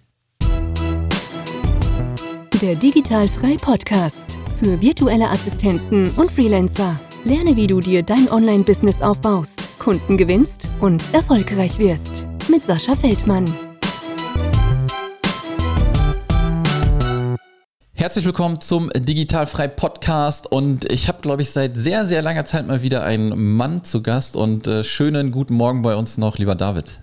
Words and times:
Der 2.62 2.76
Digitalfrei 2.76 3.56
Podcast 3.60 4.38
für 4.60 4.80
virtuelle 4.82 5.30
Assistenten 5.30 6.10
und 6.18 6.32
Freelancer. 6.32 7.00
Lerne, 7.28 7.58
wie 7.58 7.68
du 7.68 7.82
dir 7.82 8.04
dein 8.04 8.32
Online-Business 8.32 9.02
aufbaust 9.02 9.68
Kunden 9.80 10.16
gewinnst 10.16 10.66
und 10.80 11.04
erfolgreich 11.14 11.78
wirst. 11.78 12.26
Mit 12.50 12.66
Sascha 12.66 12.96
Feldmann. 12.96 13.44
Herzlich 17.92 18.24
willkommen 18.24 18.62
zum 18.62 18.90
Digitalfrei 18.96 19.68
Podcast 19.68 20.50
und 20.50 20.90
ich 20.90 21.10
habe, 21.10 21.20
glaube 21.20 21.42
ich, 21.42 21.52
seit 21.52 21.76
sehr, 21.76 22.06
sehr 22.06 22.22
langer 22.22 22.46
Zeit 22.46 22.66
mal 22.66 22.82
wieder 22.82 23.04
einen 23.04 23.58
Mann 23.58 23.84
zu 23.84 24.02
Gast 24.02 24.38
und 24.38 24.66
äh, 24.66 24.86
schönen 24.86 25.32
guten 25.32 25.56
Morgen 25.56 25.82
bei 25.82 25.98
uns 25.98 26.18
noch, 26.18 26.38
lieber 26.38 26.56
David. 26.56 27.02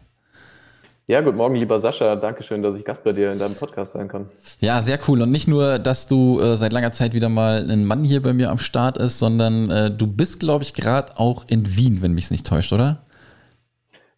Ja, 1.07 1.21
guten 1.21 1.37
Morgen, 1.37 1.55
lieber 1.57 1.79
Sascha. 1.79 2.17
Dankeschön, 2.17 2.63
dass 2.63 2.77
ich 2.77 2.85
Gast 2.85 3.05
bei 3.05 3.13
dir 3.13 3.31
in 3.31 3.39
deinem 3.39 3.55
Podcast 3.55 3.93
sein 3.93 4.09
kann. 4.09 4.31
Ja, 4.61 4.81
sehr 4.81 4.99
cool. 5.07 5.21
Und 5.21 5.29
nicht 5.29 5.47
nur, 5.47 5.79
dass 5.79 6.09
du 6.09 6.41
äh, 6.41 6.57
seit 6.57 6.73
langer 6.73 6.93
Zeit 6.93 7.13
wieder 7.13 7.29
mal 7.29 7.71
ein 7.71 7.85
Mann 7.85 8.05
hier 8.05 8.23
bei 8.23 8.33
mir 8.33 8.51
am 8.51 8.57
Start 8.57 8.97
ist, 8.97 9.19
sondern 9.19 9.69
äh, 9.71 9.91
du 9.91 10.07
bist, 10.07 10.41
glaube 10.41 10.65
ich, 10.65 10.73
gerade 10.73 11.19
auch 11.19 11.45
in 11.47 11.77
Wien, 11.77 12.01
wenn 12.01 12.13
mich 12.13 12.25
es 12.25 12.31
nicht 12.31 12.47
täuscht, 12.47 12.73
oder? 12.73 13.03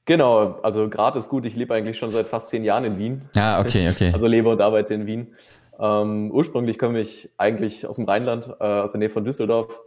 Genau, 0.05 0.61
also 0.63 0.89
gerade 0.89 1.19
ist 1.19 1.29
gut. 1.29 1.45
Ich 1.45 1.57
lebe 1.57 1.75
eigentlich 1.75 1.99
schon 1.99 2.13
seit 2.13 2.29
fast 2.29 2.51
zehn 2.51 2.63
Jahren 2.63 2.85
in 2.85 2.99
Wien. 2.99 3.23
Ja, 3.35 3.59
okay, 3.59 3.91
okay. 3.91 4.13
Also 4.13 4.29
lebe 4.29 4.49
und 4.49 4.61
arbeite 4.61 4.95
in 4.95 5.07
Wien. 5.07 5.35
Ähm, 5.81 6.31
ursprünglich 6.31 6.79
komme 6.79 7.01
ich 7.01 7.31
eigentlich 7.37 7.85
aus 7.85 7.97
dem 7.97 8.05
Rheinland, 8.05 8.55
äh, 8.61 8.65
aus 8.65 8.93
der 8.93 9.01
Nähe 9.01 9.11
von 9.11 9.25
Düsseldorf. 9.25 9.81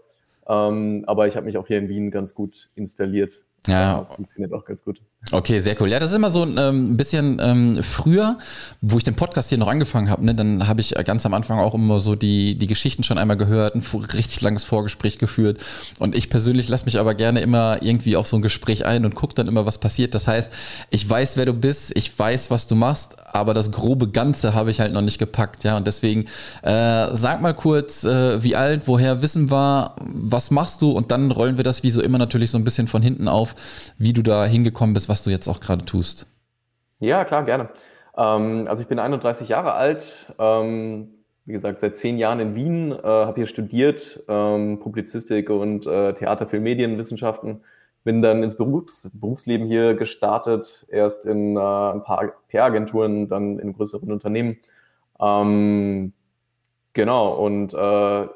Ähm, 0.50 1.06
aber 1.08 1.28
ich 1.28 1.38
habe 1.38 1.46
mich 1.46 1.58
auch 1.58 1.68
hier 1.68 1.78
in 1.78 1.88
Wien 1.88 2.12
ganz 2.12 2.36
gut 2.36 2.70
installiert. 2.76 3.40
Ja, 3.68 4.00
das 4.00 4.10
funktioniert 4.10 4.54
auch 4.54 4.66
ganz 4.66 4.84
gut. 4.84 5.02
Okay, 5.32 5.60
sehr 5.60 5.80
cool. 5.82 5.90
Ja, 5.90 6.00
das 6.00 6.12
ist 6.12 6.16
immer 6.16 6.30
so 6.30 6.44
ähm, 6.44 6.94
ein 6.94 6.98
bisschen 6.98 7.40
ähm, 7.42 7.84
früher, 7.84 8.38
wo 8.82 8.98
ich 8.98 9.04
den 9.04 9.16
Podcast 9.16 9.50
hier 9.50 9.58
noch 9.58 9.68
angefangen 9.68 10.10
habe, 10.10 10.26
ne, 10.26 10.34
dann 10.34 10.68
habe 10.68 10.80
ich 10.80 10.96
ganz 11.06 11.26
am 11.26 11.34
Anfang 11.34 11.60
auch 11.60 11.74
immer 11.74 12.00
so 12.00 12.16
die, 12.16 12.58
die 12.58 12.68
Geschichten 12.68 13.04
schon 13.04 13.18
einmal 13.18 13.36
gehört, 13.38 13.76
ein 13.76 13.84
richtig 14.14 14.42
langes 14.42 14.64
Vorgespräch 14.64 15.18
geführt. 15.18 15.60
Und 16.00 16.16
ich 16.16 16.30
persönlich 16.30 16.70
lasse 16.70 16.86
mich 16.86 17.00
aber 17.00 17.16
gerne 17.16 17.42
immer 17.42 17.84
irgendwie 17.84 18.16
auf 18.16 18.28
so 18.28 18.38
ein 18.38 18.42
Gespräch 18.42 18.86
ein 18.86 19.06
und 19.06 19.14
gucke 19.14 19.36
dann 19.36 19.48
immer, 19.48 19.66
was 19.66 19.78
passiert. 19.78 20.16
Das 20.16 20.28
heißt, 20.28 20.52
ich 20.90 21.08
weiß, 21.08 21.36
wer 21.36 21.46
du 21.46 21.54
bist, 21.54 21.92
ich 21.96 22.18
weiß, 22.18 22.50
was 22.50 22.68
du 22.68 22.76
machst, 22.76 23.18
aber 23.34 23.54
das 23.54 23.72
grobe 23.72 24.10
Ganze 24.10 24.54
habe 24.54 24.72
ich 24.72 24.80
halt 24.80 24.94
noch 24.94 25.02
nicht 25.02 25.20
gepackt. 25.20 25.64
Ja, 25.64 25.78
und 25.78 25.86
deswegen 25.86 26.26
äh, 26.64 27.14
sag 27.14 27.42
mal 27.42 27.54
kurz, 27.54 28.04
äh, 28.04 28.42
wie 28.42 28.56
alt, 28.56 28.84
woher 28.86 29.22
Wissen 29.22 29.52
war, 29.52 29.96
was 30.02 30.50
machst 30.50 30.82
du? 30.82 30.92
Und 30.92 31.12
dann 31.12 31.30
rollen 31.32 31.58
wir 31.58 31.64
das 31.64 31.84
wie 31.84 31.90
so 31.90 32.02
immer 32.02 32.18
natürlich 32.18 32.52
so 32.52 32.58
ein 32.58 32.64
bisschen 32.64 32.88
von 32.88 33.02
hinten 33.02 33.28
auf, 33.28 33.49
wie 33.98 34.14
du 34.14 34.22
da 34.22 34.46
hingekommen 34.46 34.94
bist, 34.94 35.10
was 35.10 35.24
du 35.24 35.30
jetzt 35.30 35.48
auch 35.48 35.60
gerade 35.60 35.86
tust. 35.86 36.28
Ja, 37.00 37.26
klar, 37.26 37.44
gerne. 37.44 37.70
Ähm, 38.18 38.66
also 38.68 38.82
ich 38.82 38.88
bin 38.88 39.00
31 39.00 39.50
Jahre 39.50 39.74
alt, 39.74 40.34
ähm, 40.38 41.10
wie 41.46 41.54
gesagt, 41.54 41.80
seit 41.80 41.98
zehn 41.98 42.18
Jahren 42.18 42.40
in 42.40 42.56
Wien, 42.56 42.92
äh, 42.92 43.02
habe 43.04 43.36
hier 43.36 43.48
studiert, 43.48 44.24
ähm, 44.28 44.80
Publizistik 44.80 45.50
und 45.50 45.88
äh, 45.88 46.14
Theater, 46.14 46.46
Film, 46.46 46.64
Medienwissenschaften. 46.64 47.64
Bin 48.04 48.22
dann 48.22 48.44
ins 48.44 48.56
Berufs 48.56 49.10
Berufsleben 49.14 49.68
hier 49.68 49.94
gestartet, 49.96 50.86
erst 50.90 51.26
in 51.26 51.58
äh, 51.58 51.60
ein 51.60 52.04
paar 52.04 52.34
PR-Agenturen, 52.50 53.28
dann 53.28 53.60
in 53.60 53.74
größeren 53.74 54.12
Unternehmen. 54.12 54.58
Ähm, 55.20 56.14
genau, 56.94 57.34
und 57.34 57.74
äh, 57.74 58.28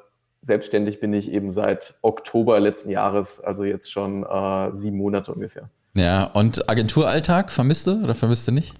selbstständig 0.43 0.99
bin 0.99 1.13
ich 1.13 1.31
eben 1.31 1.51
seit 1.51 1.95
Oktober 2.01 2.59
letzten 2.59 2.91
Jahres, 2.91 3.39
also 3.39 3.63
jetzt 3.63 3.91
schon 3.91 4.23
äh, 4.23 4.75
sieben 4.75 4.97
Monate 4.97 5.33
ungefähr. 5.33 5.69
Ja, 5.95 6.25
und 6.25 6.69
Agenturalltag 6.69 7.51
vermisst 7.51 7.87
du 7.87 8.03
oder 8.03 8.13
vermisst 8.13 8.47
du 8.47 8.51
nicht? 8.51 8.73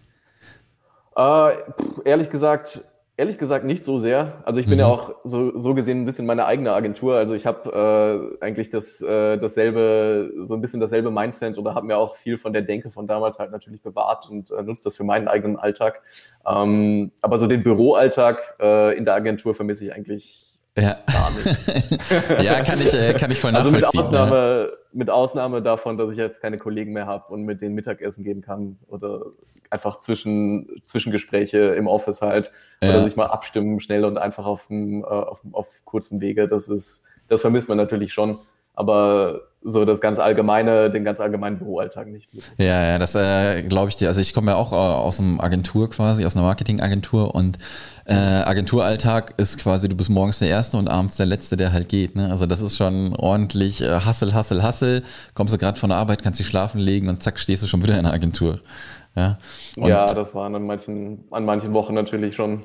Äh, 1.16 1.52
ehrlich 2.04 2.30
gesagt, 2.30 2.82
ehrlich 3.16 3.38
gesagt 3.38 3.64
nicht 3.64 3.86
so 3.86 4.00
sehr. 4.00 4.42
Also 4.44 4.60
ich 4.60 4.66
bin 4.66 4.76
mhm. 4.76 4.80
ja 4.82 4.88
auch 4.88 5.16
so, 5.24 5.58
so 5.58 5.74
gesehen 5.74 6.02
ein 6.02 6.06
bisschen 6.06 6.26
meine 6.26 6.46
eigene 6.46 6.74
Agentur. 6.74 7.16
Also 7.16 7.36
ich 7.36 7.46
habe 7.46 8.36
äh, 8.42 8.44
eigentlich 8.44 8.70
das, 8.70 9.02
äh, 9.02 9.38
dasselbe, 9.38 10.34
so 10.42 10.56
ein 10.56 10.62
bisschen 10.62 10.82
dasselbe 10.82 11.12
Mindset 11.12 11.58
oder 11.58 11.76
habe 11.76 11.86
mir 11.86 11.98
auch 11.98 12.16
viel 12.16 12.38
von 12.38 12.52
der 12.52 12.64
Denke 12.64 12.90
von 12.90 13.08
damals 13.08 13.40
halt 13.40 13.52
natürlich 13.52 13.82
bewahrt 13.82 14.30
und 14.30 14.52
äh, 14.52 14.64
nutze 14.64 14.84
das 14.84 14.98
für 14.98 15.04
meinen 15.04 15.28
eigenen 15.28 15.58
Alltag. 15.58 16.02
Ähm, 16.46 17.12
aber 17.22 17.38
so 17.38 17.48
den 17.48 17.64
Büroalltag 17.64 18.56
äh, 18.60 18.98
in 18.98 19.06
der 19.06 19.14
Agentur 19.14 19.54
vermisse 19.54 19.86
ich 19.86 19.94
eigentlich 19.94 20.53
ja. 20.78 20.98
Ja, 22.42 22.62
kann 22.64 22.80
ich, 22.80 22.94
äh, 22.94 23.14
kann 23.14 23.32
ich 23.32 23.40
voll 23.40 23.52
nachvollziehen. 23.52 23.84
Also 23.84 23.96
mit 23.96 24.06
Ausnahme, 24.06 24.70
ja. 24.72 24.78
mit 24.92 25.10
Ausnahme 25.10 25.62
davon, 25.62 25.98
dass 25.98 26.10
ich 26.10 26.18
jetzt 26.18 26.42
keine 26.42 26.58
Kollegen 26.58 26.94
mehr 26.94 27.06
habe 27.06 27.32
und 27.34 27.44
mit 27.44 27.62
denen 27.62 27.76
Mittagessen 27.76 28.24
gehen 28.24 28.42
kann 28.42 28.78
oder 28.88 29.22
einfach 29.70 30.00
zwischen, 30.00 30.82
Zwischengespräche 30.86 31.58
im 31.58 31.88
Office 31.88 32.22
halt 32.22 32.52
ja. 32.82 32.90
oder 32.90 33.04
sich 33.04 33.16
mal 33.16 33.28
abstimmen 33.28 33.80
schnell 33.80 34.06
und 34.06 34.18
einfach 34.18 34.46
auf, 34.46 34.68
dem, 34.68 35.04
äh, 35.04 35.08
auf, 35.08 35.42
auf 35.52 35.68
kurzem 35.86 36.22
Wege. 36.22 36.48
Das 36.48 36.70
ist, 36.70 37.06
das 37.28 37.42
vermisst 37.42 37.70
man 37.70 37.78
natürlich 37.78 38.14
schon. 38.14 38.40
Aber 38.74 39.42
so 39.66 39.86
das 39.86 40.02
ganz 40.02 40.20
allgemeine, 40.20 40.90
den 40.90 41.04
ganz 41.04 41.20
allgemeinen 41.20 41.58
Büroalltag 41.58 42.08
nicht. 42.08 42.30
Ja, 42.58 42.86
ja, 42.86 43.00
das 43.00 43.16
äh, 43.16 43.64
glaube 43.64 43.90
ich 43.90 43.96
dir. 43.96 44.10
Also 44.10 44.20
ich 44.20 44.34
komme 44.34 44.52
ja 44.52 44.58
auch 44.58 44.74
äh, 44.74 44.76
aus 44.76 45.20
einem 45.20 45.40
Agentur 45.40 45.90
quasi, 45.90 46.26
aus 46.26 46.36
einer 46.36 46.46
Marketingagentur 46.46 47.34
und 47.34 47.58
äh, 48.06 48.14
Agenturalltag 48.14 49.36
ist 49.38 49.58
quasi, 49.60 49.88
du 49.88 49.96
bist 49.96 50.10
morgens 50.10 50.40
der 50.40 50.50
Erste 50.50 50.78
und 50.78 50.90
abends 50.90 51.16
der 51.16 51.26
Letzte, 51.26 51.56
der 51.56 51.72
halt 51.72 51.88
geht. 51.88 52.16
Ne? 52.16 52.30
Also 52.30 52.46
das 52.46 52.62
ist 52.62 52.76
schon 52.76 53.16
ordentlich 53.16 53.82
äh, 53.82 54.02
Hassel, 54.02 54.34
Hassel, 54.34 54.62
Hassel. 54.62 55.04
Kommst 55.34 55.54
du 55.54 55.58
gerade 55.58 55.80
von 55.80 55.90
der 55.90 55.98
Arbeit, 55.98 56.24
kannst 56.24 56.40
dich 56.40 56.48
schlafen 56.48 56.80
legen 56.80 57.08
und 57.08 57.24
zack, 57.24 57.40
stehst 57.40 57.64
du 57.64 57.68
schon 57.68 57.82
wieder 57.82 57.98
in 57.98 58.04
der 58.04 58.14
Agentur. 58.14 58.60
Ja, 59.16 59.38
und 59.78 59.88
ja 59.88 60.06
das 60.06 60.34
waren 60.34 60.56
an 60.56 60.66
manchen, 60.66 61.26
an 61.32 61.46
manchen 61.46 61.72
Wochen 61.74 61.94
natürlich 61.94 62.36
schon, 62.36 62.62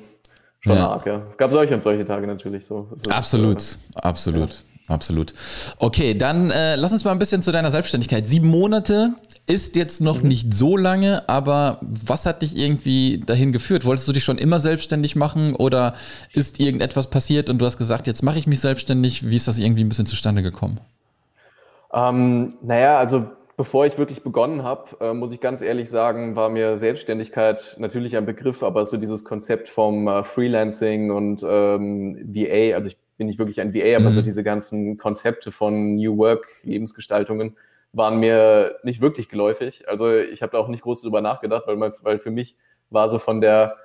schon 0.60 0.76
ja. 0.76 0.88
arg. 0.88 1.06
Ja. 1.06 1.22
Es 1.30 1.36
gab 1.36 1.50
solche 1.50 1.74
und 1.74 1.82
solche 1.82 2.04
Tage 2.04 2.26
natürlich 2.26 2.66
so. 2.66 2.88
Ist, 2.96 3.12
absolut, 3.12 3.60
äh, 3.94 4.00
absolut. 4.00 4.50
Ja. 4.50 4.56
Absolut. 4.88 5.34
Okay, 5.78 6.14
dann 6.14 6.50
äh, 6.50 6.76
lass 6.76 6.92
uns 6.92 7.04
mal 7.04 7.12
ein 7.12 7.18
bisschen 7.18 7.42
zu 7.42 7.52
deiner 7.52 7.70
Selbstständigkeit. 7.70 8.26
Sieben 8.26 8.48
Monate 8.48 9.10
ist 9.46 9.76
jetzt 9.76 10.00
noch 10.00 10.22
mhm. 10.22 10.28
nicht 10.28 10.54
so 10.54 10.76
lange, 10.76 11.28
aber 11.28 11.78
was 11.82 12.24
hat 12.24 12.40
dich 12.42 12.56
irgendwie 12.56 13.20
dahin 13.24 13.52
geführt? 13.52 13.84
Wolltest 13.84 14.08
du 14.08 14.12
dich 14.12 14.24
schon 14.24 14.38
immer 14.38 14.60
selbstständig 14.60 15.14
machen 15.14 15.54
oder 15.54 15.94
ist 16.32 16.58
irgendetwas 16.58 17.08
passiert 17.08 17.50
und 17.50 17.58
du 17.58 17.66
hast 17.66 17.76
gesagt, 17.76 18.06
jetzt 18.06 18.22
mache 18.22 18.38
ich 18.38 18.46
mich 18.46 18.60
selbstständig? 18.60 19.28
Wie 19.28 19.36
ist 19.36 19.46
das 19.46 19.58
irgendwie 19.58 19.84
ein 19.84 19.88
bisschen 19.90 20.06
zustande 20.06 20.42
gekommen? 20.42 20.80
Ähm, 21.92 22.54
naja, 22.62 22.98
also 22.98 23.26
bevor 23.58 23.84
ich 23.84 23.98
wirklich 23.98 24.22
begonnen 24.22 24.62
habe, 24.62 24.84
äh, 25.00 25.12
muss 25.12 25.32
ich 25.32 25.40
ganz 25.40 25.60
ehrlich 25.60 25.90
sagen, 25.90 26.36
war 26.36 26.48
mir 26.48 26.78
Selbstständigkeit 26.78 27.76
natürlich 27.78 28.16
ein 28.16 28.24
Begriff, 28.24 28.62
aber 28.62 28.86
so 28.86 28.96
dieses 28.96 29.24
Konzept 29.24 29.68
vom 29.68 30.08
äh, 30.08 30.24
Freelancing 30.24 31.10
und 31.10 31.42
ähm, 31.46 32.18
VA, 32.32 32.74
also 32.74 32.88
ich 32.88 32.96
bin 33.18 33.26
nicht 33.26 33.38
wirklich 33.38 33.60
ein 33.60 33.74
VA, 33.74 33.96
aber 33.96 34.10
mhm. 34.10 34.14
so 34.14 34.22
diese 34.22 34.42
ganzen 34.42 34.96
Konzepte 34.96 35.52
von 35.52 35.96
New 35.96 36.16
Work, 36.16 36.46
Lebensgestaltungen, 36.62 37.56
waren 37.92 38.20
mir 38.20 38.76
nicht 38.82 39.00
wirklich 39.00 39.28
geläufig. 39.28 39.88
Also 39.88 40.16
ich 40.16 40.42
habe 40.42 40.52
da 40.52 40.58
auch 40.58 40.68
nicht 40.68 40.82
groß 40.82 41.02
drüber 41.02 41.20
nachgedacht, 41.20 41.64
weil, 41.66 41.76
mein, 41.76 41.92
weil 42.02 42.18
für 42.18 42.30
mich 42.30 42.56
war 42.90 43.10
so 43.10 43.18
von 43.18 43.40
der, 43.40 43.76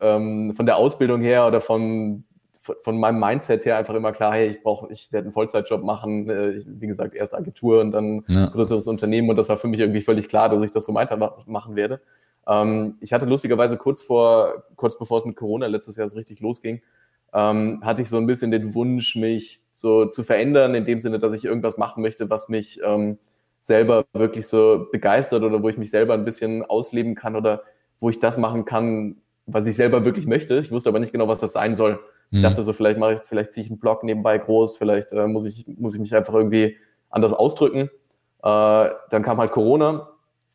ähm, 0.00 0.54
von 0.54 0.66
der 0.66 0.76
Ausbildung 0.76 1.20
her 1.22 1.46
oder 1.46 1.60
von, 1.60 2.24
von 2.58 2.98
meinem 2.98 3.20
Mindset 3.20 3.64
her 3.64 3.76
einfach 3.76 3.94
immer 3.94 4.12
klar, 4.12 4.32
hey, 4.32 4.48
ich 4.48 4.62
brauche, 4.62 4.90
ich 4.90 5.12
werde 5.12 5.26
einen 5.26 5.34
Vollzeitjob 5.34 5.82
machen, 5.82 6.28
äh, 6.30 6.62
wie 6.66 6.86
gesagt, 6.86 7.14
erst 7.14 7.34
Agentur 7.34 7.80
und 7.80 7.92
dann 7.92 8.24
ja. 8.28 8.46
größeres 8.46 8.86
Unternehmen 8.86 9.28
und 9.28 9.36
das 9.36 9.48
war 9.48 9.58
für 9.58 9.68
mich 9.68 9.80
irgendwie 9.80 10.00
völlig 10.00 10.28
klar, 10.28 10.48
dass 10.48 10.62
ich 10.62 10.70
das 10.70 10.86
so 10.86 10.94
weitermachen 10.94 11.76
werde. 11.76 12.00
Ähm, 12.46 12.96
ich 13.00 13.12
hatte 13.12 13.26
lustigerweise 13.26 13.76
kurz 13.76 14.02
vor, 14.02 14.64
kurz 14.76 14.98
bevor 14.98 15.18
es 15.18 15.24
mit 15.26 15.36
Corona 15.36 15.66
letztes 15.66 15.96
Jahr 15.96 16.08
so 16.08 16.16
richtig 16.16 16.40
losging, 16.40 16.80
ähm, 17.34 17.80
hatte 17.82 18.02
ich 18.02 18.08
so 18.08 18.16
ein 18.16 18.26
bisschen 18.26 18.50
den 18.50 18.74
Wunsch, 18.74 19.16
mich 19.16 19.60
so 19.72 20.06
zu 20.06 20.22
verändern, 20.22 20.74
in 20.74 20.84
dem 20.84 20.98
Sinne, 20.98 21.18
dass 21.18 21.32
ich 21.32 21.44
irgendwas 21.44 21.76
machen 21.76 22.02
möchte, 22.02 22.30
was 22.30 22.48
mich 22.48 22.80
ähm, 22.84 23.18
selber 23.60 24.04
wirklich 24.12 24.46
so 24.46 24.86
begeistert 24.92 25.42
oder 25.42 25.62
wo 25.62 25.68
ich 25.68 25.76
mich 25.76 25.90
selber 25.90 26.14
ein 26.14 26.24
bisschen 26.24 26.64
ausleben 26.64 27.14
kann 27.14 27.34
oder 27.34 27.62
wo 27.98 28.08
ich 28.08 28.20
das 28.20 28.38
machen 28.38 28.64
kann, 28.64 29.16
was 29.46 29.66
ich 29.66 29.74
selber 29.76 30.04
wirklich 30.04 30.26
möchte. 30.26 30.58
Ich 30.58 30.70
wusste 30.70 30.88
aber 30.88 31.00
nicht 31.00 31.12
genau, 31.12 31.28
was 31.28 31.40
das 31.40 31.52
sein 31.52 31.74
soll. 31.74 31.98
Ich 32.30 32.38
mhm. 32.38 32.42
dachte 32.42 32.62
so, 32.62 32.72
vielleicht 32.72 32.98
mache 32.98 33.14
ich, 33.14 33.20
vielleicht 33.22 33.52
ziehe 33.52 33.64
ich 33.64 33.70
einen 33.70 33.80
Blog 33.80 34.04
nebenbei 34.04 34.38
groß, 34.38 34.76
vielleicht 34.76 35.12
äh, 35.12 35.26
muss 35.26 35.44
ich, 35.44 35.66
muss 35.66 35.94
ich 35.94 36.00
mich 36.00 36.14
einfach 36.14 36.34
irgendwie 36.34 36.76
anders 37.10 37.32
ausdrücken. 37.32 37.90
Äh, 38.42 38.90
dann 39.10 39.22
kam 39.22 39.38
halt 39.38 39.50
Corona 39.50 40.08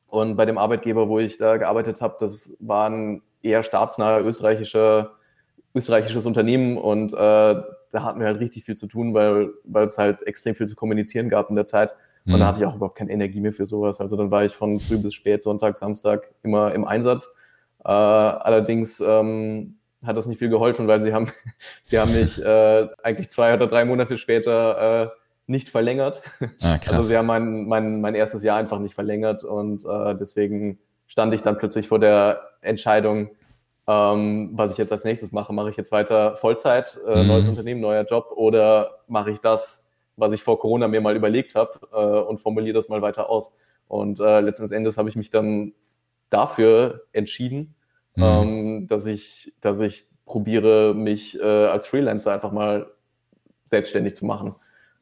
und 0.08 0.38
bei 0.38 0.46
dem 0.46 0.58
Arbeitgeber, 0.58 1.10
wo 1.10 1.20
ich 1.20 1.38
da 1.38 1.58
gearbeitet 1.58 2.02
habe, 2.02 2.16
das 2.20 2.58
war 2.60 2.90
ein 2.90 3.22
eher 3.42 3.64
staatsnaher 3.64 4.26
österreichischer, 4.26 5.12
österreichisches 5.76 6.26
Unternehmen 6.26 6.78
und 6.78 7.14
äh, 7.14 7.16
da 7.92 8.04
hatten 8.04 8.20
wir 8.20 8.28
halt 8.28 8.40
richtig 8.40 8.66
viel 8.66 8.76
zu 8.76 8.88
tun, 8.88 9.14
weil, 9.14 9.50
weil 9.64 9.86
es 9.86 9.98
halt 9.98 10.24
extrem 10.24 10.56
viel 10.56 10.68
zu 10.68 10.76
kommunizieren 10.76 11.30
gab 11.30 11.50
in 11.50 11.56
der 11.56 11.66
Zeit. 11.66 11.92
Und 12.26 12.34
mhm. 12.34 12.40
da 12.40 12.48
hatte 12.48 12.60
ich 12.60 12.66
auch 12.66 12.76
überhaupt 12.76 12.98
keine 12.98 13.12
Energie 13.12 13.40
mehr 13.40 13.54
für 13.54 13.66
sowas. 13.66 14.02
Also 14.02 14.16
dann 14.16 14.30
war 14.30 14.46
ich 14.46 14.54
von 14.54 14.80
früh 14.80 14.98
bis 14.98 15.14
spät, 15.14 15.44
Sonntag, 15.44 15.78
Samstag 15.78 16.30
immer 16.44 16.74
im 16.74 16.86
Einsatz. 16.86 17.36
Äh, 17.84 17.90
allerdings 17.90 19.00
ähm, 19.00 19.78
hat 20.04 20.18
das 20.18 20.28
nicht 20.28 20.40
viel 20.40 20.50
geholfen, 20.50 20.88
weil 20.88 21.02
sie 21.02 21.14
haben, 21.14 21.32
sie 21.84 22.00
haben 22.00 22.14
mich 22.14 22.44
äh, 22.44 22.88
eigentlich 23.02 23.32
zwei 23.32 23.54
oder 23.54 23.68
drei 23.68 23.86
Monate 23.86 24.18
später 24.18 25.04
äh, 25.04 25.10
nicht 25.48 25.70
verlängert. 25.70 26.22
Ah, 26.62 26.78
also 26.90 27.02
sie 27.02 27.18
haben 27.18 27.26
mein, 27.26 27.68
mein, 27.68 28.02
mein 28.02 28.16
erstes 28.16 28.44
Jahr 28.44 28.58
einfach 28.58 28.80
nicht 28.80 28.94
verlängert 28.94 29.44
und 29.44 29.86
äh, 29.86 30.16
deswegen 30.16 30.80
stand 31.08 31.34
ich 31.34 31.42
dann 31.42 31.58
plötzlich 31.58 31.88
vor 31.88 32.00
der 32.00 32.42
Entscheidung, 32.62 33.32
ähm, 33.90 34.52
was 34.54 34.74
ich 34.74 34.78
jetzt 34.78 34.92
als 34.92 35.04
nächstes 35.04 35.32
mache. 35.32 35.52
Mache 35.52 35.72
ich 35.72 35.78
jetzt 35.78 35.92
weiter 35.92 36.38
Vollzeit, 36.38 37.00
äh, 37.08 37.24
mhm. 37.24 37.28
neues 37.28 37.48
Unternehmen, 37.48 37.82
neuer 37.82 38.04
Job 38.04 38.32
oder 38.36 39.00
mache 39.08 39.32
ich 39.32 39.40
das, 39.40 39.92
was 40.16 40.32
ich 40.32 40.44
vor 40.44 40.60
Corona 40.60 40.88
mir 40.88 41.02
mal 41.02 41.16
überlegt 41.16 41.56
habe 41.56 41.80
äh, 41.92 42.30
und 42.30 42.40
formuliere 42.40 42.76
das 42.76 42.90
mal 42.90 43.02
weiter 43.02 43.30
aus. 43.32 43.58
Und 43.88 44.20
äh, 44.20 44.42
letzten 44.42 44.72
Endes 44.72 45.00
habe 45.00 45.10
ich 45.10 45.16
mich 45.16 45.32
dann 45.32 45.74
dafür 46.30 47.06
entschieden, 47.14 47.74
mhm. 48.16 48.24
ähm, 48.24 48.88
dass, 48.88 49.08
ich, 49.08 49.56
dass 49.60 49.80
ich 49.80 50.06
probiere, 50.26 50.94
mich 50.94 51.40
äh, 51.40 51.44
als 51.44 51.88
Freelancer 51.88 52.32
einfach 52.32 52.52
mal 52.52 52.92
selbstständig 53.66 54.16
zu 54.16 54.28
machen. 54.28 54.54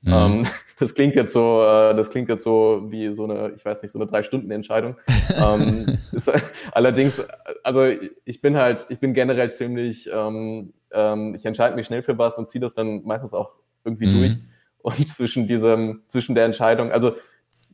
Mhm. 0.01 0.13
Ähm, 0.13 0.47
das 0.79 0.93
klingt 0.95 1.15
jetzt 1.15 1.33
so, 1.33 1.61
äh, 1.61 1.95
das 1.95 2.09
klingt 2.09 2.29
jetzt 2.29 2.43
so 2.43 2.85
wie 2.89 3.13
so 3.13 3.25
eine, 3.25 3.51
ich 3.55 3.63
weiß 3.63 3.81
nicht, 3.81 3.91
so 3.91 3.99
eine 3.99 4.07
Drei-Stunden-Entscheidung. 4.07 4.95
ähm, 5.35 5.97
ist, 6.11 6.31
allerdings, 6.71 7.23
also 7.63 7.85
ich 8.25 8.41
bin 8.41 8.57
halt, 8.57 8.85
ich 8.89 8.99
bin 8.99 9.13
generell 9.13 9.51
ziemlich, 9.51 10.09
ähm, 10.11 10.73
ähm, 10.91 11.35
ich 11.35 11.45
entscheide 11.45 11.75
mich 11.75 11.87
schnell 11.87 12.01
für 12.01 12.17
was 12.17 12.37
und 12.37 12.47
ziehe 12.47 12.61
das 12.61 12.75
dann 12.75 13.03
meistens 13.03 13.33
auch 13.33 13.53
irgendwie 13.83 14.07
mhm. 14.07 14.19
durch 14.19 14.37
und 14.79 15.09
zwischen 15.09 15.47
diesem, 15.47 16.03
zwischen 16.07 16.35
der 16.35 16.45
Entscheidung, 16.45 16.91
also 16.91 17.15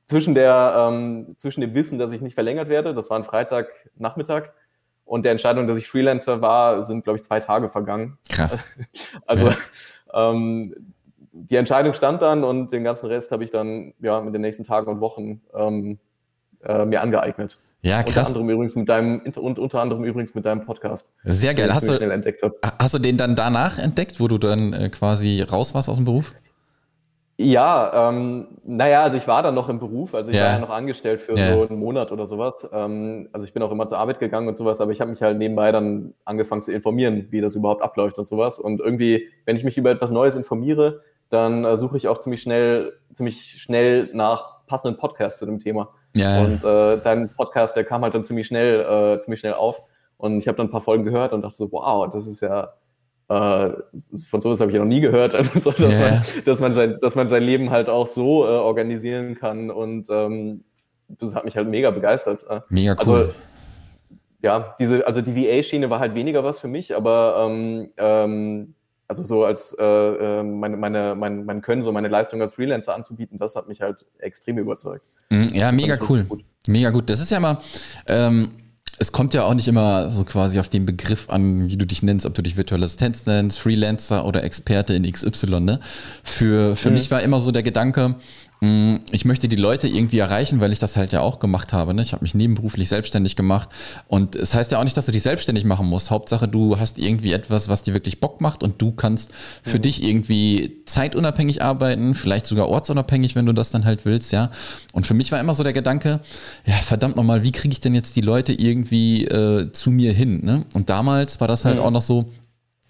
zwischen 0.08 0.36
der, 0.36 0.90
ähm, 0.90 1.36
zwischen 1.38 1.62
dem 1.62 1.74
Wissen, 1.74 2.00
dass 2.00 2.12
ich 2.12 2.22
nicht 2.22 2.34
verlängert 2.34 2.70
werde, 2.70 2.94
das 2.94 3.10
war 3.10 3.18
ein 3.18 3.24
Freitagnachmittag, 3.24 4.50
und 5.06 5.24
der 5.24 5.32
Entscheidung, 5.32 5.68
dass 5.68 5.78
ich 5.78 5.88
Freelancer 5.88 6.42
war, 6.42 6.82
sind, 6.82 7.04
glaube 7.04 7.18
ich, 7.18 7.24
zwei 7.24 7.40
Tage 7.40 7.70
vergangen. 7.70 8.18
Krass. 8.30 8.64
Also 9.26 9.50
ja. 9.50 10.32
ähm, 10.32 10.93
die 11.34 11.56
Entscheidung 11.56 11.94
stand 11.94 12.22
dann 12.22 12.44
und 12.44 12.72
den 12.72 12.84
ganzen 12.84 13.08
Rest 13.08 13.32
habe 13.32 13.44
ich 13.44 13.52
dann 13.52 13.94
ja 14.00 14.22
mit 14.22 14.34
den 14.34 14.42
nächsten 14.42 14.64
Tagen 14.64 14.90
und 14.90 15.02
Wochen 15.02 15.42
ähm, 15.54 16.00
äh, 16.64 16.86
mir 16.86 17.02
angeeignet. 17.02 17.60
Ja, 17.82 18.02
krass. 18.02 18.18
Unter 18.18 18.28
anderem 18.28 18.50
übrigens 18.52 18.76
mit 18.76 18.88
deinem 18.88 19.22
und 19.36 19.60
unter 19.60 19.82
anderem 19.82 20.06
übrigens 20.06 20.36
mit 20.36 20.46
deinem 20.46 20.64
Podcast. 20.64 21.12
Sehr 21.26 21.54
geil. 21.54 21.74
Hast 21.74 21.90
du, 21.90 22.00
hast 22.80 22.94
du 22.94 23.00
den 23.00 23.18
dann 23.18 23.36
danach 23.36 23.78
entdeckt, 23.78 24.22
wo 24.22 24.30
du 24.30 24.38
dann 24.38 24.72
äh, 24.72 24.90
quasi 24.90 25.42
raus 25.42 25.74
warst 25.74 25.90
aus 25.90 25.98
dem 25.98 26.06
Beruf? 26.06 26.34
Ja, 27.36 28.10
ähm, 28.10 28.48
naja, 28.64 29.02
also 29.02 29.18
ich 29.18 29.28
war 29.28 29.42
dann 29.42 29.56
noch 29.56 29.68
im 29.68 29.80
Beruf, 29.80 30.14
also 30.14 30.30
ich 30.30 30.38
ja. 30.38 30.44
war 30.44 30.52
ja 30.52 30.60
noch 30.60 30.70
angestellt 30.70 31.20
für 31.20 31.36
ja. 31.36 31.54
so 31.54 31.68
einen 31.68 31.80
Monat 31.80 32.12
oder 32.12 32.28
sowas. 32.28 32.70
Ähm, 32.72 33.28
also 33.34 33.46
ich 33.46 33.54
bin 33.54 33.64
auch 33.64 33.72
immer 33.72 33.88
zur 33.88 33.98
Arbeit 33.98 34.20
gegangen 34.20 34.48
und 34.48 34.56
sowas, 34.56 34.80
aber 34.82 34.92
ich 34.92 35.02
habe 35.02 35.10
mich 35.10 35.22
halt 35.22 35.40
nebenbei 35.40 35.72
dann 35.72 36.14
angefangen 36.26 36.62
zu 36.62 36.72
informieren, 36.72 37.28
wie 37.32 37.42
das 37.42 37.56
überhaupt 37.56 37.82
abläuft 37.82 38.20
und 38.20 38.28
sowas. 38.28 38.60
Und 38.60 38.80
irgendwie, 38.80 39.30
wenn 39.46 39.56
ich 39.56 39.64
mich 39.64 39.78
über 39.78 39.90
etwas 39.90 40.12
Neues 40.12 40.36
informiere, 40.36 41.02
dann 41.34 41.66
äh, 41.66 41.76
suche 41.76 41.98
ich 41.98 42.08
auch 42.08 42.20
ziemlich 42.20 42.42
schnell, 42.42 42.94
ziemlich 43.14 43.62
schnell 43.62 44.10
nach 44.14 44.66
passenden 44.68 44.98
Podcasts 44.98 45.40
zu 45.40 45.46
dem 45.46 45.60
Thema. 45.60 45.90
Ja. 46.16 46.42
Und 46.42 46.64
äh, 46.64 47.02
dein 47.02 47.34
Podcast, 47.34 47.76
der 47.76 47.84
kam 47.84 48.04
halt 48.04 48.14
dann 48.14 48.24
ziemlich 48.24 48.48
schnell, 48.48 49.16
äh, 49.16 49.20
ziemlich 49.20 49.40
schnell 49.40 49.54
auf. 49.54 49.82
Und 50.18 50.38
ich 50.38 50.48
habe 50.48 50.58
dann 50.58 50.68
ein 50.68 50.72
paar 50.72 50.82
Folgen 50.82 51.04
gehört 51.04 51.34
und 51.34 51.42
dachte 51.42 51.58
so, 51.58 51.72
wow, 51.72 52.10
das 52.12 52.28
ist 52.28 52.42
ja 52.42 52.74
äh, 53.30 53.72
von 54.30 54.42
sowas 54.42 54.60
habe 54.60 54.72
ich 54.72 54.76
ja 54.76 54.82
noch 54.82 54.88
nie 54.88 55.02
gehört, 55.02 55.34
also 55.36 55.58
so, 55.60 55.72
dass, 55.72 55.98
yeah. 55.98 56.12
man, 56.12 56.24
dass, 56.46 56.60
man 56.60 56.74
sein, 56.74 56.98
dass 57.02 57.16
man 57.16 57.30
sein 57.30 57.44
Leben 57.44 57.70
halt 57.70 57.90
auch 57.90 58.08
so 58.08 58.46
äh, 58.46 58.50
organisieren 58.50 59.36
kann 59.36 59.72
und 59.72 60.08
ähm, 60.10 60.64
das 61.08 61.36
hat 61.36 61.46
mich 61.46 61.56
halt 61.56 61.68
mega 61.68 61.92
begeistert. 61.92 62.46
Äh. 62.50 62.62
Mega 62.70 62.94
also, 62.94 63.12
cool. 63.12 63.20
Also, 63.20 63.34
ja, 64.42 64.76
diese, 64.80 65.08
also 65.08 65.22
die 65.22 65.36
VA-Schiene 65.36 65.90
war 65.90 66.00
halt 66.00 66.16
weniger 66.16 66.44
was 66.44 66.60
für 66.60 66.68
mich, 66.68 66.96
aber 66.96 67.48
ähm, 67.48 67.92
ähm, 67.98 68.76
also 69.08 69.24
so 69.24 69.44
als 69.44 69.76
äh, 69.80 69.84
ähm, 69.84 70.60
meine, 70.60 70.78
meine, 70.78 71.16
mein, 71.16 71.46
mein 71.46 71.62
Können, 71.62 71.82
so 71.82 71.92
meine 71.92 72.08
Leistung 72.08 72.42
als 72.42 72.54
Freelancer 72.54 72.96
anzubieten, 72.96 73.38
das 73.38 73.56
hat 73.56 73.68
mich 73.68 73.82
halt 73.82 74.06
extrem 74.20 74.58
überzeugt. 74.58 75.06
Mhm, 75.30 75.50
ja, 75.54 75.72
mega 75.72 75.98
cool. 76.10 76.26
Mega 76.68 76.90
gut. 76.92 77.10
Das 77.10 77.20
ist 77.20 77.30
ja 77.30 77.40
mal, 77.40 77.58
ähm, 78.08 78.54
es 79.00 79.12
kommt 79.12 79.34
ja 79.34 79.44
auch 79.44 79.54
nicht 79.54 79.68
immer 79.68 80.08
so 80.10 80.24
quasi 80.24 80.60
auf 80.60 80.70
den 80.70 80.86
Begriff 80.86 81.30
an, 81.30 81.70
wie 81.70 81.78
du 81.78 81.86
dich 81.86 82.04
nennst, 82.04 82.26
ob 82.26 82.34
du 82.36 82.42
dich 82.42 82.56
virtuelle 82.56 82.86
Assistenz 82.86 83.26
nennst, 83.26 83.60
Freelancer 83.60 84.26
oder 84.26 84.44
Experte 84.44 84.94
in 84.94 85.10
XY. 85.10 85.60
Ne? 85.60 85.80
Für, 86.24 86.76
für 86.76 86.90
mhm. 86.90 86.96
mich 86.96 87.12
war 87.12 87.22
immer 87.22 87.40
so 87.40 87.52
der 87.52 87.64
Gedanke, 87.64 88.16
ich 89.12 89.26
möchte 89.26 89.50
die 89.50 89.56
Leute 89.56 89.88
irgendwie 89.88 90.20
erreichen, 90.20 90.60
weil 90.62 90.72
ich 90.72 90.80
das 90.80 90.96
halt 90.96 91.12
ja 91.12 91.20
auch 91.20 91.40
gemacht 91.40 91.74
habe. 91.74 91.94
Ne? 91.94 92.02
Ich 92.02 92.14
habe 92.14 92.24
mich 92.24 92.34
nebenberuflich 92.34 92.88
selbstständig 92.88 93.36
gemacht. 93.36 93.70
Und 94.08 94.36
es 94.36 94.54
heißt 94.54 94.72
ja 94.72 94.80
auch 94.80 94.84
nicht, 94.84 94.96
dass 94.96 95.06
du 95.06 95.12
dich 95.12 95.24
selbstständig 95.24 95.66
machen 95.66 95.88
musst. 95.88 96.12
Hauptsache, 96.12 96.48
du 96.48 96.80
hast 96.80 96.98
irgendwie 96.98 97.34
etwas, 97.34 97.68
was 97.68 97.84
dir 97.84 97.94
wirklich 97.94 98.20
Bock 98.20 98.42
macht 98.42 98.64
und 98.64 98.82
du 98.82 98.92
kannst 98.92 99.32
für 99.64 99.80
mhm. 99.80 99.82
dich 99.82 100.04
irgendwie 100.04 100.78
zeitunabhängig 100.86 101.62
arbeiten, 101.62 102.16
vielleicht 102.16 102.46
sogar 102.46 102.70
ortsunabhängig, 102.70 103.36
wenn 103.36 103.46
du 103.46 103.54
das 103.54 103.72
dann 103.72 103.86
halt 103.86 104.06
willst, 104.06 104.32
ja. 104.32 104.50
Und 104.94 105.08
für 105.08 105.14
mich 105.14 105.32
war 105.32 105.40
immer 105.40 105.54
so 105.54 105.64
der 105.64 105.74
Gedanke, 105.74 106.22
ja, 106.66 106.76
verdammt 106.76 107.16
nochmal, 107.16 107.44
wie 107.44 107.52
kriege 107.52 107.74
ich 107.74 107.80
denn 107.80 107.96
jetzt 107.96 108.16
die 108.16 108.22
Leute 108.22 108.54
irgendwie 108.54 109.26
äh, 109.26 109.72
zu 109.72 109.92
mir 109.92 110.14
hin? 110.14 110.40
Ne? 110.44 110.66
Und 110.74 110.90
damals 110.90 111.42
war 111.42 111.48
das 111.48 111.66
halt 111.66 111.78
mhm. 111.78 111.84
auch 111.84 111.92
noch 111.92 112.02
so, 112.02 112.32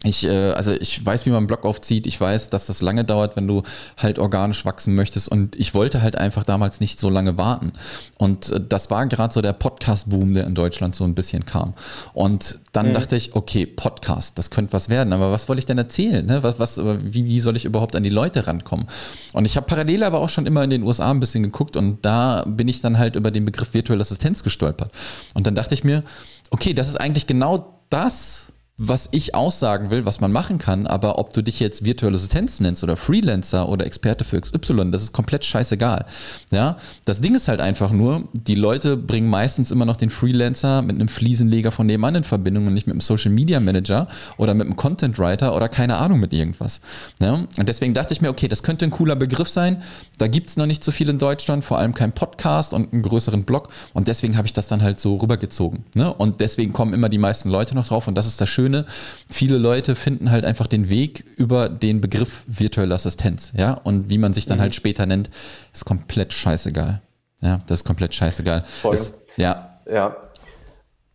ich, 0.05 0.25
äh, 0.25 0.51
also 0.51 0.71
ich 0.71 1.03
weiß, 1.03 1.25
wie 1.25 1.29
man 1.29 1.38
einen 1.38 1.47
Blog 1.47 1.63
aufzieht. 1.63 2.05
Ich 2.07 2.19
weiß, 2.19 2.50
dass 2.50 2.65
das 2.67 2.81
lange 2.81 3.05
dauert, 3.05 3.38
wenn 3.38 3.47
du 3.47 3.63
halt 3.97 4.19
organisch 4.19 4.65
wachsen 4.65 4.95
möchtest. 4.95 5.29
Und 5.29 5.55
ich 5.55 5.73
wollte 5.73 6.01
halt 6.01 6.17
einfach 6.17 6.43
damals 6.43 6.81
nicht 6.81 7.00
so 7.00 7.09
lange 7.09 7.38
warten. 7.38 7.71
Und 8.17 8.51
äh, 8.51 8.59
das 8.67 8.91
war 8.91 9.05
gerade 9.07 9.33
so 9.33 9.41
der 9.41 9.53
Podcast-Boom, 9.53 10.33
der 10.33 10.45
in 10.45 10.55
Deutschland 10.55 10.93
so 10.93 11.05
ein 11.05 11.15
bisschen 11.15 11.45
kam. 11.45 11.73
Und 12.13 12.59
dann 12.73 12.89
mhm. 12.89 12.93
dachte 12.93 13.15
ich, 13.15 13.33
okay, 13.33 13.65
Podcast, 13.65 14.38
das 14.38 14.50
könnte 14.50 14.73
was 14.73 14.89
werden. 14.89 15.13
Aber 15.13 15.31
was 15.31 15.47
wollte 15.47 15.59
ich 15.59 15.65
denn 15.65 15.77
erzählen? 15.77 16.25
Ne? 16.25 16.43
Was, 16.43 16.59
was, 16.59 16.81
wie, 16.83 17.23
wie 17.23 17.39
soll 17.39 17.55
ich 17.55 17.63
überhaupt 17.63 17.95
an 17.95 18.03
die 18.03 18.09
Leute 18.09 18.45
rankommen? 18.45 18.88
Und 19.31 19.45
ich 19.45 19.55
habe 19.55 19.65
parallel 19.65 20.03
aber 20.03 20.19
auch 20.19 20.29
schon 20.29 20.45
immer 20.45 20.65
in 20.65 20.69
den 20.69 20.83
USA 20.83 21.12
ein 21.12 21.21
bisschen 21.21 21.43
geguckt. 21.43 21.77
Und 21.77 22.03
da 22.03 22.43
bin 22.45 22.67
ich 22.67 22.81
dann 22.81 22.97
halt 22.97 23.15
über 23.15 23.31
den 23.31 23.45
Begriff 23.45 23.73
virtuelle 23.73 24.01
Assistenz 24.01 24.43
gestolpert. 24.43 24.91
Und 25.33 25.47
dann 25.47 25.55
dachte 25.55 25.73
ich 25.73 25.85
mir, 25.85 26.03
okay, 26.50 26.73
das 26.73 26.89
ist 26.89 27.00
eigentlich 27.00 27.25
genau 27.25 27.79
das, 27.89 28.52
was 28.77 29.08
ich 29.12 29.36
aussagen 29.36 29.92
will, 29.92 30.03
was 30.03 30.20
man 30.20 30.32
machen 30.32 30.58
kann, 30.58 30.88
aber 30.88 31.20
ob 31.20 31.32
du 31.32 31.44
dich 31.44 31.60
jetzt 31.60 31.86
virtuelle 31.86 32.15
Assistenz 32.15 32.60
nennst 32.60 32.84
oder 32.84 32.98
Freelancer 32.98 33.70
oder 33.70 33.86
Experte 33.86 34.24
für 34.24 34.42
XY, 34.42 34.89
das 34.89 35.03
ist 35.03 35.13
komplett 35.13 35.46
scheißegal. 35.46 36.08
Ja, 36.50 36.77
das 37.06 37.22
Ding 37.22 37.36
ist 37.36 37.48
halt 37.48 37.62
einfach 37.62 37.92
nur, 37.92 38.24
die 38.34 38.56
Leute 38.56 38.98
bringen 38.98 39.30
meistens 39.30 39.70
immer 39.70 39.86
noch 39.86 39.96
den 39.96 40.10
Freelancer 40.10 40.82
mit 40.82 40.96
einem 40.96 41.08
Fliesenleger 41.08 41.72
von 41.72 41.86
nebenan 41.86 42.15
in 42.15 42.24
Verbindung 42.24 42.65
und 42.65 42.74
nicht 42.74 42.88
mit 42.88 42.94
einem 42.94 43.01
Social 43.01 43.32
Media 43.32 43.60
Manager 43.60 44.08
oder 44.38 44.56
mit 44.56 44.65
einem 44.65 44.75
Content 44.75 45.20
Writer 45.20 45.56
oder 45.56 45.70
keine 45.70 45.98
Ahnung 45.98 46.20
mit 46.20 46.34
irgendwas. 46.34 46.82
Ja, 47.20 47.34
und 47.34 47.70
deswegen 47.70 47.94
dachte 47.94 48.15
ich 48.15 48.22
mir, 48.22 48.30
okay, 48.30 48.48
das 48.48 48.63
könnte 48.63 48.86
ein 48.86 48.92
cooler 48.92 49.15
Begriff 49.15 49.50
sein. 49.50 49.84
Da 50.18 50.27
gibt 50.27 50.48
es 50.48 50.58
noch 50.58 50.65
nicht 50.65 50.84
so 50.84 50.92
viel 50.92 51.10
in 51.10 51.20
Deutschland, 51.20 51.63
vor 51.63 51.77
allem 51.77 51.94
kein 51.94 52.12
Podcast 52.12 52.74
und 52.74 52.92
einen 52.92 53.03
größeren 53.03 53.44
Blog 53.44 53.70
und 53.94 54.08
deswegen 54.08 54.36
habe 54.36 54.48
ich 54.48 54.53
das 54.53 54.68
dann 54.68 54.82
halt 54.82 55.00
so 55.00 55.18
rübergezogen. 55.18 55.84
Ne? 55.94 56.12
Und 56.12 56.42
deswegen 56.42 56.74
kommen 56.74 56.94
immer 56.94 57.10
die 57.10 57.20
meisten 57.20 57.51
Leute 57.51 57.75
noch 57.75 57.88
drauf 57.88 58.08
und 58.08 58.15
das 58.15 58.25
ist 58.25 58.42
das 58.42 58.50
Schöne 58.50 58.62
Schöne, 58.63 58.86
viele 59.29 59.58
Leute 59.58 59.93
finden 59.93 60.32
halt 60.32 60.46
einfach 60.46 60.67
den 60.67 60.88
Weg 60.88 61.25
über 61.36 61.67
den 61.67 62.00
Begriff 62.00 62.43
virtuelle 62.48 62.96
Assistenz, 62.96 63.51
ja, 63.58 63.74
und 63.74 64.10
wie 64.10 64.17
man 64.17 64.34
sich 64.34 64.46
dann 64.46 64.58
mhm. 64.58 64.62
halt 64.62 64.75
später 64.75 65.05
nennt, 65.05 65.29
ist 65.74 65.84
komplett 65.84 66.32
scheißegal. 66.32 67.01
Ja, 67.41 67.60
das 67.67 67.82
ist 67.82 67.84
komplett 67.84 68.15
scheißegal. 68.15 68.63
Voll. 68.82 68.96
Ist, 68.96 69.15
ja. 69.36 69.79
Ja. 69.86 70.15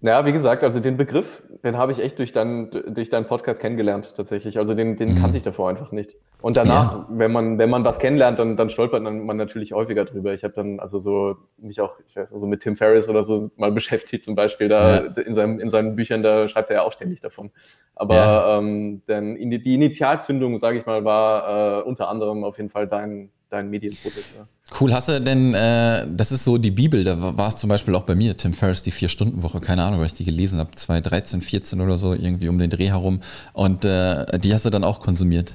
Naja, 0.00 0.24
wie 0.26 0.32
gesagt, 0.32 0.62
also 0.62 0.78
den 0.78 0.96
Begriff, 0.96 1.42
den 1.64 1.76
habe 1.76 1.90
ich 1.90 1.98
echt 1.98 2.20
durch, 2.20 2.32
dein, 2.32 2.70
durch 2.70 3.10
deinen 3.10 3.26
Podcast 3.26 3.60
kennengelernt, 3.60 4.14
tatsächlich. 4.16 4.56
Also 4.56 4.74
den, 4.74 4.96
den 4.96 5.14
mhm. 5.14 5.20
kannte 5.20 5.36
ich 5.38 5.42
davor 5.42 5.68
einfach 5.68 5.90
nicht. 5.90 6.14
Und 6.40 6.56
danach, 6.56 6.92
ja. 6.92 7.06
wenn 7.10 7.32
man, 7.32 7.58
wenn 7.58 7.68
man 7.68 7.84
was 7.84 7.98
kennenlernt, 7.98 8.38
dann, 8.38 8.56
dann 8.56 8.70
stolpert 8.70 9.02
man 9.02 9.36
natürlich 9.36 9.72
häufiger 9.72 10.04
drüber. 10.04 10.34
Ich 10.34 10.44
habe 10.44 10.54
dann 10.54 10.78
also 10.78 11.00
so 11.00 11.36
mich 11.56 11.80
auch, 11.80 11.98
ich 12.06 12.14
weiß, 12.14 12.32
also 12.32 12.46
mit 12.46 12.62
Tim 12.62 12.76
Ferriss 12.76 13.08
oder 13.08 13.24
so 13.24 13.50
mal 13.56 13.72
beschäftigt, 13.78 14.22
zum 14.22 14.36
Beispiel, 14.36 14.68
da 14.68 15.02
ja. 15.02 15.22
in, 15.22 15.34
seinem, 15.34 15.58
in 15.58 15.68
seinen 15.68 15.96
Büchern, 15.96 16.22
da 16.22 16.46
schreibt 16.46 16.70
er 16.70 16.76
ja 16.76 16.82
auch 16.82 16.92
ständig 16.92 17.20
davon. 17.20 17.50
Aber 17.96 18.14
ja. 18.14 18.58
ähm, 18.58 19.02
denn 19.08 19.34
die 19.34 19.74
Initialzündung, 19.74 20.60
sage 20.60 20.78
ich 20.78 20.86
mal, 20.86 21.04
war 21.04 21.80
äh, 21.80 21.82
unter 21.82 22.08
anderem 22.08 22.44
auf 22.44 22.56
jeden 22.58 22.70
Fall 22.70 22.86
dein, 22.86 23.32
dein 23.50 23.68
Medienprodukt. 23.68 24.36
Ja. 24.36 24.46
Cool, 24.70 24.92
hast 24.92 25.08
du 25.08 25.18
denn, 25.20 25.54
äh, 25.54 26.06
das 26.10 26.30
ist 26.30 26.44
so 26.44 26.58
die 26.58 26.70
Bibel, 26.70 27.02
da 27.02 27.36
war 27.36 27.48
es 27.48 27.56
zum 27.56 27.68
Beispiel 27.68 27.94
auch 27.94 28.02
bei 28.02 28.14
mir, 28.14 28.36
Tim 28.36 28.52
Ferriss, 28.52 28.82
die 28.82 28.90
Vier-Stunden-Woche, 28.90 29.60
keine 29.60 29.82
Ahnung, 29.82 30.00
weil 30.00 30.06
ich 30.06 30.12
die 30.12 30.24
gelesen 30.24 30.58
habe, 30.58 30.70
2013, 30.74 31.40
14 31.40 31.80
oder 31.80 31.96
so, 31.96 32.12
irgendwie 32.12 32.48
um 32.48 32.58
den 32.58 32.68
Dreh 32.68 32.88
herum. 32.88 33.20
Und 33.54 33.86
äh, 33.86 34.38
die 34.38 34.52
hast 34.52 34.66
du 34.66 34.70
dann 34.70 34.84
auch 34.84 35.00
konsumiert. 35.00 35.54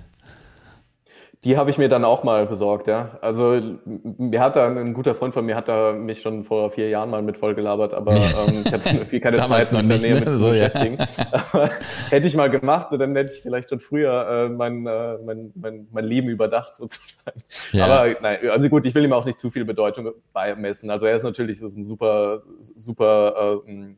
Die 1.43 1.57
habe 1.57 1.69
ich 1.69 1.77
mir 1.77 1.89
dann 1.89 2.05
auch 2.05 2.23
mal 2.23 2.45
besorgt, 2.45 2.87
ja. 2.87 3.17
Also 3.19 3.59
mir 3.85 4.39
hat 4.39 4.55
da 4.55 4.67
ein 4.67 4.93
guter 4.93 5.13
Freund 5.13 5.33
von 5.33 5.45
mir 5.45 5.57
hat 5.57 5.67
da 5.67 5.91
mich 5.91 6.21
schon 6.21 6.45
vor 6.45 6.71
vier 6.71 6.87
Jahren 6.87 7.09
mal 7.09 7.21
mit 7.21 7.37
vollgelabert, 7.37 7.93
aber 7.93 8.13
ähm, 8.13 8.63
ich 8.65 8.71
hatte 8.71 8.89
irgendwie 8.89 9.19
keine 9.19 9.37
Zeit, 9.43 9.69
mich 9.73 9.83
nicht, 9.83 10.03
näher 10.03 10.13
ne? 10.13 10.19
mit 10.21 10.29
so, 10.29 10.39
zu 10.39 10.49
beschäftigen. 10.51 10.97
Ja. 10.97 11.69
hätte 12.09 12.27
ich 12.27 12.35
mal 12.35 12.49
gemacht, 12.49 12.89
so 12.91 12.97
dann 12.97 13.13
hätte 13.13 13.33
ich 13.33 13.41
vielleicht 13.41 13.69
schon 13.69 13.81
früher 13.81 14.45
äh, 14.45 14.49
mein, 14.49 14.87
äh, 14.87 15.17
mein, 15.17 15.51
mein, 15.55 15.87
mein 15.91 16.05
Leben 16.05 16.29
überdacht 16.29 16.75
sozusagen. 16.77 17.43
Ja. 17.73 17.85
Aber 17.87 18.15
nein, 18.21 18.37
also 18.49 18.69
gut, 18.69 18.85
ich 18.85 18.95
will 18.95 19.03
ihm 19.03 19.13
auch 19.13 19.25
nicht 19.25 19.37
zu 19.37 19.51
viel 19.51 19.65
Bedeutung 19.65 20.11
beimessen. 20.31 20.89
Also 20.89 21.07
er 21.07 21.15
ist 21.15 21.23
natürlich 21.23 21.59
das 21.59 21.71
ist 21.71 21.77
ein 21.77 21.83
super, 21.83 22.43
super, 22.61 23.61
äh, 23.67 23.95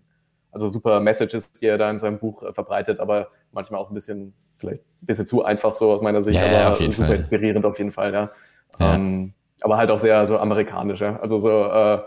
also 0.52 0.68
super 0.68 1.00
Messages, 1.00 1.52
die 1.52 1.68
er 1.68 1.78
da 1.78 1.92
in 1.92 2.00
seinem 2.00 2.18
Buch 2.18 2.42
äh, 2.42 2.54
verbreitet, 2.54 3.00
aber 3.00 3.28
manchmal 3.52 3.80
auch 3.80 3.92
ein 3.92 3.94
bisschen 3.94 4.34
vielleicht 4.58 4.82
ein 5.02 5.06
bisschen 5.06 5.28
zu 5.28 5.44
einfach 5.44 5.76
so 5.76 5.92
aus 5.92 6.02
meiner 6.02 6.22
Sicht, 6.22 6.40
ja, 6.40 6.46
aber 6.46 6.54
ja, 6.54 6.74
super 6.74 7.08
Fall. 7.08 7.16
inspirierend 7.16 7.66
auf 7.66 7.78
jeden 7.78 7.92
Fall, 7.92 8.14
ja. 8.14 8.32
ja. 8.80 8.96
Ähm, 8.96 9.34
aber 9.62 9.78
halt 9.78 9.90
auch 9.92 10.00
sehr 10.00 10.26
so 10.28 10.38
amerikanisch, 10.38 11.02
ja. 11.02 11.18
Also 11.20 11.40
so 11.40 11.66
äh, 11.66 12.00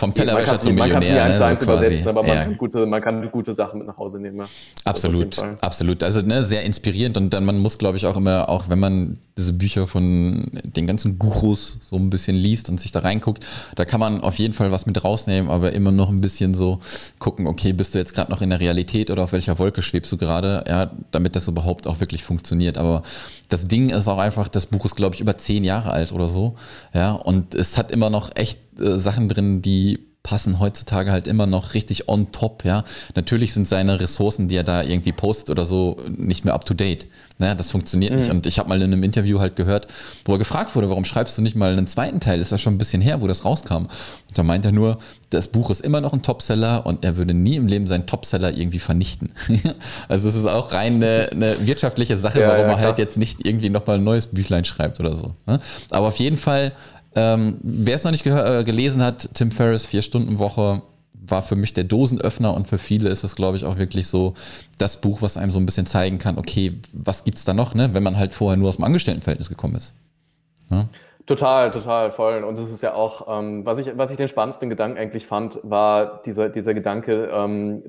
vom 0.00 0.12
Tellerwäscher 0.12 0.58
zum 0.58 0.74
Millionär. 0.74 1.14
Man 1.14 1.22
kann 1.22 1.32
es 1.32 1.38
ne, 1.38 1.56
so 1.56 1.64
übersetzen, 1.64 2.08
aber 2.08 2.22
man, 2.22 2.36
ja. 2.36 2.44
kann 2.44 2.58
gute, 2.58 2.86
man 2.86 3.02
kann 3.02 3.30
gute 3.30 3.52
Sachen 3.52 3.78
mit 3.78 3.86
nach 3.86 3.98
Hause 3.98 4.18
nehmen. 4.18 4.38
Ja. 4.38 4.44
Absolut, 4.84 5.38
absolut. 5.60 6.02
Also 6.02 6.22
ne, 6.22 6.42
sehr 6.42 6.64
inspirierend 6.64 7.16
und 7.16 7.30
dann 7.30 7.44
man 7.44 7.58
muss, 7.58 7.78
glaube 7.78 7.96
ich, 7.96 8.06
auch 8.06 8.16
immer, 8.16 8.48
auch 8.48 8.68
wenn 8.68 8.80
man 8.80 9.18
diese 9.36 9.52
Bücher 9.52 9.86
von 9.86 10.50
den 10.64 10.86
ganzen 10.86 11.18
Gurus 11.18 11.78
so 11.80 11.96
ein 11.96 12.10
bisschen 12.10 12.36
liest 12.36 12.68
und 12.68 12.80
sich 12.80 12.92
da 12.92 13.00
reinguckt, 13.00 13.46
da 13.76 13.84
kann 13.84 14.00
man 14.00 14.20
auf 14.20 14.36
jeden 14.36 14.54
Fall 14.54 14.70
was 14.72 14.86
mit 14.86 15.02
rausnehmen, 15.02 15.50
aber 15.50 15.72
immer 15.72 15.92
noch 15.92 16.10
ein 16.10 16.20
bisschen 16.20 16.54
so 16.54 16.80
gucken, 17.18 17.46
okay, 17.46 17.72
bist 17.72 17.94
du 17.94 17.98
jetzt 17.98 18.14
gerade 18.14 18.30
noch 18.30 18.42
in 18.42 18.50
der 18.50 18.60
Realität 18.60 19.10
oder 19.10 19.24
auf 19.24 19.32
welcher 19.32 19.58
Wolke 19.58 19.82
schwebst 19.82 20.10
du 20.12 20.16
gerade, 20.16 20.64
ja, 20.66 20.90
damit 21.10 21.36
das 21.36 21.48
überhaupt 21.48 21.86
auch 21.86 22.00
wirklich 22.00 22.24
funktioniert. 22.24 22.76
Aber 22.76 23.02
das 23.48 23.68
Ding 23.68 23.90
ist 23.90 24.08
auch 24.08 24.18
einfach, 24.18 24.48
das 24.48 24.66
Buch 24.66 24.84
ist, 24.84 24.96
glaube 24.96 25.14
ich, 25.14 25.20
über 25.20 25.36
zehn 25.38 25.64
Jahre 25.64 25.90
alt 25.90 26.12
oder 26.12 26.28
so, 26.28 26.56
ja, 26.94 27.12
und 27.12 27.54
es 27.54 27.78
hat 27.78 27.90
immer 27.90 28.10
noch 28.10 28.30
echt 28.36 28.58
äh, 28.78 28.96
Sachen 28.96 29.28
drin, 29.28 29.62
die 29.62 29.98
passen 30.22 30.60
heutzutage 30.60 31.12
halt 31.12 31.26
immer 31.26 31.46
noch 31.46 31.72
richtig 31.72 32.08
on 32.08 32.30
top, 32.30 32.64
ja. 32.64 32.84
Natürlich 33.14 33.54
sind 33.54 33.66
seine 33.66 34.00
Ressourcen, 34.00 34.48
die 34.48 34.56
er 34.56 34.64
da 34.64 34.82
irgendwie 34.82 35.12
postet 35.12 35.48
oder 35.48 35.64
so, 35.64 35.96
nicht 36.08 36.44
mehr 36.44 36.52
up 36.52 36.66
to 36.66 36.74
date. 36.74 37.06
Naja, 37.38 37.54
das 37.54 37.70
funktioniert 37.70 38.12
mhm. 38.12 38.18
nicht. 38.18 38.30
Und 38.30 38.46
ich 38.46 38.58
habe 38.58 38.68
mal 38.68 38.76
in 38.82 38.92
einem 38.92 39.02
Interview 39.02 39.40
halt 39.40 39.56
gehört, 39.56 39.86
wo 40.26 40.32
er 40.32 40.38
gefragt 40.38 40.76
wurde, 40.76 40.90
warum 40.90 41.06
schreibst 41.06 41.38
du 41.38 41.42
nicht 41.42 41.56
mal 41.56 41.72
einen 41.72 41.86
zweiten 41.86 42.20
Teil? 42.20 42.38
Ist 42.38 42.52
das 42.52 42.60
schon 42.60 42.74
ein 42.74 42.78
bisschen 42.78 43.00
her, 43.00 43.22
wo 43.22 43.26
das 43.26 43.46
rauskam? 43.46 43.86
Und 43.86 43.88
da 44.34 44.42
meint 44.42 44.66
er 44.66 44.72
nur, 44.72 44.98
das 45.30 45.48
Buch 45.48 45.70
ist 45.70 45.80
immer 45.80 46.02
noch 46.02 46.12
ein 46.12 46.20
Topseller 46.20 46.84
und 46.84 47.02
er 47.02 47.16
würde 47.16 47.32
nie 47.32 47.56
im 47.56 47.66
Leben 47.66 47.86
seinen 47.86 48.06
Topseller 48.06 48.54
irgendwie 48.54 48.78
vernichten. 48.78 49.32
also 50.08 50.28
es 50.28 50.34
ist 50.34 50.46
auch 50.46 50.72
rein 50.72 50.96
eine, 50.96 51.30
eine 51.32 51.66
wirtschaftliche 51.66 52.18
Sache, 52.18 52.40
ja, 52.40 52.48
warum 52.48 52.66
ja, 52.66 52.72
er 52.72 52.78
halt 52.78 52.98
jetzt 52.98 53.16
nicht 53.16 53.46
irgendwie 53.46 53.70
nochmal 53.70 53.96
ein 53.96 54.04
neues 54.04 54.26
Büchlein 54.26 54.66
schreibt 54.66 55.00
oder 55.00 55.16
so. 55.16 55.32
Ne? 55.46 55.60
Aber 55.88 56.08
auf 56.08 56.16
jeden 56.16 56.36
Fall 56.36 56.72
ähm, 57.14 57.58
Wer 57.62 57.96
es 57.96 58.04
noch 58.04 58.10
nicht 58.10 58.26
äh, 58.26 58.64
gelesen 58.64 59.02
hat, 59.02 59.30
Tim 59.34 59.50
Ferriss, 59.50 59.86
Vier-Stunden-Woche, 59.86 60.82
war 61.30 61.42
für 61.42 61.56
mich 61.56 61.74
der 61.74 61.84
Dosenöffner 61.84 62.54
und 62.54 62.66
für 62.66 62.78
viele 62.78 63.08
ist 63.08 63.24
es, 63.24 63.36
glaube 63.36 63.56
ich, 63.56 63.64
auch 63.64 63.78
wirklich 63.78 64.08
so 64.08 64.34
das 64.78 65.00
Buch, 65.00 65.22
was 65.22 65.36
einem 65.36 65.50
so 65.50 65.60
ein 65.60 65.66
bisschen 65.66 65.86
zeigen 65.86 66.18
kann, 66.18 66.38
okay, 66.38 66.80
was 66.92 67.24
gibt 67.24 67.38
es 67.38 67.44
da 67.44 67.54
noch, 67.54 67.74
ne, 67.74 67.90
wenn 67.92 68.02
man 68.02 68.16
halt 68.16 68.34
vorher 68.34 68.56
nur 68.56 68.68
aus 68.68 68.76
dem 68.76 68.84
Angestelltenverhältnis 68.84 69.48
gekommen 69.48 69.76
ist. 69.76 69.94
Ja? 70.70 70.88
Total, 71.26 71.70
total 71.70 72.10
voll. 72.10 72.42
Und 72.42 72.56
das 72.56 72.70
ist 72.70 72.82
ja 72.82 72.94
auch, 72.94 73.26
ähm, 73.28 73.64
was, 73.64 73.78
ich, 73.78 73.96
was 73.96 74.10
ich 74.10 74.16
den 74.16 74.28
spannendsten 74.28 74.68
Gedanken 74.68 74.98
eigentlich 74.98 75.26
fand, 75.26 75.60
war 75.62 76.22
dieser, 76.24 76.48
dieser 76.48 76.74
Gedanke, 76.74 77.30
ähm, 77.32 77.82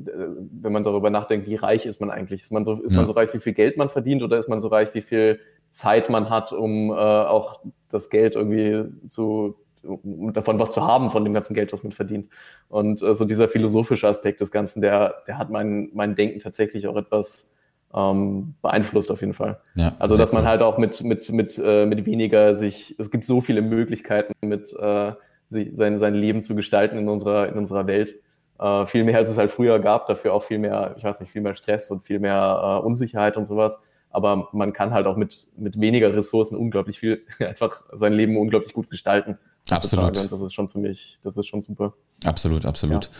wenn 0.61 0.71
man 0.71 0.83
darüber 0.83 1.09
nachdenkt, 1.09 1.47
wie 1.47 1.55
reich 1.55 1.85
ist 1.85 2.01
man 2.01 2.11
eigentlich? 2.11 2.43
Ist 2.43 2.51
man, 2.51 2.65
so, 2.65 2.81
ist 2.81 2.91
ja. 2.91 2.97
man 2.97 3.07
so 3.07 3.13
reich, 3.13 3.33
wie 3.33 3.39
viel 3.39 3.53
Geld 3.53 3.77
man 3.77 3.89
verdient 3.89 4.21
oder 4.21 4.37
ist 4.37 4.47
man 4.47 4.59
so 4.59 4.67
reich, 4.67 4.89
wie 4.93 5.01
viel 5.01 5.39
Zeit 5.69 6.09
man 6.09 6.29
hat, 6.29 6.53
um 6.53 6.91
äh, 6.91 6.93
auch 6.93 7.61
das 7.91 8.09
Geld 8.09 8.35
irgendwie 8.35 8.85
zu 9.07 9.55
um 9.83 10.33
davon 10.33 10.59
was 10.59 10.71
zu 10.71 10.85
haben 10.85 11.09
von 11.09 11.23
dem 11.23 11.33
ganzen 11.33 11.53
Geld, 11.53 11.73
was 11.73 11.83
man 11.83 11.91
verdient. 11.91 12.29
Und 12.69 13.01
äh, 13.01 13.13
so 13.13 13.25
dieser 13.25 13.47
philosophische 13.47 14.07
Aspekt 14.07 14.41
des 14.41 14.51
Ganzen, 14.51 14.81
der, 14.81 15.15
der 15.27 15.37
hat 15.37 15.49
mein, 15.49 15.89
mein 15.93 16.15
Denken 16.15 16.39
tatsächlich 16.39 16.87
auch 16.87 16.95
etwas 16.95 17.57
ähm, 17.93 18.55
beeinflusst 18.61 19.11
auf 19.11 19.21
jeden 19.21 19.33
Fall. 19.33 19.59
Ja, 19.75 19.95
also 19.99 20.17
dass 20.17 20.31
man 20.31 20.45
halt 20.45 20.61
auch 20.61 20.77
mit, 20.77 21.03
mit, 21.03 21.29
mit, 21.31 21.61
äh, 21.63 21.85
mit 21.85 22.05
weniger 22.05 22.55
sich, 22.55 22.95
es 22.99 23.11
gibt 23.11 23.25
so 23.25 23.41
viele 23.41 23.61
Möglichkeiten, 23.61 24.33
mit 24.41 24.73
äh, 24.73 25.13
sich, 25.47 25.69
sein, 25.73 25.97
sein 25.97 26.15
Leben 26.15 26.43
zu 26.43 26.55
gestalten 26.55 26.97
in 26.97 27.09
unserer, 27.09 27.49
in 27.49 27.57
unserer 27.57 27.87
Welt. 27.87 28.15
Äh, 28.59 28.85
viel 28.85 29.03
mehr 29.03 29.17
als 29.17 29.29
es 29.29 29.37
halt 29.37 29.51
früher 29.51 29.79
gab, 29.79 30.07
dafür 30.07 30.33
auch 30.33 30.43
viel 30.43 30.59
mehr, 30.59 30.95
ich 30.97 31.03
weiß 31.03 31.19
nicht, 31.19 31.31
viel 31.31 31.41
mehr 31.41 31.55
Stress 31.55 31.91
und 31.91 32.03
viel 32.03 32.19
mehr 32.19 32.79
äh, 32.81 32.85
Unsicherheit 32.85 33.35
und 33.35 33.45
sowas 33.45 33.81
aber 34.11 34.49
man 34.51 34.73
kann 34.73 34.91
halt 34.91 35.07
auch 35.07 35.17
mit, 35.17 35.47
mit 35.57 35.79
weniger 35.79 36.13
Ressourcen 36.13 36.57
unglaublich 36.57 36.99
viel, 36.99 37.23
einfach 37.39 37.81
sein 37.91 38.13
Leben 38.13 38.37
unglaublich 38.37 38.73
gut 38.73 38.89
gestalten. 38.89 39.37
Absolut. 39.71 40.17
Und 40.17 40.31
das 40.31 40.41
ist 40.41 40.53
schon 40.53 40.67
ziemlich, 40.67 41.17
das 41.23 41.37
ist 41.37 41.47
schon 41.47 41.61
super. 41.61 41.93
Absolut, 42.23 42.65
absolut. 42.65 43.05
Ja. 43.05 43.11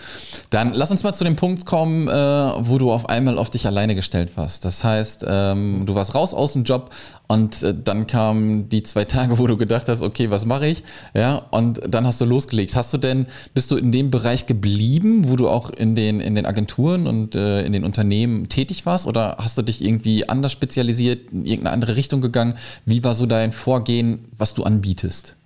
Dann 0.52 0.74
lass 0.74 0.92
uns 0.92 1.04
mal 1.04 1.14
zu 1.14 1.24
dem 1.24 1.36
Punkt 1.36 1.66
kommen, 1.66 2.08
äh, 2.08 2.12
wo 2.12 2.78
du 2.78 2.92
auf 2.92 3.10
einmal 3.10 3.40
auf 3.40 3.50
dich 3.50 3.66
alleine 3.66 3.96
gestellt 3.96 4.38
warst. 4.38 4.64
Das 4.64 4.84
heißt, 4.84 5.26
ähm, 5.28 5.84
du 5.86 5.96
warst 5.96 6.14
raus 6.14 6.36
aus 6.36 6.54
dem 6.54 6.64
Job 6.64 6.92
und 7.28 7.64
äh, 7.64 7.74
dann 7.74 8.06
kamen 8.06 8.70
die 8.70 8.84
zwei 8.84 9.06
Tage, 9.06 9.40
wo 9.40 9.48
du 9.48 9.58
gedacht 9.58 9.88
hast, 9.90 10.04
okay, 10.04 10.30
was 10.30 10.46
mache 10.46 10.68
ich? 10.68 10.84
Ja, 11.16 11.38
und 11.50 11.82
dann 11.88 12.06
hast 12.06 12.22
du 12.22 12.26
losgelegt. 12.26 12.76
Hast 12.76 12.94
du 12.94 13.00
denn, 13.00 13.26
bist 13.56 13.72
du 13.72 13.78
in 13.78 13.92
dem 13.92 14.12
Bereich 14.12 14.46
geblieben, 14.46 15.30
wo 15.30 15.36
du 15.36 15.50
auch 15.50 15.72
in 15.72 15.96
den, 15.96 16.20
in 16.20 16.36
den 16.36 16.46
Agenturen 16.46 17.08
und 17.08 17.34
äh, 17.34 17.64
in 17.64 17.74
den 17.74 17.84
Unternehmen 17.84 18.50
tätig 18.50 18.86
warst? 18.86 19.08
Oder 19.08 19.38
hast 19.40 19.58
du 19.58 19.64
dich 19.64 19.84
irgendwie 19.84 20.30
anders 20.30 20.52
spezialisiert, 20.52 21.32
in 21.32 21.46
irgendeine 21.46 21.74
andere 21.74 21.96
Richtung 21.96 22.22
gegangen? 22.22 22.54
Wie 22.86 23.04
war 23.04 23.16
so 23.16 23.26
dein 23.26 23.52
Vorgehen, 23.52 24.26
was 24.38 24.54
du 24.54 24.64
anbietest? 24.64 25.38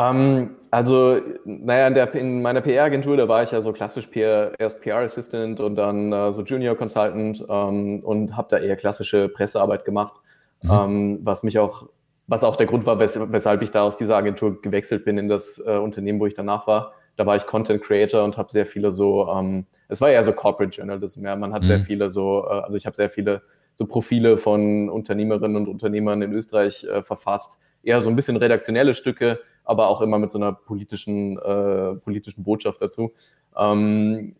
Ähm, 0.00 0.56
also, 0.70 1.20
naja, 1.44 1.88
in, 1.88 1.94
der, 1.94 2.14
in 2.14 2.42
meiner 2.42 2.60
PR-Agentur, 2.60 3.16
da 3.16 3.28
war 3.28 3.42
ich 3.42 3.50
ja 3.50 3.60
so 3.60 3.72
klassisch 3.72 4.06
PR, 4.06 4.52
erst 4.58 4.80
PR-Assistant 4.82 5.60
und 5.60 5.74
dann 5.76 6.12
äh, 6.12 6.32
so 6.32 6.42
Junior 6.42 6.76
Consultant 6.76 7.44
ähm, 7.48 8.00
und 8.02 8.36
habe 8.36 8.48
da 8.50 8.58
eher 8.58 8.76
klassische 8.76 9.28
Pressearbeit 9.28 9.84
gemacht, 9.84 10.14
mhm. 10.62 10.70
ähm, 10.70 11.18
was 11.22 11.42
mich 11.42 11.58
auch, 11.58 11.88
was 12.28 12.44
auch 12.44 12.56
der 12.56 12.66
Grund 12.66 12.86
war, 12.86 12.98
wes 12.98 13.18
weshalb 13.32 13.62
ich 13.62 13.72
da 13.72 13.82
aus 13.82 13.98
dieser 13.98 14.16
Agentur 14.16 14.62
gewechselt 14.62 15.04
bin 15.04 15.18
in 15.18 15.28
das 15.28 15.62
äh, 15.66 15.76
Unternehmen, 15.76 16.20
wo 16.20 16.26
ich 16.26 16.34
danach 16.34 16.66
war. 16.66 16.92
Da 17.16 17.26
war 17.26 17.36
ich 17.36 17.46
Content 17.46 17.82
Creator 17.82 18.24
und 18.24 18.38
habe 18.38 18.50
sehr 18.50 18.66
viele 18.66 18.92
so, 18.92 19.28
ähm, 19.28 19.66
es 19.88 20.00
war 20.00 20.08
eher 20.08 20.22
so 20.22 20.32
Corporate 20.32 20.74
Journalism, 20.74 21.26
ja. 21.26 21.36
Man 21.36 21.52
hat 21.52 21.62
mhm. 21.62 21.66
sehr 21.66 21.80
viele 21.80 22.10
so, 22.10 22.46
äh, 22.48 22.60
also 22.60 22.76
ich 22.76 22.86
habe 22.86 22.96
sehr 22.96 23.10
viele 23.10 23.42
so 23.74 23.86
Profile 23.86 24.38
von 24.38 24.88
Unternehmerinnen 24.88 25.56
und 25.56 25.68
Unternehmern 25.68 26.22
in 26.22 26.32
Österreich 26.32 26.84
äh, 26.84 27.02
verfasst, 27.02 27.58
eher 27.82 28.00
so 28.00 28.08
ein 28.08 28.16
bisschen 28.16 28.36
redaktionelle 28.36 28.94
Stücke, 28.94 29.40
aber 29.64 29.88
auch 29.88 30.00
immer 30.00 30.18
mit 30.18 30.30
so 30.30 30.38
einer 30.38 30.52
politischen, 30.52 31.38
äh, 31.38 31.94
politischen 31.96 32.42
Botschaft 32.42 32.80
dazu. 32.82 33.12
Ähm, 33.56 34.36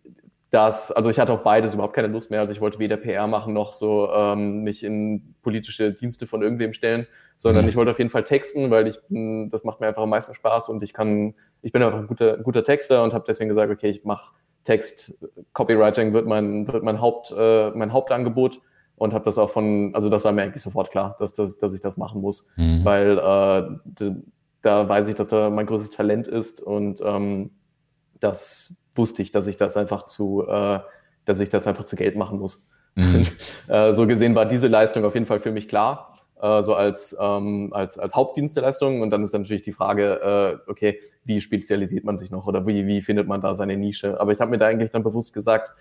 dass, 0.50 0.90
also 0.90 1.10
ich 1.10 1.18
hatte 1.20 1.32
auf 1.32 1.44
beides 1.44 1.74
überhaupt 1.74 1.94
keine 1.94 2.08
Lust 2.08 2.30
mehr. 2.30 2.40
Also 2.40 2.52
ich 2.52 2.60
wollte 2.60 2.80
weder 2.80 2.96
PR 2.96 3.26
machen 3.28 3.52
noch 3.52 3.72
so 3.72 4.10
ähm, 4.12 4.62
mich 4.62 4.82
in 4.82 5.34
politische 5.42 5.92
Dienste 5.92 6.26
von 6.26 6.42
irgendwem 6.42 6.72
stellen, 6.72 7.06
sondern 7.36 7.68
ich 7.68 7.76
wollte 7.76 7.92
auf 7.92 7.98
jeden 7.98 8.10
Fall 8.10 8.24
texten, 8.24 8.70
weil 8.70 8.88
ich 8.88 8.98
das 9.50 9.64
macht 9.64 9.80
mir 9.80 9.86
einfach 9.86 10.02
am 10.02 10.10
meisten 10.10 10.34
Spaß 10.34 10.68
und 10.68 10.82
ich 10.82 10.92
kann, 10.92 11.34
ich 11.62 11.72
bin 11.72 11.82
einfach 11.82 12.00
ein 12.00 12.08
guter, 12.08 12.38
guter 12.38 12.64
Texter 12.64 13.04
und 13.04 13.14
habe 13.14 13.24
deswegen 13.28 13.48
gesagt, 13.48 13.70
okay, 13.70 13.90
ich 13.90 14.04
mache 14.04 14.32
Text, 14.64 15.18
Copywriting 15.52 16.12
wird 16.12 16.26
mein, 16.26 16.66
wird 16.66 16.82
mein 16.82 17.00
Haupt, 17.00 17.32
äh, 17.36 17.70
mein 17.70 17.92
Hauptangebot 17.92 18.60
und 18.96 19.14
habe 19.14 19.24
das 19.24 19.38
auch 19.38 19.50
von, 19.50 19.94
also 19.94 20.10
das 20.10 20.24
war 20.24 20.32
mir 20.32 20.42
eigentlich 20.42 20.62
sofort 20.62 20.90
klar, 20.90 21.16
dass, 21.18 21.34
dass, 21.34 21.58
dass 21.58 21.72
ich 21.72 21.80
das 21.80 21.96
machen 21.96 22.20
muss, 22.20 22.50
mhm. 22.56 22.84
weil 22.84 23.18
äh, 23.18 24.10
da 24.62 24.88
weiß 24.88 25.09
ich, 25.09 25.17
dass 25.17 25.29
da 25.29 25.50
mein 25.50 25.67
größtes 25.67 25.90
Talent 25.90 26.29
ist 26.29 26.62
und 26.62 27.00
ähm, 27.02 27.50
das 28.21 28.75
wusste 28.95 29.23
ich, 29.23 29.33
dass 29.33 29.47
ich 29.47 29.57
das 29.57 29.76
einfach 29.76 30.05
zu, 30.07 30.47
äh, 30.47 30.81
dass 31.25 31.40
ich 31.40 31.50
das 31.50 31.67
einfach 31.67 31.85
zu 31.85 31.97
Geld 31.97 32.17
machen 32.17 32.38
muss. 32.38 32.69
Mhm. 32.95 33.26
äh, 33.69 33.93
so 33.93 34.07
gesehen 34.07 34.35
war 34.35 34.47
diese 34.47 34.69
Leistung 34.69 35.05
auf 35.05 35.14
jeden 35.14 35.26
Fall 35.26 35.40
für 35.40 35.52
mich 35.52 35.69
klar, 35.69 36.19
äh, 36.40 36.62
so 36.62 36.75
als, 36.75 37.17
ähm, 37.21 37.71
als, 37.73 37.99
als 37.99 38.14
Hauptdienstleistung. 38.14 39.00
Und 39.00 39.11
dann 39.11 39.23
ist 39.23 39.33
dann 39.33 39.43
natürlich 39.43 39.62
die 39.62 39.73
Frage, 39.73 40.61
äh, 40.67 40.71
okay, 40.71 41.00
wie 41.25 41.40
spezialisiert 41.40 42.05
man 42.05 42.19
sich 42.19 42.31
noch 42.31 42.47
oder 42.47 42.67
wie, 42.67 42.87
wie 42.87 43.02
findet 43.02 43.29
man 43.29 43.40
da 43.40 43.55
seine 43.55 43.76
Nische? 43.76 44.21
Aber 44.21 44.33
ich 44.33 44.40
habe 44.40 44.50
mir 44.50 44.59
da 44.59 44.67
eigentlich 44.67 44.90
dann 44.90 45.02
bewusst 45.02 45.33
gesagt, 45.33 45.73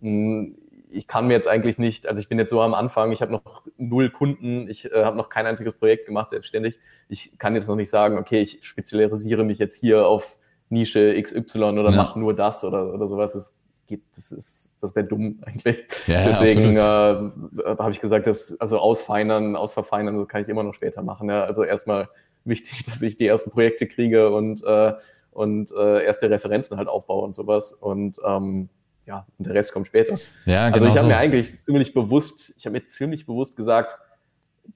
mh, 0.00 0.08
hm, 0.08 0.58
ich 0.92 1.06
kann 1.06 1.26
mir 1.26 1.34
jetzt 1.34 1.48
eigentlich 1.48 1.78
nicht, 1.78 2.06
also 2.06 2.20
ich 2.20 2.28
bin 2.28 2.38
jetzt 2.38 2.50
so 2.50 2.60
am 2.60 2.74
Anfang, 2.74 3.12
ich 3.12 3.22
habe 3.22 3.32
noch 3.32 3.62
null 3.76 4.10
Kunden, 4.10 4.68
ich 4.68 4.90
äh, 4.90 5.04
habe 5.04 5.16
noch 5.16 5.28
kein 5.28 5.46
einziges 5.46 5.74
Projekt 5.74 6.06
gemacht 6.06 6.30
selbstständig. 6.30 6.78
Ich 7.08 7.38
kann 7.38 7.54
jetzt 7.54 7.68
noch 7.68 7.76
nicht 7.76 7.90
sagen, 7.90 8.18
okay, 8.18 8.40
ich 8.40 8.58
spezialisiere 8.62 9.44
mich 9.44 9.58
jetzt 9.58 9.76
hier 9.76 10.06
auf 10.06 10.38
Nische 10.68 11.20
XY 11.20 11.62
oder 11.62 11.90
ja. 11.90 11.96
mache 11.96 12.18
nur 12.18 12.34
das 12.34 12.64
oder, 12.64 12.92
oder 12.94 13.08
sowas. 13.08 13.32
Das 13.32 13.56
geht, 13.86 14.02
das 14.14 14.32
ist, 14.32 14.76
das 14.80 14.94
wäre 14.94 15.06
dumm 15.06 15.40
eigentlich. 15.44 15.84
Ja, 16.06 16.24
Deswegen 16.24 16.76
äh, 16.76 16.78
habe 16.80 17.90
ich 17.90 18.00
gesagt, 18.00 18.26
dass, 18.26 18.60
also 18.60 18.78
ausfeinern, 18.78 19.56
ausverfeinern, 19.56 20.16
das 20.18 20.28
kann 20.28 20.42
ich 20.42 20.48
immer 20.48 20.62
noch 20.62 20.74
später 20.74 21.02
machen. 21.02 21.28
Ja. 21.28 21.44
Also 21.44 21.64
erstmal 21.64 22.08
wichtig, 22.44 22.84
dass 22.86 23.02
ich 23.02 23.16
die 23.16 23.26
ersten 23.26 23.50
Projekte 23.50 23.86
kriege 23.86 24.30
und, 24.30 24.64
äh, 24.64 24.94
und 25.32 25.72
äh, 25.72 26.04
erste 26.04 26.30
Referenzen 26.30 26.76
halt 26.76 26.88
aufbaue 26.88 27.24
und 27.24 27.34
sowas. 27.34 27.72
Und 27.72 28.18
ähm, 28.24 28.68
ja, 29.10 29.26
und 29.38 29.46
der 29.46 29.54
Rest 29.54 29.72
kommt 29.72 29.88
später. 29.88 30.14
Ja, 30.46 30.70
genau 30.70 30.84
also 30.84 30.86
ich 30.86 30.90
habe 30.90 31.00
so. 31.00 31.06
mir 31.08 31.16
eigentlich 31.16 31.60
ziemlich 31.60 31.92
bewusst, 31.92 32.54
ich 32.56 32.64
habe 32.64 32.74
mir 32.74 32.86
ziemlich 32.86 33.26
bewusst 33.26 33.56
gesagt, 33.56 33.98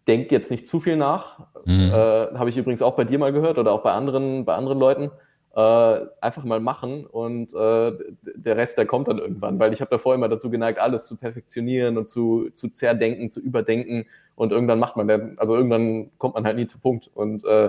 denk 0.09 0.33
jetzt 0.33 0.51
nicht 0.51 0.67
zu 0.67 0.81
viel 0.81 0.97
nach. 0.97 1.39
Mhm. 1.65 1.91
Äh, 1.93 1.95
habe 1.95 2.51
ich 2.51 2.57
übrigens 2.57 2.83
auch 2.83 2.97
bei 2.97 3.05
dir 3.05 3.19
mal 3.19 3.33
gehört 3.33 3.59
oder 3.59 3.71
auch 3.71 3.83
bei 3.83 3.93
anderen, 3.93 4.45
bei 4.45 4.55
anderen 4.55 4.79
Leuten. 4.81 5.11
Äh, 5.55 6.07
einfach 6.21 6.43
mal 6.43 6.59
machen 6.59 7.07
und 7.07 7.55
äh, 7.55 7.93
der 8.35 8.57
Rest, 8.57 8.77
der 8.77 8.87
kommt 8.87 9.07
dann 9.07 9.19
irgendwann, 9.19 9.61
weil 9.61 9.73
ich 9.73 9.81
habe 9.81 9.89
davor 9.89 10.13
immer 10.17 10.29
dazu 10.29 10.51
geneigt, 10.51 10.81
alles 10.81 11.05
zu 11.05 11.17
perfektionieren 11.17 11.97
und 11.97 12.09
zu, 12.09 12.51
zu 12.55 12.71
zerdenken, 12.71 13.31
zu 13.31 13.41
überdenken 13.41 14.07
und 14.35 14.51
irgendwann 14.51 14.81
macht 14.81 14.97
man, 14.97 15.07
dann, 15.07 15.39
also 15.39 15.55
irgendwann 15.55 16.11
kommt 16.19 16.35
man 16.35 16.45
halt 16.45 16.57
nie 16.57 16.67
zu 16.67 16.81
Punkt 16.81 17.09
und 17.15 17.45
äh, 17.45 17.69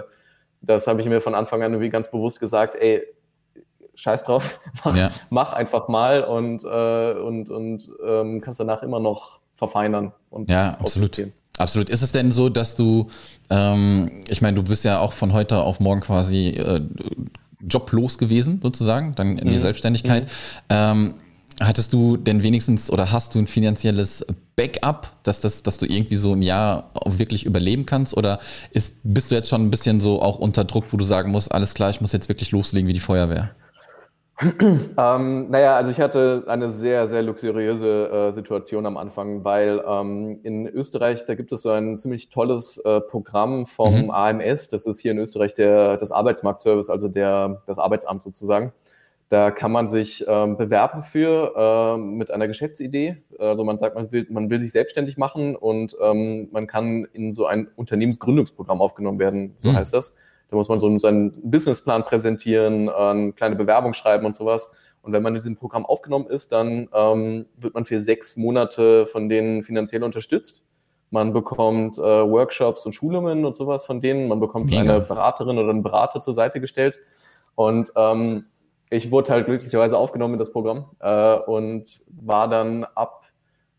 das 0.61 0.87
habe 0.87 0.99
ich 1.01 1.07
mir 1.07 1.21
von 1.21 1.35
Anfang 1.35 1.61
an 1.61 1.73
irgendwie 1.73 1.91
ganz 1.91 2.09
bewusst 2.09 2.39
gesagt, 2.39 2.73
ey, 2.73 3.03
scheiß 3.95 4.23
drauf, 4.23 4.59
mach, 4.83 4.95
ja. 4.95 5.11
mach 5.29 5.53
einfach 5.53 5.87
mal 5.87 6.23
und, 6.23 6.63
äh, 6.63 7.13
und, 7.13 7.49
und 7.49 7.89
ähm, 8.05 8.41
kannst 8.41 8.59
danach 8.59 8.83
immer 8.83 8.99
noch 8.99 9.39
verfeinern 9.55 10.11
und 10.29 10.49
Ja, 10.49 10.71
absolut. 10.79 11.27
Absolut. 11.57 11.89
Ist 11.89 12.01
es 12.01 12.11
denn 12.11 12.31
so, 12.31 12.49
dass 12.49 12.75
du, 12.75 13.07
ähm, 13.49 14.23
ich 14.27 14.41
meine, 14.41 14.55
du 14.55 14.63
bist 14.63 14.83
ja 14.83 14.99
auch 14.99 15.13
von 15.13 15.31
heute 15.31 15.61
auf 15.61 15.79
morgen 15.79 16.01
quasi 16.01 16.49
äh, 16.49 16.81
joblos 17.61 18.17
gewesen, 18.17 18.59
sozusagen, 18.61 19.15
dann 19.15 19.37
in 19.37 19.49
die 19.49 19.55
mhm. 19.55 19.61
Selbstständigkeit. 19.61 20.25
Mhm. 20.25 20.29
Ähm, 20.69 21.15
hattest 21.61 21.93
du 21.93 22.17
denn 22.17 22.43
wenigstens 22.43 22.89
oder 22.89 23.11
hast 23.11 23.35
du 23.35 23.39
ein 23.39 23.47
finanzielles 23.47 24.25
Backup, 24.55 25.11
dass, 25.23 25.39
das, 25.39 25.63
dass 25.63 25.77
du 25.77 25.85
irgendwie 25.85 26.17
so 26.17 26.33
ein 26.33 26.41
Jahr 26.41 26.91
wirklich 27.05 27.45
überleben 27.45 27.85
kannst? 27.85 28.17
Oder 28.17 28.39
ist, 28.71 28.95
bist 29.03 29.31
du 29.31 29.35
jetzt 29.35 29.49
schon 29.49 29.61
ein 29.61 29.71
bisschen 29.71 30.01
so 30.01 30.21
auch 30.21 30.37
unter 30.37 30.65
Druck, 30.65 30.85
wo 30.91 30.97
du 30.97 31.05
sagen 31.05 31.31
musst, 31.31 31.51
alles 31.51 31.73
klar, 31.73 31.89
ich 31.89 32.01
muss 32.01 32.11
jetzt 32.11 32.27
wirklich 32.27 32.51
loslegen 32.51 32.87
wie 32.87 32.93
die 32.93 32.99
Feuerwehr? 32.99 33.51
ähm, 34.97 35.49
naja, 35.49 35.77
also 35.77 35.91
ich 35.91 36.01
hatte 36.01 36.43
eine 36.47 36.69
sehr, 36.69 37.07
sehr 37.07 37.21
luxuriöse 37.21 38.09
äh, 38.09 38.31
Situation 38.33 38.85
am 38.85 38.97
Anfang, 38.97 39.45
weil 39.45 39.81
ähm, 39.87 40.41
in 40.43 40.67
Österreich, 40.67 41.25
da 41.25 41.35
gibt 41.35 41.53
es 41.53 41.61
so 41.61 41.69
ein 41.69 41.97
ziemlich 41.97 42.29
tolles 42.29 42.77
äh, 42.79 42.99
Programm 42.99 43.65
vom 43.65 44.05
mhm. 44.05 44.11
AMS, 44.11 44.67
das 44.67 44.85
ist 44.87 44.99
hier 44.99 45.11
in 45.11 45.19
Österreich 45.19 45.53
der, 45.53 45.95
das 45.97 46.11
Arbeitsmarktservice, 46.11 46.89
also 46.89 47.07
der, 47.07 47.61
das 47.65 47.79
Arbeitsamt 47.79 48.23
sozusagen. 48.23 48.73
Da 49.29 49.51
kann 49.51 49.71
man 49.71 49.87
sich 49.87 50.23
ähm, 50.27 50.57
bewerben 50.57 51.01
für 51.01 51.95
äh, 51.95 51.97
mit 51.97 52.29
einer 52.29 52.47
Geschäftsidee. 52.47 53.17
Also 53.39 53.63
man 53.63 53.77
sagt, 53.77 53.95
man 53.95 54.11
will, 54.11 54.27
man 54.29 54.49
will 54.49 54.61
sich 54.61 54.71
selbstständig 54.71 55.17
machen 55.17 55.55
und 55.55 55.95
ähm, 55.99 56.49
man 56.51 56.67
kann 56.67 57.05
in 57.13 57.31
so 57.31 57.45
ein 57.45 57.69
Unternehmensgründungsprogramm 57.75 58.81
aufgenommen 58.81 59.17
werden, 59.17 59.55
so 59.57 59.69
mhm. 59.69 59.77
heißt 59.77 59.93
das. 59.93 60.17
Da 60.49 60.55
muss 60.55 60.69
man 60.69 60.79
so 60.79 60.97
seinen 60.99 61.33
Businessplan 61.49 62.03
präsentieren, 62.03 62.89
eine 62.89 63.33
kleine 63.33 63.55
Bewerbung 63.55 63.93
schreiben 63.93 64.25
und 64.25 64.35
sowas. 64.35 64.73
Und 65.01 65.13
wenn 65.13 65.21
man 65.21 65.33
in 65.33 65.39
diesem 65.39 65.55
Programm 65.55 65.85
aufgenommen 65.85 66.27
ist, 66.27 66.51
dann 66.51 66.89
ähm, 66.93 67.45
wird 67.57 67.75
man 67.75 67.85
für 67.85 67.99
sechs 67.99 68.37
Monate 68.37 69.05
von 69.05 69.29
denen 69.29 69.63
finanziell 69.63 70.03
unterstützt. 70.03 70.65
Man 71.11 71.31
bekommt 71.31 71.97
äh, 71.97 72.01
Workshops 72.01 72.85
und 72.87 72.93
Schulungen 72.93 73.45
und 73.45 73.55
sowas 73.55 73.85
von 73.85 74.01
denen. 74.01 74.27
Man 74.27 74.39
bekommt 74.39 74.69
Mega. 74.69 74.81
eine 74.81 75.01
Beraterin 75.01 75.57
oder 75.59 75.69
einen 75.69 75.83
Berater 75.83 76.21
zur 76.21 76.33
Seite 76.33 76.59
gestellt. 76.59 76.97
Und 77.53 77.91
ähm, 77.95 78.45
ich 78.89 79.11
wurde 79.11 79.31
halt 79.31 79.45
glücklicherweise 79.45 79.97
aufgenommen 79.97 80.33
in 80.33 80.39
das 80.39 80.51
Programm 80.51 80.85
äh, 80.99 81.35
und 81.35 82.01
war 82.19 82.47
dann 82.47 82.83
ab, 82.95 83.23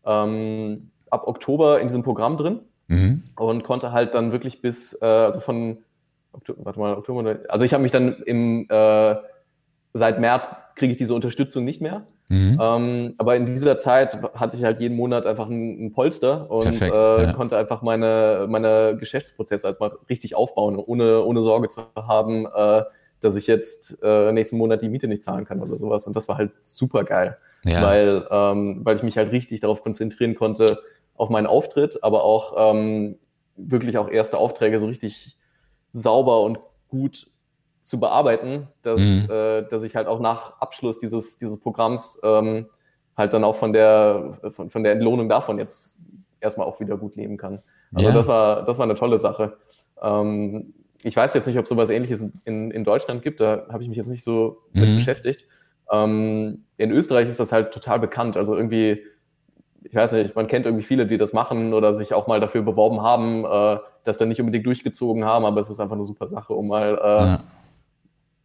ähm, 0.05 0.91
ab 1.09 1.27
Oktober 1.27 1.79
in 1.81 1.87
diesem 1.87 2.03
Programm 2.03 2.37
drin 2.37 2.61
mhm. 2.87 3.23
und 3.35 3.63
konnte 3.63 3.91
halt 3.91 4.13
dann 4.13 4.31
wirklich 4.31 4.61
bis, 4.61 4.99
äh, 5.01 5.05
also 5.05 5.39
von 5.39 5.79
Oktober, 6.31 6.65
warte 6.65 6.79
mal, 6.79 6.95
Oktober, 6.95 7.39
also 7.49 7.65
ich 7.65 7.73
habe 7.73 7.83
mich 7.83 7.91
dann 7.91 8.21
im, 8.23 8.67
äh, 8.69 9.15
seit 9.93 10.19
März 10.19 10.47
kriege 10.75 10.91
ich 10.91 10.97
diese 10.97 11.13
Unterstützung 11.13 11.65
nicht 11.65 11.81
mehr. 11.81 12.05
Mhm. 12.29 12.59
Ähm, 12.61 13.15
aber 13.17 13.35
in 13.35 13.45
dieser 13.45 13.79
Zeit 13.79 14.21
hatte 14.35 14.57
ich 14.57 14.63
halt 14.63 14.79
jeden 14.79 14.95
Monat 14.97 15.25
einfach 15.25 15.47
ein, 15.47 15.85
ein 15.85 15.93
Polster 15.93 16.51
und 16.51 16.63
Perfekt, 16.63 16.97
äh, 16.97 17.23
ja. 17.23 17.33
konnte 17.33 17.57
einfach 17.57 17.81
meine, 17.81 18.47
meine 18.49 18.97
Geschäftsprozesse 18.99 19.67
erstmal 19.67 19.93
richtig 20.09 20.35
aufbauen, 20.35 20.77
ohne, 20.77 21.23
ohne 21.23 21.41
Sorge 21.41 21.69
zu 21.69 21.83
haben, 21.95 22.45
äh, 22.45 22.83
dass 23.21 23.35
ich 23.35 23.47
jetzt 23.47 23.97
äh, 24.03 24.31
nächsten 24.31 24.57
Monat 24.57 24.81
die 24.81 24.89
Miete 24.89 25.07
nicht 25.07 25.23
zahlen 25.23 25.45
kann 25.45 25.61
oder 25.61 25.77
sowas. 25.77 26.05
Und 26.05 26.15
das 26.15 26.27
war 26.27 26.37
halt 26.37 26.51
super 26.61 27.05
geil, 27.05 27.37
ja. 27.63 27.81
weil, 27.81 28.27
ähm, 28.29 28.81
weil 28.83 28.97
ich 28.97 29.03
mich 29.03 29.17
halt 29.17 29.31
richtig 29.31 29.61
darauf 29.61 29.81
konzentrieren 29.81 30.35
konnte, 30.35 30.77
auf 31.15 31.29
meinen 31.29 31.47
Auftritt, 31.47 32.03
aber 32.03 32.23
auch 32.23 32.73
ähm, 32.73 33.17
wirklich 33.55 33.97
auch 33.97 34.09
erste 34.09 34.37
Aufträge 34.37 34.79
so 34.79 34.85
richtig 34.85 35.37
sauber 35.91 36.41
und 36.41 36.59
gut 36.89 37.29
zu 37.83 37.99
bearbeiten, 37.99 38.67
dass, 38.81 38.99
mhm. 38.99 39.27
äh, 39.29 39.63
dass 39.63 39.83
ich 39.83 39.95
halt 39.95 40.07
auch 40.07 40.19
nach 40.19 40.59
Abschluss 40.59 40.99
dieses, 40.99 41.37
dieses 41.37 41.59
Programms 41.59 42.19
ähm, 42.23 42.67
halt 43.15 43.33
dann 43.33 43.43
auch 43.43 43.55
von 43.55 43.73
der, 43.73 44.37
von, 44.51 44.69
von 44.69 44.83
der 44.83 44.91
Entlohnung 44.91 45.29
davon 45.29 45.57
jetzt 45.57 45.99
erstmal 46.39 46.67
auch 46.67 46.79
wieder 46.79 46.97
gut 46.97 47.15
leben 47.15 47.37
kann. 47.37 47.59
Also 47.93 48.09
ja. 48.09 48.13
das, 48.13 48.27
war, 48.27 48.65
das 48.65 48.77
war 48.77 48.83
eine 48.83 48.95
tolle 48.95 49.17
Sache. 49.17 49.57
Ähm, 50.01 50.73
ich 51.03 51.15
weiß 51.15 51.33
jetzt 51.33 51.47
nicht, 51.47 51.57
ob 51.57 51.67
sowas 51.67 51.89
ähnliches 51.89 52.25
in, 52.43 52.71
in 52.71 52.83
Deutschland 52.83 53.21
gibt, 53.21 53.39
da 53.39 53.65
habe 53.69 53.83
ich 53.83 53.89
mich 53.89 53.97
jetzt 53.97 54.09
nicht 54.09 54.23
so 54.23 54.63
mhm. 54.73 54.81
mit 54.81 54.95
beschäftigt. 54.97 55.45
Ähm, 55.91 56.65
in 56.77 56.91
Österreich 56.91 57.29
ist 57.29 57.39
das 57.39 57.51
halt 57.51 57.71
total 57.71 57.99
bekannt. 57.99 58.35
Also 58.35 58.55
irgendwie, 58.55 59.03
ich 59.83 59.95
weiß 59.95 60.11
nicht, 60.13 60.35
man 60.35 60.47
kennt 60.47 60.65
irgendwie 60.65 60.83
viele, 60.83 61.07
die 61.07 61.17
das 61.17 61.33
machen 61.33 61.73
oder 61.73 61.93
sich 61.93 62.13
auch 62.13 62.27
mal 62.27 62.39
dafür 62.39 62.61
beworben 62.61 63.01
haben. 63.01 63.45
Äh, 63.45 63.79
das 64.07 64.17
dann 64.17 64.29
nicht 64.29 64.39
unbedingt 64.39 64.65
durchgezogen 64.65 65.25
haben, 65.25 65.45
aber 65.45 65.61
es 65.61 65.69
ist 65.69 65.79
einfach 65.79 65.95
eine 65.95 66.05
super 66.05 66.27
Sache, 66.27 66.53
um 66.53 66.67
mal 66.67 66.97
äh, 67.01 67.25
ja. 67.25 67.43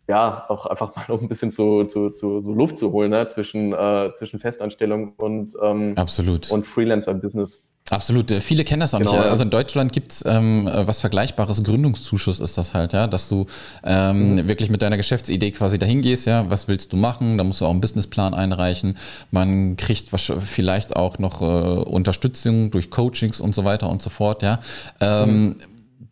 ja. 0.08 0.44
auch 0.48 0.66
einfach 0.66 0.94
mal 0.96 1.06
ein 1.08 1.28
bisschen 1.28 1.50
zu, 1.50 1.84
zu, 1.84 2.10
zu 2.10 2.40
so 2.40 2.52
Luft 2.52 2.78
zu 2.78 2.92
holen 2.92 3.10
ne? 3.10 3.26
zwischen, 3.28 3.72
äh, 3.72 4.12
zwischen 4.14 4.40
Festanstellung 4.40 5.14
und, 5.16 5.54
ähm, 5.62 5.94
Absolut. 5.96 6.50
und 6.50 6.66
Freelancer-Business. 6.66 7.71
Absolut. 7.92 8.30
Äh, 8.30 8.40
viele 8.40 8.64
kennen 8.64 8.80
das 8.80 8.94
auch 8.94 9.00
genau, 9.00 9.12
nicht. 9.12 9.26
Also 9.26 9.42
in 9.42 9.50
Deutschland 9.50 9.92
gibt's 9.92 10.24
ähm, 10.26 10.68
was 10.72 11.00
Vergleichbares. 11.00 11.62
Gründungszuschuss 11.62 12.40
ist 12.40 12.56
das 12.56 12.72
halt, 12.72 12.94
ja, 12.94 13.06
dass 13.06 13.28
du 13.28 13.46
ähm, 13.84 14.32
mhm. 14.32 14.48
wirklich 14.48 14.70
mit 14.70 14.80
deiner 14.80 14.96
Geschäftsidee 14.96 15.50
quasi 15.50 15.78
dahin 15.78 16.00
gehst, 16.00 16.26
ja, 16.26 16.48
was 16.48 16.68
willst 16.68 16.92
du 16.94 16.96
machen? 16.96 17.36
Da 17.36 17.44
musst 17.44 17.60
du 17.60 17.66
auch 17.66 17.70
einen 17.70 17.82
Businessplan 17.82 18.32
einreichen. 18.32 18.96
Man 19.30 19.76
kriegt 19.76 20.08
vielleicht 20.40 20.96
auch 20.96 21.18
noch 21.18 21.42
äh, 21.42 21.44
Unterstützung 21.44 22.70
durch 22.70 22.90
Coachings 22.90 23.42
und 23.42 23.54
so 23.54 23.64
weiter 23.64 23.90
und 23.90 24.00
so 24.00 24.08
fort, 24.08 24.42
ja. 24.42 24.60
Ähm, 25.00 25.44
mhm 25.44 25.56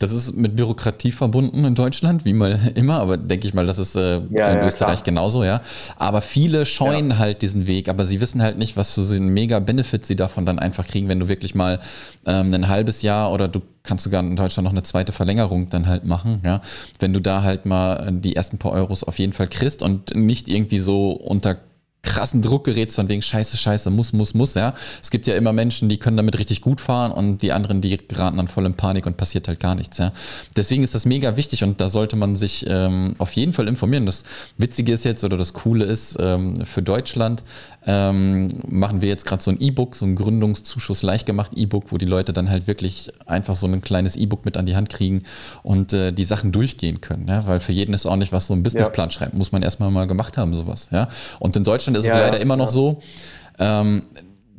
das 0.01 0.13
ist 0.13 0.35
mit 0.35 0.57
Bürokratie 0.57 1.13
verbunden 1.13 1.65
in 1.67 1.75
Deutschland, 1.75 2.25
wie 2.25 2.33
mal 2.33 2.59
immer, 2.75 3.01
aber 3.01 3.19
denke 3.19 3.47
ich 3.47 3.53
mal, 3.55 3.67
das 3.67 3.79
ist 3.79 3.95
äh, 3.95 4.15
ja, 4.31 4.49
in 4.49 4.59
ja, 4.59 4.67
Österreich 4.67 5.03
klar. 5.03 5.05
genauso, 5.05 5.45
ja. 5.45 5.61
Aber 5.97 6.23
viele 6.23 6.65
scheuen 6.65 7.11
ja. 7.11 7.19
halt 7.19 7.43
diesen 7.43 7.67
Weg, 7.67 7.89
aber 7.89 8.07
sie 8.07 8.21
wissen 8.21 8.43
halt 8.43 8.57
nicht, 8.57 8.79
was 8.79 8.95
für 8.95 9.03
einen 9.03 9.29
mega 9.29 9.59
Benefit 9.59 10.07
sie 10.07 10.17
davon 10.17 10.47
dann 10.47 10.59
einfach 10.59 10.87
kriegen, 10.87 11.09
wenn 11.09 11.21
du 11.21 11.29
wirklich 11.29 11.55
mal 11.55 11.81
ähm, 12.25 12.53
ein 12.55 12.69
halbes 12.69 13.03
Jahr 13.03 13.31
oder 13.31 13.47
du 13.47 13.61
kannst 13.83 14.05
sogar 14.05 14.23
in 14.23 14.37
Deutschland 14.37 14.65
noch 14.65 14.73
eine 14.73 14.83
zweite 14.83 15.13
Verlängerung 15.13 15.69
dann 15.69 15.87
halt 15.87 16.07
machen, 16.07 16.41
ja. 16.47 16.63
Wenn 16.99 17.13
du 17.13 17.21
da 17.21 17.43
halt 17.43 17.67
mal 17.67 18.11
die 18.11 18.35
ersten 18.37 18.57
paar 18.57 18.73
Euros 18.73 19.05
auf 19.05 19.19
jeden 19.19 19.35
Fall 19.35 19.49
kriegst 19.49 19.83
und 19.83 20.15
nicht 20.17 20.49
irgendwie 20.49 20.79
so 20.79 21.11
unter 21.13 21.59
krassen 22.03 22.41
Druck 22.41 22.65
gerätst 22.65 22.97
von 22.97 23.09
wegen 23.09 23.23
Scheiße, 23.23 23.57
Scheiße, 23.57 23.91
muss, 23.91 24.13
muss, 24.13 24.35
muss, 24.35 24.55
ja. 24.55 24.75
Es 25.03 25.11
gibt 25.11 25.27
ja 25.27 25.35
immer 25.35 25.53
Menschen, 25.53 25.89
die 25.89 25.99
können 25.99 26.17
damit 26.17 26.39
richtig 26.39 26.61
gut 26.61 26.81
fahren 26.81 27.13
und 27.13 27.43
die 27.43 27.53
anderen, 27.53 27.81
die 27.81 27.97
geraten 27.97 28.39
dann 28.39 28.49
voll 28.49 28.67
in 28.67 28.75
Panik 28.75 29.07
und 29.07 29.17
passiert 29.17 29.49
halt 29.49 29.61
gar 29.61 29.75
nichts, 29.75 29.99
ja. 29.99 30.13
Deswegen 30.57 30.83
ist 30.83 30.95
das 30.95 31.05
mega 31.05 31.37
wichtig 31.37 31.63
und 31.63 31.81
da 31.81 31.89
sollte 31.89 32.17
man 32.17 32.37
sich 32.37 32.65
ähm, 32.69 33.15
auf 33.19 33.33
jeden 33.33 33.53
Fall 33.53 33.69
informieren. 33.69 34.07
Das 34.07 34.25
Witzige 34.57 34.93
ist 34.93 35.05
jetzt 35.05 35.25
oder 35.25 35.37
das 35.37 35.53
Coole 35.53 35.85
ist, 35.85 36.17
ähm, 36.19 36.65
für 36.65 36.83
Deutschland 36.83 37.43
ähm, 37.87 38.61
machen 38.69 39.01
wir 39.01 39.09
jetzt 39.09 39.25
gerade 39.25 39.43
so 39.43 39.51
ein 39.51 39.61
E-Book, 39.61 39.95
so 39.95 40.05
ein 40.05 40.15
Gründungszuschuss 40.15 41.03
leicht 41.03 41.27
gemacht 41.27 41.53
E-Book, 41.55 41.85
wo 41.89 41.99
die 41.99 42.07
Leute 42.07 42.33
dann 42.33 42.51
halt 42.51 42.67
wirklich 42.67 43.11
einfach 43.27 43.55
so 43.55 43.67
ein 43.67 43.81
kleines 43.81 44.17
E-Book 44.17 44.45
mit 44.45 44.57
an 44.57 44.67
die 44.67 44.77
Hand 44.77 44.91
kriegen 44.91 45.23
und 45.63 45.93
äh, 45.93 46.13
die 46.13 46.25
Sachen 46.25 46.53
durchgehen 46.53 47.01
können, 47.01 47.27
ja. 47.29 47.47
Weil 47.47 47.61
für 47.61 47.73
jeden 47.73 47.95
ist 47.95 48.07
auch 48.07 48.17
nicht 48.17 48.33
was 48.33 48.47
so 48.47 48.55
ein 48.55 48.63
Businessplan 48.63 49.09
ja. 49.09 49.11
schreiben, 49.11 49.39
muss 49.39 49.53
man 49.53 49.63
erstmal 49.63 49.91
mal 49.91 50.07
gemacht 50.07 50.37
haben, 50.37 50.55
sowas, 50.55 50.89
ja. 50.91 51.09
Und 51.39 51.57
in 51.57 51.65
Deutschland 51.65 51.90
ist 51.95 52.05
ja, 52.05 52.13
es 52.13 52.19
leider 52.19 52.37
ja, 52.37 52.43
immer 52.43 52.57
noch 52.57 52.69
so, 52.69 53.01
ähm, 53.59 54.03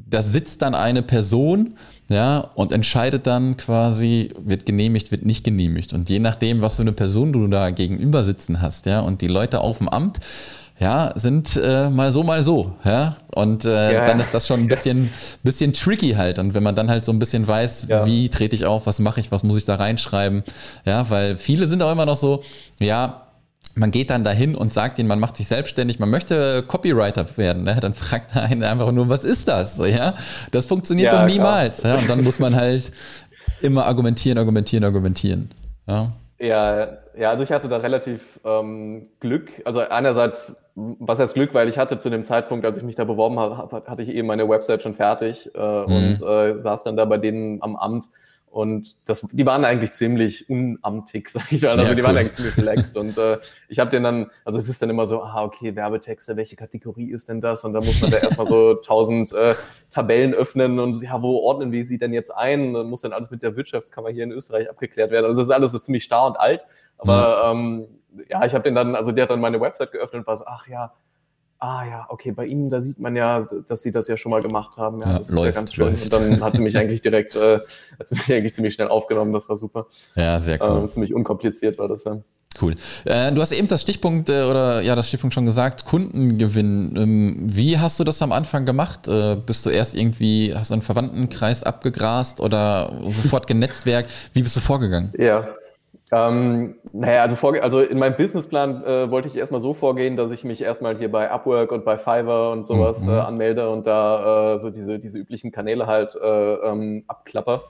da 0.09 0.21
sitzt 0.21 0.61
dann 0.61 0.75
eine 0.75 1.01
Person, 1.01 1.75
ja, 2.11 2.39
und 2.55 2.71
entscheidet 2.71 3.25
dann 3.25 3.55
quasi, 3.57 4.33
wird 4.37 4.65
genehmigt, 4.65 5.11
wird 5.11 5.25
nicht 5.25 5.43
genehmigt. 5.43 5.93
Und 5.93 6.09
je 6.09 6.19
nachdem, 6.19 6.61
was 6.61 6.75
für 6.75 6.81
eine 6.81 6.91
Person 6.91 7.31
du 7.31 7.47
da 7.47 7.69
gegenüber 7.69 8.23
sitzen 8.23 8.61
hast, 8.61 8.85
ja, 8.85 8.99
und 8.99 9.21
die 9.21 9.27
Leute 9.27 9.61
auf 9.61 9.77
dem 9.77 9.87
Amt, 9.87 10.19
ja, 10.77 11.13
sind 11.15 11.57
äh, 11.57 11.89
mal 11.89 12.11
so, 12.11 12.23
mal 12.23 12.43
so, 12.43 12.73
ja. 12.83 13.15
Und 13.33 13.65
äh, 13.65 13.93
ja, 13.93 14.05
dann 14.05 14.19
ist 14.19 14.33
das 14.33 14.47
schon 14.47 14.61
ein 14.61 14.67
bisschen, 14.67 15.11
bisschen 15.43 15.73
tricky 15.73 16.13
halt. 16.13 16.39
Und 16.39 16.53
wenn 16.53 16.63
man 16.63 16.75
dann 16.75 16.89
halt 16.89 17.05
so 17.05 17.11
ein 17.11 17.19
bisschen 17.19 17.47
weiß, 17.47 17.85
ja. 17.87 18.05
wie 18.05 18.29
trete 18.29 18.55
ich 18.55 18.65
auf, 18.65 18.87
was 18.87 18.99
mache 18.99 19.19
ich, 19.19 19.31
was 19.31 19.43
muss 19.43 19.57
ich 19.57 19.65
da 19.65 19.75
reinschreiben, 19.75 20.43
ja, 20.83 21.09
weil 21.09 21.37
viele 21.37 21.67
sind 21.67 21.83
auch 21.83 21.91
immer 21.91 22.07
noch 22.07 22.15
so, 22.15 22.43
ja, 22.79 23.27
man 23.75 23.91
geht 23.91 24.09
dann 24.09 24.23
dahin 24.23 24.55
und 24.55 24.73
sagt 24.73 24.99
ihnen, 24.99 25.07
man 25.07 25.19
macht 25.19 25.37
sich 25.37 25.47
selbstständig, 25.47 25.99
man 25.99 26.09
möchte 26.09 26.63
Copywriter 26.63 27.25
werden, 27.37 27.63
ne? 27.63 27.77
dann 27.79 27.93
fragt 27.95 28.35
er 28.35 28.43
einen 28.43 28.63
einfach 28.63 28.91
nur, 28.91 29.09
was 29.09 29.23
ist 29.23 29.47
das? 29.47 29.77
Ja, 29.77 30.15
das 30.51 30.65
funktioniert 30.65 31.13
ja, 31.13 31.21
doch 31.21 31.27
niemals. 31.27 31.83
Ja? 31.83 31.95
Und 31.95 32.09
dann 32.09 32.23
muss 32.23 32.39
man 32.39 32.55
halt 32.55 32.91
immer 33.61 33.85
argumentieren, 33.85 34.37
argumentieren, 34.37 34.83
argumentieren. 34.83 35.49
Ja. 35.87 36.11
Ja, 36.39 36.97
ja, 37.15 37.29
also 37.29 37.43
ich 37.43 37.51
hatte 37.51 37.67
da 37.67 37.77
relativ 37.77 38.39
ähm, 38.43 39.09
Glück. 39.19 39.61
Also 39.63 39.81
einerseits, 39.81 40.55
was 40.73 41.19
heißt 41.19 41.35
Glück, 41.35 41.53
weil 41.53 41.69
ich 41.69 41.77
hatte 41.77 41.99
zu 41.99 42.09
dem 42.09 42.23
Zeitpunkt, 42.23 42.65
als 42.65 42.79
ich 42.79 42.83
mich 42.83 42.95
da 42.95 43.03
beworben 43.03 43.37
habe, 43.37 43.83
hatte 43.85 44.01
ich 44.01 44.09
eben 44.09 44.27
meine 44.27 44.49
Website 44.49 44.81
schon 44.81 44.95
fertig 44.95 45.51
äh, 45.53 45.59
mhm. 45.59 45.85
und 45.85 46.21
äh, 46.27 46.59
saß 46.59 46.83
dann 46.83 46.97
da 46.97 47.05
bei 47.05 47.19
denen 47.19 47.61
am 47.61 47.75
Amt 47.75 48.05
und 48.51 48.97
das, 49.05 49.21
die 49.31 49.45
waren 49.45 49.63
eigentlich 49.63 49.93
ziemlich 49.93 50.49
unamtig, 50.49 51.29
sag 51.31 51.49
ich 51.53 51.61
mal. 51.61 51.69
Also 51.69 51.83
ja, 51.83 51.93
die 51.93 52.01
cool. 52.01 52.07
waren 52.07 52.17
eigentlich 52.17 52.33
ziemlich 52.33 52.57
relaxed. 52.57 52.97
Und 52.97 53.17
äh, 53.17 53.39
ich 53.69 53.79
habe 53.79 53.89
den 53.89 54.03
dann, 54.03 54.29
also 54.43 54.59
es 54.59 54.67
ist 54.67 54.81
dann 54.81 54.89
immer 54.89 55.07
so, 55.07 55.23
ah, 55.23 55.43
okay, 55.43 55.73
Werbetexte, 55.73 56.35
welche 56.35 56.57
Kategorie 56.57 57.11
ist 57.11 57.29
denn 57.29 57.39
das? 57.39 57.63
Und 57.63 57.71
dann 57.71 57.85
muss 57.85 58.01
man 58.01 58.11
da 58.11 58.17
erstmal 58.17 58.47
so 58.47 58.73
tausend 58.85 59.31
äh, 59.31 59.55
Tabellen 59.89 60.33
öffnen 60.33 60.79
und 60.79 61.01
ja, 61.01 61.21
wo 61.21 61.37
ordnen 61.37 61.71
wir 61.71 61.85
sie 61.85 61.97
denn 61.97 62.11
jetzt 62.11 62.31
ein? 62.31 62.75
Und 62.75 62.89
muss 62.89 62.99
dann 62.99 63.13
alles 63.13 63.31
mit 63.31 63.41
der 63.41 63.55
Wirtschaftskammer 63.55 64.09
hier 64.09 64.25
in 64.25 64.33
Österreich 64.33 64.69
abgeklärt 64.69 65.11
werden. 65.11 65.25
Also 65.25 65.39
das 65.39 65.47
ist 65.47 65.53
alles 65.53 65.71
so 65.71 65.79
ziemlich 65.79 66.03
starr 66.03 66.27
und 66.27 66.37
alt. 66.37 66.65
Aber 66.97 67.13
ja, 67.13 67.51
ähm, 67.51 67.87
ja 68.27 68.45
ich 68.45 68.53
habe 68.53 68.65
den 68.65 68.75
dann, 68.75 68.95
also 68.95 69.13
der 69.13 69.23
hat 69.23 69.29
dann 69.29 69.39
meine 69.39 69.61
Website 69.61 69.93
geöffnet 69.93 70.19
und 70.21 70.27
war 70.27 70.35
so, 70.35 70.43
ach 70.45 70.67
ja, 70.67 70.91
ah 71.61 71.85
ja, 71.85 72.05
okay, 72.09 72.31
bei 72.31 72.45
Ihnen, 72.45 72.69
da 72.69 72.81
sieht 72.81 72.99
man 72.99 73.15
ja, 73.15 73.45
dass 73.67 73.83
Sie 73.83 73.91
das 73.91 74.07
ja 74.07 74.17
schon 74.17 74.31
mal 74.31 74.41
gemacht 74.41 74.77
haben. 74.77 75.01
Ja, 75.01 75.11
ja 75.11 75.17
das 75.19 75.29
ist 75.29 75.35
läuft, 75.35 75.45
ja 75.45 75.51
ganz 75.51 75.73
schön. 75.73 75.85
Läuft. 75.85 76.03
Und 76.03 76.13
dann 76.13 76.41
hat 76.41 76.55
sie 76.55 76.61
mich 76.61 76.75
eigentlich 76.77 77.01
direkt, 77.01 77.35
äh, 77.35 77.59
hat 77.99 78.07
sie 78.07 78.15
mich 78.15 78.33
eigentlich 78.33 78.55
ziemlich 78.55 78.73
schnell 78.73 78.87
aufgenommen, 78.87 79.31
das 79.31 79.47
war 79.47 79.55
super. 79.55 79.85
Ja, 80.15 80.39
sehr 80.39 80.59
cool. 80.61 80.85
Äh, 80.85 80.89
ziemlich 80.89 81.13
unkompliziert 81.13 81.77
war 81.77 81.87
das 81.87 82.03
dann. 82.03 82.23
Cool. 82.59 82.75
Äh, 83.05 83.31
du 83.31 83.41
hast 83.41 83.51
eben 83.53 83.67
das 83.67 83.81
Stichpunkt 83.81 84.27
äh, 84.29 84.43
oder 84.43 84.81
ja 84.81 84.95
das 84.95 85.07
Stichpunkt 85.07 85.33
schon 85.33 85.45
gesagt, 85.45 85.85
Kundengewinn. 85.85 86.95
Ähm, 86.97 87.37
wie 87.43 87.77
hast 87.77 87.99
du 87.99 88.03
das 88.03 88.21
am 88.21 88.31
Anfang 88.31 88.65
gemacht? 88.65 89.07
Äh, 89.07 89.37
bist 89.37 89.65
du 89.65 89.69
erst 89.69 89.95
irgendwie, 89.95 90.53
hast 90.53 90.71
du 90.71 90.73
einen 90.73 90.81
Verwandtenkreis 90.81 91.63
abgegrast 91.63 92.41
oder 92.41 92.91
sofort 93.07 93.47
genetzwerkt? 93.47 94.11
Wie 94.33 94.41
bist 94.41 94.55
du 94.55 94.59
vorgegangen? 94.59 95.13
Ja, 95.17 95.47
ähm, 96.13 96.75
naja, 96.91 97.21
also, 97.21 97.37
vor, 97.37 97.55
also 97.61 97.79
in 97.79 97.97
meinem 97.97 98.17
Businessplan 98.17 98.83
äh, 98.83 99.09
wollte 99.09 99.29
ich 99.29 99.37
erstmal 99.37 99.61
so 99.61 99.73
vorgehen, 99.73 100.17
dass 100.17 100.31
ich 100.31 100.43
mich 100.43 100.61
erstmal 100.61 100.97
hier 100.97 101.09
bei 101.09 101.31
Upwork 101.31 101.71
und 101.71 101.85
bei 101.85 101.97
Fiverr 101.97 102.51
und 102.51 102.65
sowas 102.65 103.05
mhm. 103.05 103.13
äh, 103.13 103.19
anmelde 103.19 103.69
und 103.69 103.87
da 103.87 104.55
äh, 104.55 104.59
so 104.59 104.71
diese, 104.71 104.99
diese 104.99 105.17
üblichen 105.17 105.53
Kanäle 105.53 105.87
halt 105.87 106.15
äh, 106.15 106.53
ähm, 106.55 107.05
abklapper. 107.07 107.63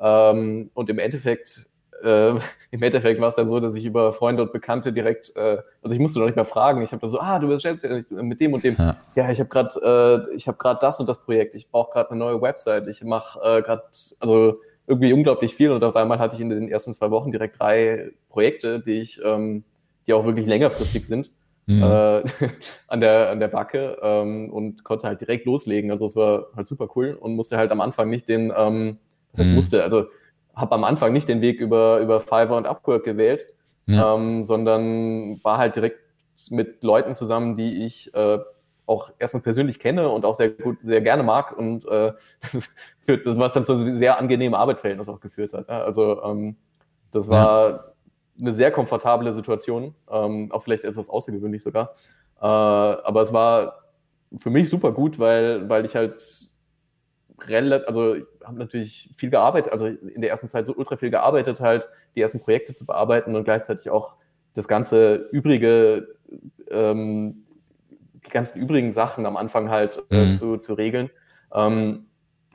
Ähm, 0.00 0.70
und 0.72 0.88
im 0.88 0.98
Endeffekt, 0.98 1.66
äh, 2.02 2.30
im 2.70 2.82
Endeffekt 2.82 3.20
war 3.20 3.28
es 3.28 3.34
dann 3.36 3.46
so, 3.46 3.60
dass 3.60 3.74
ich 3.74 3.84
über 3.84 4.14
Freunde 4.14 4.44
und 4.44 4.52
Bekannte 4.52 4.94
direkt, 4.94 5.36
äh, 5.36 5.58
also 5.82 5.94
ich 5.94 6.00
musste 6.00 6.18
noch 6.18 6.26
nicht 6.26 6.36
mehr 6.36 6.46
fragen, 6.46 6.80
ich 6.80 6.92
habe 6.92 7.02
da 7.02 7.08
so, 7.10 7.20
ah, 7.20 7.38
du 7.38 7.48
bist 7.48 7.60
selbstständig 7.60 8.06
mit 8.10 8.40
dem 8.40 8.54
und 8.54 8.64
dem. 8.64 8.74
Ja, 8.78 8.96
ja 9.16 9.30
ich 9.30 9.38
habe 9.38 9.50
gerade, 9.50 10.30
ich 10.34 10.48
habe 10.48 10.56
gerade 10.56 10.80
das 10.80 10.98
und 10.98 11.10
das 11.10 11.22
Projekt, 11.22 11.54
ich 11.54 11.70
brauche 11.70 11.92
gerade 11.92 12.10
eine 12.12 12.20
neue 12.20 12.40
Website, 12.40 12.86
ich 12.86 13.04
mache 13.04 13.38
äh, 13.40 13.60
gerade, 13.60 13.82
also 14.18 14.60
irgendwie 14.86 15.12
unglaublich 15.12 15.54
viel 15.54 15.70
und 15.70 15.84
auf 15.84 15.96
einmal 15.96 16.18
hatte 16.18 16.36
ich 16.36 16.40
in 16.40 16.50
den 16.50 16.68
ersten 16.68 16.92
zwei 16.92 17.10
Wochen 17.10 17.30
direkt 17.30 17.60
drei 17.60 18.10
Projekte, 18.28 18.80
die 18.80 19.00
ich, 19.00 19.20
ähm, 19.24 19.64
die 20.06 20.12
auch 20.12 20.24
wirklich 20.24 20.46
längerfristig 20.46 21.06
sind, 21.06 21.30
mhm. 21.66 21.82
äh, 21.82 22.22
an, 22.88 23.00
der, 23.00 23.30
an 23.30 23.40
der 23.40 23.48
Backe 23.48 23.98
ähm, 24.02 24.50
und 24.52 24.84
konnte 24.84 25.06
halt 25.06 25.20
direkt 25.20 25.46
loslegen. 25.46 25.90
Also 25.90 26.06
es 26.06 26.16
war 26.16 26.46
halt 26.56 26.66
super 26.66 26.88
cool 26.96 27.16
und 27.18 27.36
musste 27.36 27.56
halt 27.56 27.70
am 27.70 27.80
Anfang 27.80 28.10
nicht 28.10 28.28
den, 28.28 28.52
ähm, 28.56 28.98
das 29.34 29.46
mhm. 29.46 29.54
musste, 29.54 29.82
also 29.82 30.06
habe 30.54 30.74
am 30.74 30.84
Anfang 30.84 31.12
nicht 31.12 31.28
den 31.28 31.40
Weg 31.40 31.60
über, 31.60 32.00
über 32.00 32.20
Fiverr 32.20 32.56
und 32.56 32.66
Upwork 32.66 33.04
gewählt, 33.04 33.46
ja. 33.86 34.14
ähm, 34.14 34.44
sondern 34.44 35.42
war 35.42 35.58
halt 35.58 35.76
direkt 35.76 35.98
mit 36.50 36.82
Leuten 36.82 37.14
zusammen, 37.14 37.56
die 37.56 37.84
ich 37.84 38.12
äh, 38.14 38.38
auch 38.86 39.10
erstens 39.18 39.42
persönlich 39.42 39.78
kenne 39.78 40.08
und 40.08 40.24
auch 40.24 40.34
sehr 40.34 40.50
gut, 40.50 40.78
sehr 40.82 41.00
gerne 41.00 41.22
mag 41.22 41.56
und 41.56 41.86
äh, 41.86 42.12
führt, 43.00 43.24
was 43.24 43.52
dann 43.52 43.64
zu 43.64 43.96
sehr 43.96 44.18
angenehmen 44.18 44.54
Arbeitsverhältnis 44.54 45.08
auch 45.08 45.20
geführt 45.20 45.52
hat. 45.52 45.68
Also 45.68 46.22
ähm, 46.22 46.56
das 47.12 47.28
war 47.30 47.70
ja. 47.70 47.84
eine 48.40 48.52
sehr 48.52 48.70
komfortable 48.70 49.32
Situation, 49.32 49.94
ähm, 50.10 50.50
auch 50.50 50.62
vielleicht 50.62 50.84
etwas 50.84 51.08
außergewöhnlich 51.08 51.62
sogar. 51.62 51.94
Äh, 52.40 52.46
aber 52.46 53.22
es 53.22 53.32
war 53.32 53.82
für 54.36 54.50
mich 54.50 54.68
super 54.68 54.92
gut, 54.92 55.18
weil, 55.18 55.68
weil 55.68 55.84
ich 55.84 55.94
halt 55.94 56.50
relativ, 57.46 57.86
also 57.86 58.14
ich 58.14 58.24
habe 58.44 58.58
natürlich 58.58 59.10
viel 59.16 59.30
gearbeitet, 59.30 59.72
also 59.72 59.86
in 59.86 60.20
der 60.20 60.30
ersten 60.30 60.48
Zeit 60.48 60.66
so 60.66 60.74
ultra 60.74 60.96
viel 60.96 61.10
gearbeitet, 61.10 61.60
halt 61.60 61.88
die 62.16 62.20
ersten 62.20 62.40
Projekte 62.40 62.74
zu 62.74 62.86
bearbeiten 62.86 63.36
und 63.36 63.44
gleichzeitig 63.44 63.90
auch 63.90 64.14
das 64.54 64.68
ganze 64.68 65.28
übrige 65.32 66.08
ähm, 66.70 67.41
die 68.26 68.30
ganzen 68.30 68.60
übrigen 68.60 68.92
Sachen 68.92 69.26
am 69.26 69.36
Anfang 69.36 69.70
halt 69.70 70.02
äh, 70.10 70.26
mhm. 70.26 70.32
zu, 70.34 70.56
zu 70.58 70.74
regeln. 70.74 71.10
Ähm, 71.54 72.06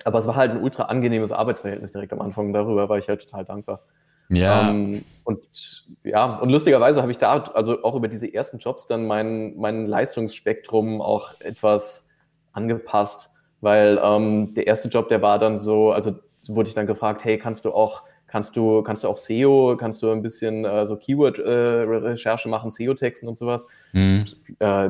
aber 0.04 0.20
es 0.20 0.28
war 0.28 0.36
halt 0.36 0.52
ein 0.52 0.62
ultra 0.62 0.84
angenehmes 0.84 1.32
Arbeitsverhältnis 1.32 1.92
direkt 1.92 2.14
am 2.14 2.22
Anfang. 2.22 2.54
Darüber 2.54 2.88
war 2.90 2.98
ich 2.98 3.10
halt 3.10 3.22
total 3.22 3.46
dankbar. 3.46 3.82
Ja. 4.30 4.70
Ähm, 4.70 5.04
und 5.24 5.86
ja, 6.04 6.38
und 6.38 6.50
lustigerweise 6.50 7.02
habe 7.02 7.12
ich 7.12 7.18
da 7.18 7.38
also 7.38 7.84
auch 7.84 7.96
über 7.96 8.08
diese 8.08 8.32
ersten 8.32 8.60
Jobs 8.60 8.88
dann 8.88 9.08
mein, 9.08 9.56
mein 9.58 9.88
Leistungsspektrum 9.88 11.02
auch 11.02 11.40
etwas 11.40 12.10
angepasst, 12.52 13.32
weil 13.62 14.00
ähm, 14.04 14.54
der 14.54 14.68
erste 14.68 14.90
Job, 14.90 15.10
der 15.10 15.22
war 15.22 15.40
dann 15.40 15.58
so, 15.58 15.92
also 15.92 16.16
wurde 16.48 16.70
ich 16.70 16.76
dann 16.76 16.88
gefragt, 16.88 17.24
hey, 17.24 17.38
kannst 17.38 17.66
du 17.66 17.72
auch 17.72 18.04
kannst 18.28 18.56
du, 18.56 18.84
kannst 18.84 19.04
du 19.04 19.08
auch 19.08 19.18
SEO, 19.18 19.78
kannst 19.78 20.04
du 20.04 20.12
ein 20.12 20.22
bisschen 20.22 20.66
äh, 20.66 20.86
so 20.86 20.98
Keyword-Recherche 20.98 22.48
äh, 22.48 22.52
machen, 22.52 22.72
SEO-Texten 22.72 23.28
und 23.28 23.38
sowas. 23.38 23.68
Mhm. 23.94 24.26
Äh, 24.60 24.90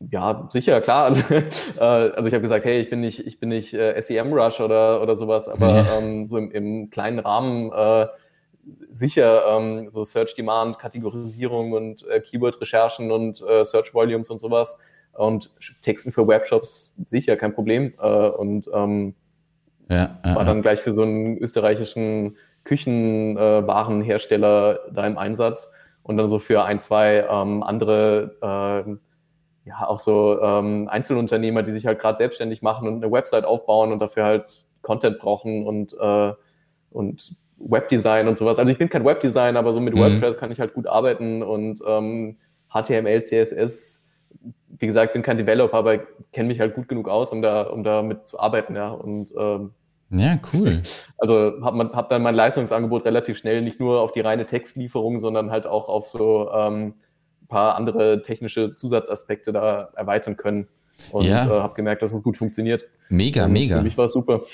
ja, 0.00 0.48
sicher, 0.50 0.80
klar. 0.80 1.06
Also, 1.08 1.34
äh, 1.34 1.42
also 1.80 2.28
ich 2.28 2.34
habe 2.34 2.42
gesagt, 2.42 2.64
hey, 2.64 2.78
ich 2.80 2.88
bin 2.90 3.00
nicht, 3.00 3.26
ich 3.26 3.40
bin 3.40 3.48
nicht 3.48 3.74
äh, 3.74 4.00
SEM-Rush 4.00 4.60
oder, 4.60 5.02
oder 5.02 5.16
sowas, 5.16 5.48
aber 5.48 5.68
ja. 5.68 5.98
ähm, 5.98 6.28
so 6.28 6.38
im, 6.38 6.52
im, 6.52 6.90
kleinen 6.90 7.18
Rahmen 7.18 7.72
äh, 7.72 8.06
sicher 8.92 9.42
ähm, 9.48 9.90
so 9.90 10.04
Search 10.04 10.36
Demand, 10.36 10.78
Kategorisierung 10.78 11.72
und 11.72 12.06
äh, 12.08 12.20
Keyword-Recherchen 12.20 13.10
und 13.10 13.42
äh, 13.42 13.64
Search 13.64 13.92
Volumes 13.94 14.30
und 14.30 14.38
sowas 14.38 14.78
und 15.14 15.50
Texten 15.82 16.12
für 16.12 16.28
Webshops 16.28 16.94
sicher 17.06 17.36
kein 17.36 17.54
Problem. 17.54 17.94
Äh, 18.00 18.28
und 18.28 18.70
ähm, 18.72 19.16
ja, 19.90 20.16
war 20.22 20.44
dann 20.44 20.62
gleich 20.62 20.80
für 20.80 20.92
so 20.92 21.02
einen 21.02 21.38
österreichischen 21.38 22.36
Küchenwarenhersteller 22.64 24.80
da 24.92 25.06
im 25.06 25.16
Einsatz 25.16 25.72
und 26.02 26.18
dann 26.18 26.28
so 26.28 26.38
für 26.38 26.64
ein, 26.64 26.80
zwei 26.80 27.26
ähm, 27.28 27.62
andere 27.62 28.98
ja 29.68 29.86
auch 29.86 30.00
so 30.00 30.40
ähm, 30.40 30.88
Einzelunternehmer, 30.88 31.62
die 31.62 31.72
sich 31.72 31.86
halt 31.86 31.98
gerade 31.98 32.18
selbstständig 32.18 32.62
machen 32.62 32.88
und 32.88 33.02
eine 33.02 33.12
Website 33.12 33.44
aufbauen 33.44 33.92
und 33.92 34.00
dafür 34.00 34.24
halt 34.24 34.66
Content 34.82 35.18
brauchen 35.18 35.66
und, 35.66 35.94
äh, 35.98 36.32
und 36.90 37.36
Webdesign 37.58 38.28
und 38.28 38.38
sowas. 38.38 38.58
Also 38.58 38.70
ich 38.70 38.78
bin 38.78 38.88
kein 38.88 39.04
Webdesigner, 39.04 39.58
aber 39.58 39.72
so 39.72 39.80
mit 39.80 39.94
mhm. 39.94 40.00
WordPress 40.00 40.38
kann 40.38 40.50
ich 40.50 40.60
halt 40.60 40.74
gut 40.74 40.86
arbeiten 40.86 41.42
und 41.42 41.80
ähm, 41.86 42.36
HTML, 42.72 43.22
CSS, 43.22 44.04
wie 44.78 44.86
gesagt, 44.86 45.12
bin 45.12 45.22
kein 45.22 45.38
Developer, 45.38 45.76
aber 45.76 45.98
kenne 46.32 46.48
mich 46.48 46.60
halt 46.60 46.74
gut 46.74 46.88
genug 46.88 47.08
aus, 47.08 47.32
um 47.32 47.42
da, 47.42 47.62
um 47.62 47.82
damit 47.82 48.28
zu 48.28 48.38
arbeiten, 48.38 48.76
ja. 48.76 48.90
Und 48.90 49.32
ähm, 49.36 49.72
ja, 50.10 50.38
cool. 50.52 50.82
Also 51.20 51.54
habe 51.62 51.90
hab 51.94 52.10
dann 52.10 52.22
mein 52.22 52.36
Leistungsangebot 52.36 53.04
relativ 53.04 53.38
schnell 53.38 53.60
nicht 53.60 53.80
nur 53.80 54.00
auf 54.00 54.12
die 54.12 54.20
reine 54.20 54.46
Textlieferung, 54.46 55.18
sondern 55.18 55.50
halt 55.50 55.66
auch 55.66 55.88
auf 55.88 56.06
so 56.06 56.48
ähm, 56.52 56.94
paar 57.48 57.76
andere 57.76 58.22
technische 58.22 58.74
Zusatzaspekte 58.74 59.52
da 59.52 59.90
erweitern 59.94 60.36
können. 60.36 60.68
und 61.12 61.24
ja. 61.24 61.46
äh, 61.46 61.60
habe 61.60 61.74
gemerkt, 61.74 62.02
dass 62.02 62.12
es 62.12 62.22
gut 62.22 62.36
funktioniert. 62.36 62.84
Mega, 63.08 63.44
und 63.44 63.52
mega. 63.52 63.78
Für 63.78 63.82
mich 63.82 63.96
war 63.96 64.06
es 64.06 64.12
super. 64.12 64.42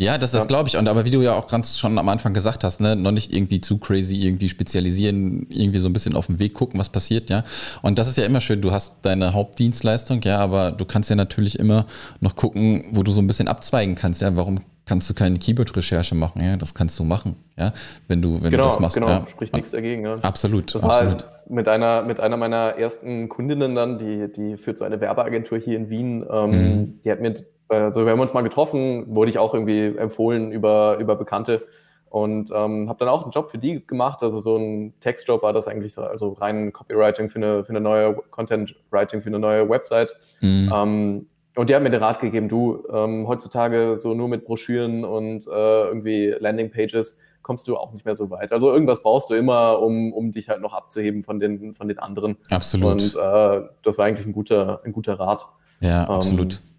Ja, 0.00 0.16
das, 0.16 0.30
das 0.30 0.44
ja. 0.44 0.48
glaube 0.48 0.66
ich. 0.66 0.78
Und 0.78 0.88
aber 0.88 1.04
wie 1.04 1.10
du 1.10 1.20
ja 1.20 1.34
auch 1.34 1.46
ganz 1.46 1.78
schon 1.78 1.98
am 1.98 2.08
Anfang 2.08 2.32
gesagt 2.32 2.64
hast, 2.64 2.80
ne, 2.80 2.96
noch 2.96 3.10
nicht 3.10 3.34
irgendwie 3.34 3.60
zu 3.60 3.76
crazy 3.76 4.16
irgendwie 4.16 4.48
spezialisieren, 4.48 5.46
irgendwie 5.50 5.78
so 5.78 5.90
ein 5.90 5.92
bisschen 5.92 6.16
auf 6.16 6.24
den 6.24 6.38
Weg 6.38 6.54
gucken, 6.54 6.80
was 6.80 6.88
passiert, 6.88 7.28
ja. 7.28 7.44
Und 7.82 7.98
das 7.98 8.08
ist 8.08 8.16
ja 8.16 8.24
immer 8.24 8.40
schön. 8.40 8.62
Du 8.62 8.72
hast 8.72 8.94
deine 9.02 9.34
Hauptdienstleistung, 9.34 10.22
ja, 10.22 10.38
aber 10.38 10.70
du 10.70 10.86
kannst 10.86 11.10
ja 11.10 11.16
natürlich 11.16 11.58
immer 11.58 11.84
noch 12.20 12.34
gucken, 12.34 12.86
wo 12.92 13.02
du 13.02 13.12
so 13.12 13.20
ein 13.20 13.26
bisschen 13.26 13.46
abzweigen 13.46 13.94
kannst, 13.94 14.22
ja. 14.22 14.34
Warum 14.34 14.60
kannst 14.90 15.08
du 15.08 15.14
keine 15.14 15.38
Keyword-Recherche 15.38 16.16
machen, 16.16 16.42
ja? 16.42 16.56
Das 16.56 16.74
kannst 16.74 16.98
du 16.98 17.04
machen, 17.04 17.36
ja, 17.56 17.72
wenn 18.08 18.20
du, 18.20 18.42
wenn 18.42 18.50
genau, 18.50 18.64
du 18.64 18.68
das 18.70 18.80
machst. 18.80 18.96
Genau, 18.96 19.08
ja. 19.08 19.26
spricht 19.30 19.54
nichts 19.54 19.70
dagegen. 19.70 20.04
Ja. 20.04 20.14
Absolut, 20.14 20.74
das 20.74 20.82
absolut. 20.82 21.22
War 21.22 21.30
mit 21.48 21.68
einer, 21.68 22.02
mit 22.02 22.18
einer 22.18 22.36
meiner 22.36 22.76
ersten 22.76 23.28
Kundinnen 23.28 23.76
dann, 23.76 23.98
die, 23.98 24.32
die 24.32 24.56
führt 24.56 24.78
so 24.78 24.84
eine 24.84 25.00
Werbeagentur 25.00 25.58
hier 25.58 25.76
in 25.76 25.90
Wien, 25.90 26.26
ähm, 26.28 26.50
mhm. 26.50 27.00
die 27.04 27.10
hat 27.12 27.20
mir 27.20 27.36
also 27.68 28.04
wir 28.04 28.10
haben 28.10 28.18
uns 28.18 28.34
mal 28.34 28.42
getroffen, 28.42 29.14
wurde 29.14 29.30
ich 29.30 29.38
auch 29.38 29.54
irgendwie 29.54 29.96
empfohlen 29.96 30.50
über, 30.50 30.98
über 30.98 31.14
Bekannte 31.14 31.62
und 32.08 32.50
ähm, 32.52 32.88
habe 32.88 32.98
dann 32.98 33.08
auch 33.08 33.22
einen 33.22 33.30
Job 33.30 33.48
für 33.48 33.58
die 33.58 33.86
gemacht. 33.86 34.24
Also 34.24 34.40
so 34.40 34.56
ein 34.56 34.94
Textjob 34.98 35.44
war 35.44 35.52
das 35.52 35.68
eigentlich 35.68 35.94
so, 35.94 36.02
also 36.02 36.32
rein 36.32 36.72
Copywriting 36.72 37.28
für 37.28 37.36
eine, 37.36 37.62
für 37.62 37.70
eine 37.70 37.80
neue 37.80 38.14
Content 38.32 38.74
Writing 38.90 39.22
für 39.22 39.28
eine 39.28 39.38
neue 39.38 39.68
Website. 39.68 40.16
Mhm. 40.40 40.72
Ähm, 40.74 41.26
und 41.56 41.68
die 41.68 41.74
haben 41.74 41.82
mir 41.82 41.90
den 41.90 42.02
Rat 42.02 42.20
gegeben, 42.20 42.48
du, 42.48 42.84
ähm, 42.92 43.26
heutzutage 43.26 43.96
so 43.96 44.14
nur 44.14 44.28
mit 44.28 44.44
Broschüren 44.44 45.04
und 45.04 45.46
äh, 45.46 45.86
irgendwie 45.88 46.34
Landingpages 46.38 47.18
kommst 47.42 47.66
du 47.68 47.76
auch 47.76 47.92
nicht 47.92 48.04
mehr 48.04 48.14
so 48.14 48.30
weit. 48.30 48.52
Also 48.52 48.72
irgendwas 48.72 49.02
brauchst 49.02 49.30
du 49.30 49.34
immer, 49.34 49.80
um, 49.80 50.12
um 50.12 50.30
dich 50.30 50.48
halt 50.48 50.60
noch 50.60 50.72
abzuheben 50.72 51.24
von 51.24 51.40
den, 51.40 51.74
von 51.74 51.88
den 51.88 51.98
anderen. 51.98 52.36
Absolut. 52.50 52.92
Und 52.92 53.16
äh, 53.16 53.62
das 53.82 53.98
war 53.98 54.06
eigentlich 54.06 54.26
ein 54.26 54.32
guter, 54.32 54.80
ein 54.84 54.92
guter 54.92 55.18
Rat. 55.18 55.46
Ja, 55.80 56.04
absolut. 56.04 56.54
Ähm, 56.54 56.70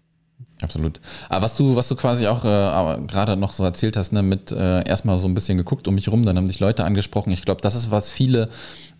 Absolut. 0.62 1.00
Aber 1.28 1.44
was 1.44 1.56
du, 1.56 1.74
was 1.76 1.88
du 1.88 1.96
quasi 1.96 2.26
auch 2.26 2.44
äh, 2.44 3.06
gerade 3.06 3.36
noch 3.36 3.52
so 3.52 3.64
erzählt 3.64 3.96
hast, 3.96 4.12
ne, 4.12 4.22
mit 4.22 4.52
äh, 4.52 4.86
erstmal 4.86 5.18
so 5.18 5.26
ein 5.26 5.34
bisschen 5.34 5.58
geguckt 5.58 5.88
um 5.88 5.94
mich 5.94 6.08
rum, 6.08 6.24
dann 6.24 6.36
haben 6.36 6.46
sich 6.46 6.60
Leute 6.60 6.84
angesprochen. 6.84 7.32
Ich 7.32 7.44
glaube, 7.44 7.60
das 7.60 7.74
ist, 7.74 7.90
was 7.90 8.10
viele 8.10 8.48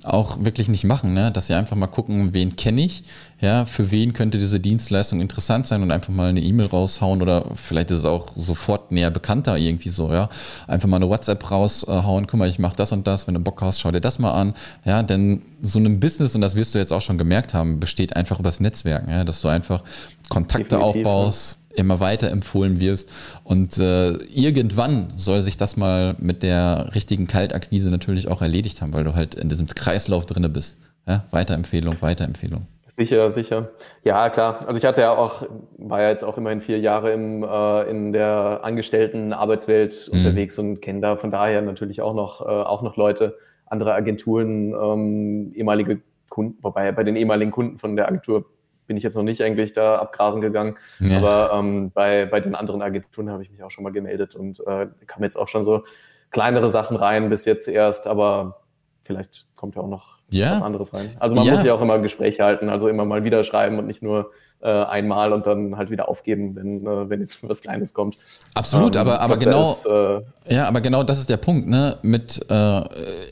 auch 0.05 0.45
wirklich 0.45 0.69
nicht 0.69 0.85
machen, 0.85 1.15
ne? 1.15 1.31
dass 1.31 1.47
sie 1.47 1.55
einfach 1.55 1.77
mal 1.77 1.87
gucken, 1.87 2.35
wen 2.35 2.57
kenne 2.57 2.83
ich, 2.83 3.05
ja, 3.41 3.65
für 3.65 3.91
wen 3.91 4.13
könnte 4.13 4.39
diese 4.39 4.61
Dienstleistung 4.61 5.21
interessant 5.21 5.67
sein 5.67 5.83
und 5.83 5.91
einfach 5.91 6.13
mal 6.13 6.29
eine 6.29 6.41
E-Mail 6.41 6.67
raushauen 6.67 7.23
oder 7.23 7.47
vielleicht 7.55 7.91
ist 7.91 7.99
es 7.99 8.05
auch 8.05 8.29
sofort 8.37 8.93
näher 8.93 9.11
bekannter 9.11 9.57
irgendwie 9.57 9.91
so, 9.91 10.13
ja, 10.13 10.29
einfach 10.67 10.89
mal 10.89 10.97
eine 10.97 11.09
WhatsApp 11.09 11.51
raushauen, 11.51 12.27
guck 12.27 12.39
mal, 12.39 12.49
ich 12.49 12.59
mache 12.59 12.77
das 12.77 12.93
und 12.93 13.07
das, 13.07 13.27
wenn 13.27 13.35
du 13.35 13.41
Bock 13.41 13.63
hast, 13.63 13.81
schau 13.81 13.91
dir 13.91 14.01
das 14.01 14.19
mal 14.19 14.33
an, 14.33 14.55
ja, 14.85 15.03
denn 15.03 15.43
so 15.61 15.79
ein 15.79 16.01
Business 16.01 16.35
und 16.35 16.41
das 16.41 16.57
wirst 16.57 16.75
du 16.75 16.79
jetzt 16.79 16.93
auch 16.93 17.03
schon 17.03 17.19
gemerkt 17.19 17.55
haben, 17.55 17.79
besteht 17.79 18.17
einfach 18.17 18.41
übers 18.41 18.61
Netzwerken, 18.61 19.11
ja, 19.11 19.25
dass 19.25 19.41
du 19.41 19.49
einfach 19.49 19.83
Kontakte 20.29 20.77
Definitiv, 20.77 21.07
aufbaust, 21.07 21.59
ja. 21.59 21.62
Immer 21.77 22.01
weiter 22.01 22.31
empfohlen 22.31 22.81
wirst. 22.81 23.09
Und 23.45 23.79
äh, 23.79 24.13
irgendwann 24.13 25.13
soll 25.17 25.43
sich 25.43 25.57
das 25.57 25.77
mal 25.77 26.17
mit 26.19 26.43
der 26.43 26.91
richtigen 26.95 27.27
Kaltakquise 27.27 27.91
natürlich 27.91 28.29
auch 28.29 28.43
erledigt 28.43 28.83
haben, 28.83 28.93
weil 28.93 29.05
du 29.05 29.15
halt 29.15 29.35
in 29.35 29.49
diesem 29.49 29.67
Kreislauf 29.67 30.27
drinne 30.27 30.49
bist. 30.49 30.79
Ja? 31.07 31.25
Weiterempfehlung, 31.31 31.97
Weiterempfehlung. 32.01 32.67
Sicher, 32.95 33.31
sicher. 33.31 33.71
Ja, 34.05 34.29
klar. 34.29 34.67
Also 34.67 34.77
ich 34.77 34.85
hatte 34.85 35.01
ja 35.01 35.17
auch, 35.17 35.47
war 35.79 36.03
ja 36.03 36.11
jetzt 36.11 36.25
auch 36.25 36.37
immerhin 36.37 36.61
vier 36.61 36.79
Jahre 36.79 37.13
im, 37.13 37.43
äh, 37.43 37.91
in 37.91 38.13
der 38.13 38.61
angestellten 38.63 39.33
Arbeitswelt 39.33 40.11
mhm. 40.13 40.19
unterwegs 40.19 40.59
und 40.59 40.83
kenne 40.83 41.01
da 41.01 41.17
von 41.17 41.31
daher 41.31 41.63
natürlich 41.63 42.03
auch 42.03 42.15
noch, 42.15 42.43
äh, 42.43 42.45
auch 42.45 42.83
noch 42.83 42.97
Leute, 42.97 43.39
andere 43.65 43.95
Agenturen, 43.95 44.75
ähm, 44.75 45.51
ehemalige 45.55 46.03
Kunden, 46.29 46.59
wobei 46.63 46.93
bei 46.93 47.03
den 47.03 47.17
ehemaligen 47.17 47.51
Kunden 47.51 47.79
von 47.79 47.97
der 47.97 48.09
Agentur 48.09 48.45
bin 48.87 48.97
ich 48.97 49.03
jetzt 49.03 49.15
noch 49.15 49.23
nicht 49.23 49.43
eigentlich 49.43 49.73
da 49.73 49.97
abgrasen 49.97 50.41
gegangen. 50.41 50.77
Ja. 50.99 51.19
Aber 51.19 51.59
ähm, 51.59 51.91
bei, 51.93 52.27
bei 52.27 52.41
den 52.41 52.55
anderen 52.55 52.83
Agenturen 52.83 53.31
habe 53.31 53.43
ich 53.43 53.51
mich 53.51 53.63
auch 53.63 53.71
schon 53.71 53.85
mal 53.85 53.93
gemeldet 53.93 54.37
und 54.37 54.61
äh, 54.61 54.87
kamen 55.07 55.25
jetzt 55.25 55.37
auch 55.37 55.49
schon 55.49 55.65
so 55.65 55.85
kleinere 56.31 56.69
Sachen 56.69 56.97
rein 56.97 57.29
bis 57.31 57.45
jetzt 57.45 57.69
erst, 57.69 58.07
aber 58.07 58.63
vielleicht 59.03 59.47
kommt 59.57 59.77
ja 59.77 59.83
auch 59.83 59.89
noch 59.89 60.19
ja. 60.31 60.53
was 60.53 60.63
anderes 60.63 60.95
rein. 60.95 61.17
Also 61.21 61.37
man 61.37 61.45
ja. 61.45 61.53
muss 61.53 61.65
ja 61.65 61.75
auch 61.75 61.83
immer 61.83 61.99
Gespräche 61.99 62.45
halten, 62.45 62.69
also 62.69 62.89
immer 62.89 63.05
mal 63.05 63.25
wieder 63.25 63.45
schreiben 63.45 63.79
und 63.79 63.87
nicht 63.87 64.03
nur 64.03 64.31
äh, 64.63 64.69
einmal 64.69 65.33
und 65.33 65.47
dann 65.47 65.77
halt 65.77 65.91
wieder 65.91 66.09
aufgeben, 66.09 66.55
wenn, 66.55 66.87
äh, 66.87 67.11
wenn 67.11 67.21
jetzt 67.21 67.47
was 67.49 67.63
Kleines 67.63 67.93
kommt. 67.93 68.17
Absolut, 68.55 68.95
ähm, 68.95 69.01
aber, 69.01 69.21
aber 69.21 69.37
genau, 69.37 69.73
ist, 69.73 69.87
äh, 69.87 70.55
ja, 70.55 70.69
aber 70.69 70.81
genau 70.81 71.03
das 71.03 71.19
ist 71.19 71.29
der 71.29 71.37
Punkt, 71.37 71.69
ne? 71.69 71.99
Mit 72.03 72.45
äh, 72.49 72.83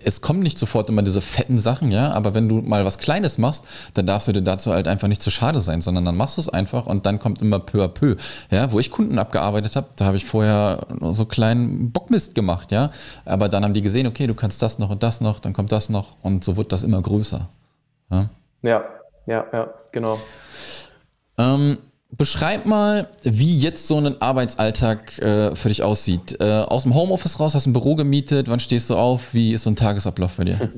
es 0.05 0.21
kommen 0.21 0.41
nicht 0.41 0.59
sofort 0.59 0.89
immer 0.89 1.03
diese 1.03 1.21
fetten 1.21 1.61
Sachen, 1.61 1.93
ja, 1.93 2.11
aber 2.13 2.35
wenn 2.35 2.49
du 2.49 2.57
mal 2.57 2.85
was 2.85 2.99
Kleines 2.99 3.39
machst, 3.39 3.65
dann 3.95 4.07
darfst 4.07 4.29
du 4.29 4.33
dir 4.33 4.43
dazu 4.43 4.73
halt 4.73 4.89
einfach 4.89 5.09
nicht 5.09 5.23
zu 5.23 5.31
schade 5.31 5.61
sein, 5.61 5.81
sondern 5.81 6.05
dann 6.05 6.17
machst 6.17 6.37
du 6.37 6.41
es 6.41 6.49
einfach 6.49 6.87
und 6.87 7.07
dann 7.07 7.19
kommt 7.19 7.41
immer 7.41 7.61
peu 7.61 7.85
à 7.85 7.89
peu. 7.89 8.17
Ja, 8.51 8.73
wo 8.73 8.81
ich 8.81 8.91
Kunden 8.91 9.19
abgearbeitet 9.19 9.77
habe, 9.77 9.87
da 9.97 10.07
habe 10.07 10.17
ich 10.17 10.25
vorher 10.25 10.87
so 11.01 11.27
kleinen 11.27 11.93
Bockmist 11.93 12.35
gemacht, 12.35 12.73
ja. 12.73 12.91
Aber 13.25 13.49
dann 13.49 13.65
haben 13.65 13.75
die 13.75 13.83
gesehen, 13.83 14.07
okay, 14.07 14.27
du 14.27 14.35
kannst 14.35 14.63
das 14.63 14.79
noch 14.79 14.91
und 14.91 15.03
das 15.03 15.21
noch, 15.21 15.39
dann 15.39 15.53
kommt 15.53 15.71
das 15.71 15.89
noch 15.91 16.17
und 16.23 16.43
so 16.43 16.57
wird 16.57 16.73
das 16.73 16.83
immer 16.83 17.01
größer. 17.01 17.49
Ja, 18.11 18.31
ja, 18.63 18.85
ja, 19.27 19.47
ja 19.53 19.69
genau. 19.93 20.19
Ähm, 21.41 21.79
beschreib 22.11 22.67
mal, 22.67 23.09
wie 23.23 23.59
jetzt 23.59 23.87
so 23.87 23.97
ein 23.99 24.21
Arbeitsalltag 24.21 25.19
äh, 25.19 25.55
für 25.57 25.69
dich 25.69 25.83
aussieht. 25.83 26.37
Äh, 26.41 26.63
aus 26.63 26.83
dem 26.83 26.95
Homeoffice 26.95 27.41
raus, 27.41 27.55
hast 27.55 27.67
du 27.67 27.71
ein 27.71 27.73
Büro 27.73 27.95
gemietet, 27.95 28.49
wann 28.49 28.61
stehst 28.61 28.91
du 28.91 28.97
auf? 28.97 29.33
Wie 29.33 29.55
ist 29.55 29.63
so 29.63 29.71
ein 29.71 29.77
Tagesablauf 29.77 30.37
bei 30.37 30.45
dir? 30.45 30.71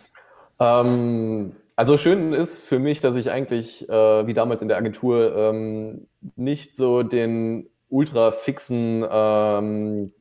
ähm, 0.60 1.56
also 1.76 1.96
schön 1.96 2.32
ist 2.34 2.66
für 2.66 2.78
mich, 2.78 3.00
dass 3.00 3.16
ich 3.16 3.30
eigentlich, 3.30 3.88
äh, 3.88 4.26
wie 4.26 4.34
damals 4.34 4.60
in 4.60 4.68
der 4.68 4.76
Agentur, 4.76 5.34
ähm, 5.34 6.08
nicht 6.36 6.76
so 6.76 7.02
den 7.02 7.68
ultra 7.88 8.32
fixen, 8.32 9.06
ähm, 9.10 10.12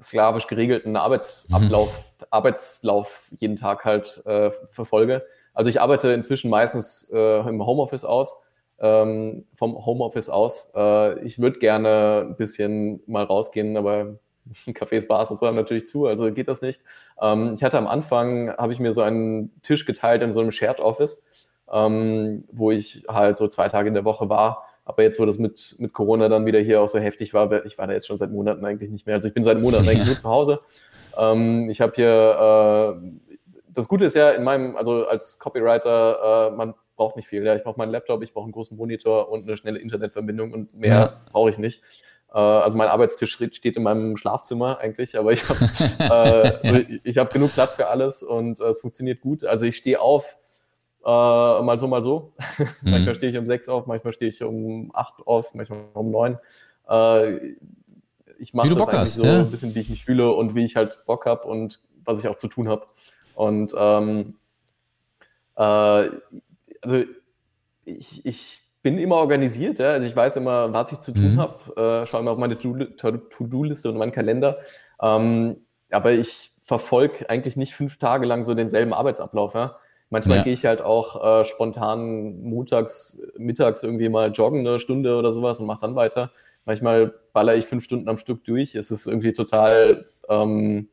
sklavisch 0.00 0.46
geregelten 0.46 0.96
Arbeitsablauf, 0.96 1.88
mhm. 1.88 2.26
Arbeitslauf 2.30 3.28
jeden 3.38 3.56
Tag 3.56 3.84
halt 3.84 4.22
äh, 4.26 4.50
verfolge. 4.70 5.24
Also 5.52 5.68
ich 5.68 5.80
arbeite 5.80 6.12
inzwischen 6.12 6.50
meistens 6.50 7.10
äh, 7.12 7.48
im 7.48 7.64
Homeoffice 7.64 8.04
aus 8.04 8.44
ähm, 8.80 9.44
vom 9.54 9.84
Homeoffice 9.84 10.30
aus. 10.30 10.72
Äh, 10.74 11.24
ich 11.24 11.38
würde 11.38 11.58
gerne 11.58 12.26
ein 12.28 12.36
bisschen 12.36 13.02
mal 13.06 13.24
rausgehen, 13.24 13.76
aber 13.76 14.18
Cafés, 14.68 15.06
Bars 15.06 15.30
und 15.30 15.38
so 15.38 15.46
haben 15.46 15.56
natürlich 15.56 15.86
zu, 15.86 16.06
also 16.06 16.32
geht 16.32 16.48
das 16.48 16.62
nicht. 16.62 16.82
Ähm, 17.20 17.54
ich 17.54 17.62
hatte 17.62 17.78
am 17.78 17.86
Anfang, 17.86 18.50
habe 18.56 18.72
ich 18.72 18.80
mir 18.80 18.92
so 18.92 19.02
einen 19.02 19.52
Tisch 19.62 19.84
geteilt 19.84 20.22
in 20.22 20.32
so 20.32 20.40
einem 20.40 20.50
Shared 20.50 20.80
Office, 20.80 21.24
ähm, 21.70 22.44
wo 22.50 22.70
ich 22.70 23.04
halt 23.08 23.38
so 23.38 23.48
zwei 23.48 23.68
Tage 23.68 23.88
in 23.88 23.94
der 23.94 24.04
Woche 24.04 24.28
war. 24.28 24.64
Aber 24.84 25.02
jetzt, 25.02 25.20
wo 25.20 25.26
das 25.26 25.38
mit, 25.38 25.76
mit 25.78 25.92
Corona 25.92 26.28
dann 26.28 26.46
wieder 26.46 26.58
hier 26.58 26.80
auch 26.80 26.88
so 26.88 26.98
heftig 26.98 27.32
war, 27.32 27.64
ich 27.64 27.78
war 27.78 27.86
da 27.86 27.92
jetzt 27.92 28.08
schon 28.08 28.16
seit 28.16 28.32
Monaten 28.32 28.64
eigentlich 28.64 28.90
nicht 28.90 29.06
mehr. 29.06 29.14
Also 29.14 29.28
ich 29.28 29.34
bin 29.34 29.44
seit 29.44 29.60
Monaten 29.60 29.88
eigentlich 29.88 30.06
nur 30.06 30.18
zu 30.18 30.28
Hause. 30.28 30.60
Ähm, 31.16 31.68
ich 31.70 31.80
habe 31.80 31.92
hier, 31.94 32.96
äh, 32.96 33.38
das 33.68 33.88
Gute 33.88 34.06
ist 34.06 34.16
ja 34.16 34.30
in 34.30 34.42
meinem, 34.42 34.74
also 34.76 35.06
als 35.06 35.38
Copywriter, 35.38 36.50
äh, 36.50 36.56
man 36.56 36.74
brauche 37.00 37.18
nicht 37.18 37.28
viel. 37.28 37.42
Ja, 37.46 37.56
ich 37.56 37.62
brauche 37.62 37.78
meinen 37.78 37.92
Laptop, 37.92 38.22
ich 38.22 38.34
brauche 38.34 38.44
einen 38.44 38.52
großen 38.52 38.76
Monitor 38.76 39.30
und 39.30 39.44
eine 39.44 39.56
schnelle 39.56 39.78
Internetverbindung 39.78 40.52
und 40.52 40.74
mehr 40.74 40.94
ja. 40.94 41.20
brauche 41.32 41.48
ich 41.48 41.56
nicht. 41.56 41.80
Äh, 42.30 42.36
also 42.36 42.76
mein 42.76 42.88
Arbeitstisch 42.88 43.32
steht 43.32 43.76
in 43.76 43.82
meinem 43.82 44.18
Schlafzimmer 44.18 44.78
eigentlich, 44.80 45.18
aber 45.18 45.32
ich 45.32 45.48
habe 45.48 45.60
äh, 47.04 47.10
ja. 47.10 47.22
hab 47.22 47.32
genug 47.32 47.54
Platz 47.54 47.76
für 47.76 47.86
alles 47.86 48.22
und 48.22 48.60
äh, 48.60 48.64
es 48.64 48.80
funktioniert 48.80 49.22
gut. 49.22 49.44
Also 49.44 49.64
ich 49.64 49.78
stehe 49.78 49.98
auf, 49.98 50.36
äh, 51.02 51.08
mal 51.08 51.78
so, 51.78 51.88
mal 51.88 52.02
so. 52.02 52.34
Mhm. 52.82 52.90
manchmal 52.90 53.14
stehe 53.14 53.32
ich 53.32 53.38
um 53.38 53.46
sechs 53.46 53.70
auf, 53.70 53.86
manchmal 53.86 54.12
stehe 54.12 54.28
ich 54.28 54.42
um 54.42 54.90
acht 54.92 55.26
auf, 55.26 55.54
manchmal 55.54 55.80
um 55.94 56.10
neun. 56.10 56.38
Äh, 56.86 57.54
ich 58.38 58.52
mache 58.52 58.68
das 58.68 58.76
Bock 58.76 58.88
eigentlich 58.90 59.00
hast, 59.00 59.14
so 59.14 59.24
ja. 59.24 59.40
ein 59.40 59.50
bisschen, 59.50 59.74
wie 59.74 59.80
ich 59.80 59.88
mich 59.88 60.04
fühle 60.04 60.32
und 60.32 60.54
wie 60.54 60.66
ich 60.66 60.76
halt 60.76 61.06
Bock 61.06 61.24
habe 61.24 61.48
und 61.48 61.80
was 62.04 62.20
ich 62.20 62.28
auch 62.28 62.36
zu 62.36 62.48
tun 62.48 62.68
habe. 62.68 62.84
Und 63.34 63.72
ähm, 63.74 64.34
äh, 65.56 66.10
also 66.80 67.04
ich, 67.84 68.24
ich 68.24 68.62
bin 68.82 68.98
immer 68.98 69.16
organisiert, 69.16 69.78
ja? 69.78 69.90
also 69.90 70.06
ich 70.06 70.16
weiß 70.16 70.36
immer, 70.36 70.72
was 70.72 70.92
ich 70.92 71.00
zu 71.00 71.12
tun 71.12 71.34
mhm. 71.34 71.40
habe, 71.40 72.02
äh, 72.02 72.06
schaue 72.06 72.22
immer 72.22 72.32
auf 72.32 72.38
meine 72.38 72.58
To-Do-Liste 72.58 73.90
und 73.90 73.98
meinen 73.98 74.12
Kalender, 74.12 74.58
ähm, 75.02 75.56
aber 75.90 76.12
ich 76.12 76.52
verfolge 76.64 77.28
eigentlich 77.28 77.56
nicht 77.56 77.74
fünf 77.74 77.98
Tage 77.98 78.26
lang 78.26 78.44
so 78.44 78.54
denselben 78.54 78.92
Arbeitsablauf. 78.92 79.54
Ja? 79.54 79.76
Manchmal 80.08 80.38
ja. 80.38 80.44
gehe 80.44 80.52
ich 80.52 80.64
halt 80.64 80.82
auch 80.82 81.40
äh, 81.40 81.44
spontan 81.44 82.42
montags, 82.42 83.20
mittags 83.36 83.82
irgendwie 83.82 84.08
mal 84.08 84.30
joggen 84.30 84.60
eine 84.60 84.78
Stunde 84.78 85.16
oder 85.16 85.32
sowas 85.32 85.58
und 85.58 85.66
mache 85.66 85.82
dann 85.82 85.96
weiter. 85.96 86.30
Manchmal 86.64 87.12
baller 87.32 87.56
ich 87.56 87.64
fünf 87.64 87.84
Stunden 87.84 88.08
am 88.08 88.18
Stück 88.18 88.44
durch. 88.44 88.74
Es 88.74 88.90
ist 88.90 89.06
irgendwie 89.06 89.32
total 89.32 90.06
ähm, 90.28 90.88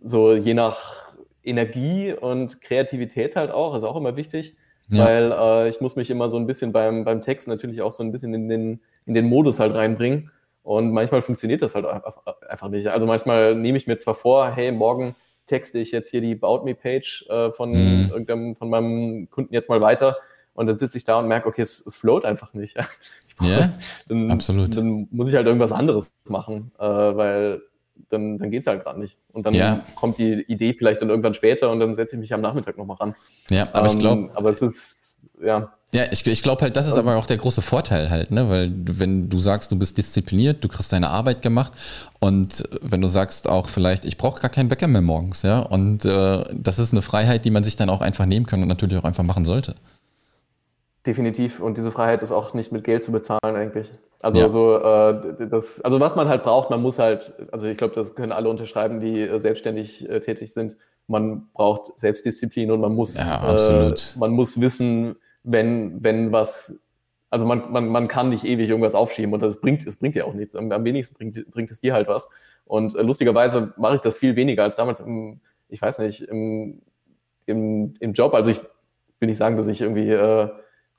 so 0.00 0.34
je 0.34 0.54
nach 0.54 1.12
Energie 1.42 2.12
und 2.12 2.60
Kreativität 2.60 3.36
halt 3.36 3.50
auch, 3.50 3.74
ist 3.74 3.84
auch 3.84 3.96
immer 3.96 4.16
wichtig. 4.16 4.56
Ja. 4.88 5.04
Weil 5.06 5.32
äh, 5.32 5.68
ich 5.68 5.80
muss 5.80 5.96
mich 5.96 6.10
immer 6.10 6.28
so 6.28 6.36
ein 6.36 6.46
bisschen 6.46 6.72
beim, 6.72 7.04
beim 7.04 7.22
Text 7.22 7.48
natürlich 7.48 7.82
auch 7.82 7.92
so 7.92 8.02
ein 8.02 8.12
bisschen 8.12 8.34
in 8.34 8.48
den, 8.48 8.80
in 9.04 9.14
den 9.14 9.26
Modus 9.26 9.60
halt 9.60 9.74
reinbringen. 9.74 10.30
Und 10.62 10.92
manchmal 10.92 11.22
funktioniert 11.22 11.62
das 11.62 11.74
halt 11.74 11.86
einfach 11.86 12.68
nicht. 12.68 12.88
Also 12.88 13.06
manchmal 13.06 13.54
nehme 13.54 13.78
ich 13.78 13.86
mir 13.86 13.98
zwar 13.98 14.14
vor, 14.14 14.50
hey, 14.50 14.72
morgen 14.72 15.14
texte 15.46 15.78
ich 15.78 15.92
jetzt 15.92 16.10
hier 16.10 16.20
die 16.20 16.32
About 16.40 16.64
Me 16.64 16.74
Page 16.74 17.24
äh, 17.28 17.52
von 17.52 17.70
mhm. 17.70 18.08
irgendeinem, 18.10 18.56
von 18.56 18.68
meinem 18.68 19.30
Kunden 19.30 19.54
jetzt 19.54 19.68
mal 19.68 19.80
weiter. 19.80 20.16
und 20.54 20.66
dann 20.66 20.78
sitze 20.78 20.96
ich 20.96 21.04
da 21.04 21.18
und 21.18 21.28
merke, 21.28 21.48
okay, 21.48 21.62
es, 21.62 21.86
es 21.86 21.94
float 21.96 22.24
einfach 22.24 22.52
nicht. 22.52 22.76
Ja, 23.42 23.74
dann, 24.08 24.30
absolut. 24.30 24.74
Dann 24.74 25.08
muss 25.10 25.28
ich 25.28 25.34
halt 25.34 25.46
irgendwas 25.46 25.70
anderes 25.70 26.10
machen, 26.26 26.72
äh, 26.78 26.82
weil 26.82 27.60
dann, 28.10 28.38
dann 28.38 28.50
geht 28.50 28.60
es 28.60 28.66
halt 28.66 28.82
gerade 28.84 29.00
nicht. 29.00 29.16
Und 29.32 29.46
dann 29.46 29.54
Ja. 29.54 29.84
kommt 29.94 30.18
die 30.18 30.42
Idee 30.48 30.72
vielleicht 30.72 31.02
dann 31.02 31.08
irgendwann 31.10 31.34
später 31.34 31.70
und 31.70 31.80
dann 31.80 31.94
setze 31.94 32.16
ich 32.16 32.20
mich 32.20 32.32
am 32.32 32.40
Nachmittag 32.40 32.76
nochmal 32.78 32.96
ran. 32.96 33.14
Ja, 33.50 33.68
aber 33.72 33.86
ich 33.86 33.92
Ähm, 33.94 33.98
glaube, 33.98 34.30
Aber 34.34 34.50
es 34.50 34.62
ist, 34.62 35.22
ja, 35.42 35.72
Ja, 35.94 36.04
ich, 36.10 36.26
ich 36.26 36.42
glaube 36.42 36.62
halt, 36.62 36.76
das 36.76 36.86
ist 36.86 36.96
aber 36.96 37.16
auch 37.16 37.26
der 37.26 37.36
große 37.36 37.62
Vorteil 37.62 38.10
halt, 38.10 38.30
ne? 38.30 38.48
Weil 38.50 38.72
wenn 38.74 39.28
du 39.28 39.38
sagst, 39.38 39.70
du 39.72 39.78
bist 39.78 39.96
diszipliniert, 39.98 40.62
du 40.62 40.68
kriegst 40.68 40.92
deine 40.92 41.08
Arbeit 41.10 41.42
gemacht 41.42 41.72
und 42.20 42.64
wenn 42.82 43.00
du 43.00 43.08
sagst 43.08 43.48
auch 43.48 43.68
vielleicht, 43.68 44.04
ich 44.04 44.18
brauche 44.18 44.40
gar 44.40 44.50
keinen 44.50 44.70
Wecker 44.70 44.88
mehr 44.88 45.00
morgens, 45.02 45.42
ja, 45.42 45.60
und 45.60 46.04
äh, 46.04 46.44
das 46.52 46.78
ist 46.78 46.92
eine 46.92 47.02
Freiheit, 47.02 47.44
die 47.44 47.50
man 47.50 47.64
sich 47.64 47.76
dann 47.76 47.88
auch 47.88 48.00
einfach 48.02 48.26
nehmen 48.26 48.46
kann 48.46 48.62
und 48.62 48.68
natürlich 48.68 48.98
auch 48.98 49.04
einfach 49.04 49.24
machen 49.24 49.44
sollte. 49.44 49.74
Definitiv. 51.06 51.60
Und 51.60 51.78
diese 51.78 51.90
Freiheit 51.92 52.22
ist 52.22 52.32
auch 52.32 52.52
nicht 52.54 52.72
mit 52.72 52.84
Geld 52.84 53.04
zu 53.04 53.12
bezahlen 53.12 53.40
eigentlich. 53.56 53.90
Also 54.20 54.40
Ja. 54.40 54.50
so, 54.50 54.76
äh, 54.76 55.48
das, 55.48 55.80
also 55.80 56.00
was 56.00 56.16
man 56.16 56.28
halt 56.28 56.42
braucht, 56.42 56.70
man 56.70 56.82
muss 56.82 56.98
halt, 56.98 57.32
also 57.52 57.66
ich 57.66 57.78
glaube, 57.78 57.94
das 57.94 58.14
können 58.14 58.32
alle 58.32 58.48
unterschreiben, 58.48 59.00
die 59.00 59.20
äh, 59.22 59.38
selbstständig 59.38 60.08
äh, 60.08 60.20
tätig 60.20 60.52
sind. 60.52 60.76
Man 61.06 61.48
braucht 61.54 61.98
Selbstdisziplin 61.98 62.70
und 62.70 62.80
man 62.80 62.94
muss, 62.94 63.16
Ja, 63.16 63.40
absolut. 63.40 64.14
Äh, 64.16 64.18
man 64.18 64.32
muss 64.32 64.60
wissen, 64.60 65.16
wenn, 65.44 66.02
wenn 66.02 66.32
was, 66.32 66.80
also 67.30 67.46
man, 67.46 67.70
man, 67.70 67.88
man 67.88 68.08
kann 68.08 68.30
nicht 68.30 68.44
ewig 68.44 68.68
irgendwas 68.68 68.94
aufschieben 68.96 69.32
und 69.32 69.40
das 69.40 69.60
bringt, 69.60 69.86
es 69.86 69.96
bringt 69.98 70.16
dir 70.16 70.26
auch 70.26 70.34
nichts. 70.34 70.56
Am, 70.56 70.72
am 70.72 70.84
wenigsten 70.84 71.14
bringt, 71.14 71.50
bringt 71.50 71.70
es 71.70 71.80
dir 71.80 71.94
halt 71.94 72.08
was. 72.08 72.28
Und 72.64 72.96
äh, 72.96 73.02
lustigerweise 73.02 73.72
mache 73.76 73.94
ich 73.94 74.00
das 74.00 74.16
viel 74.18 74.34
weniger 74.34 74.64
als 74.64 74.74
damals 74.74 74.98
im, 74.98 75.40
ich 75.68 75.80
weiß 75.80 76.00
nicht, 76.00 76.22
im, 76.22 76.82
im, 77.46 77.94
im 78.00 78.12
Job. 78.12 78.34
Also 78.34 78.50
ich 78.50 78.60
will 79.20 79.28
nicht 79.28 79.38
sagen, 79.38 79.56
dass 79.56 79.68
ich 79.68 79.80
irgendwie, 79.80 80.10
äh, 80.10 80.48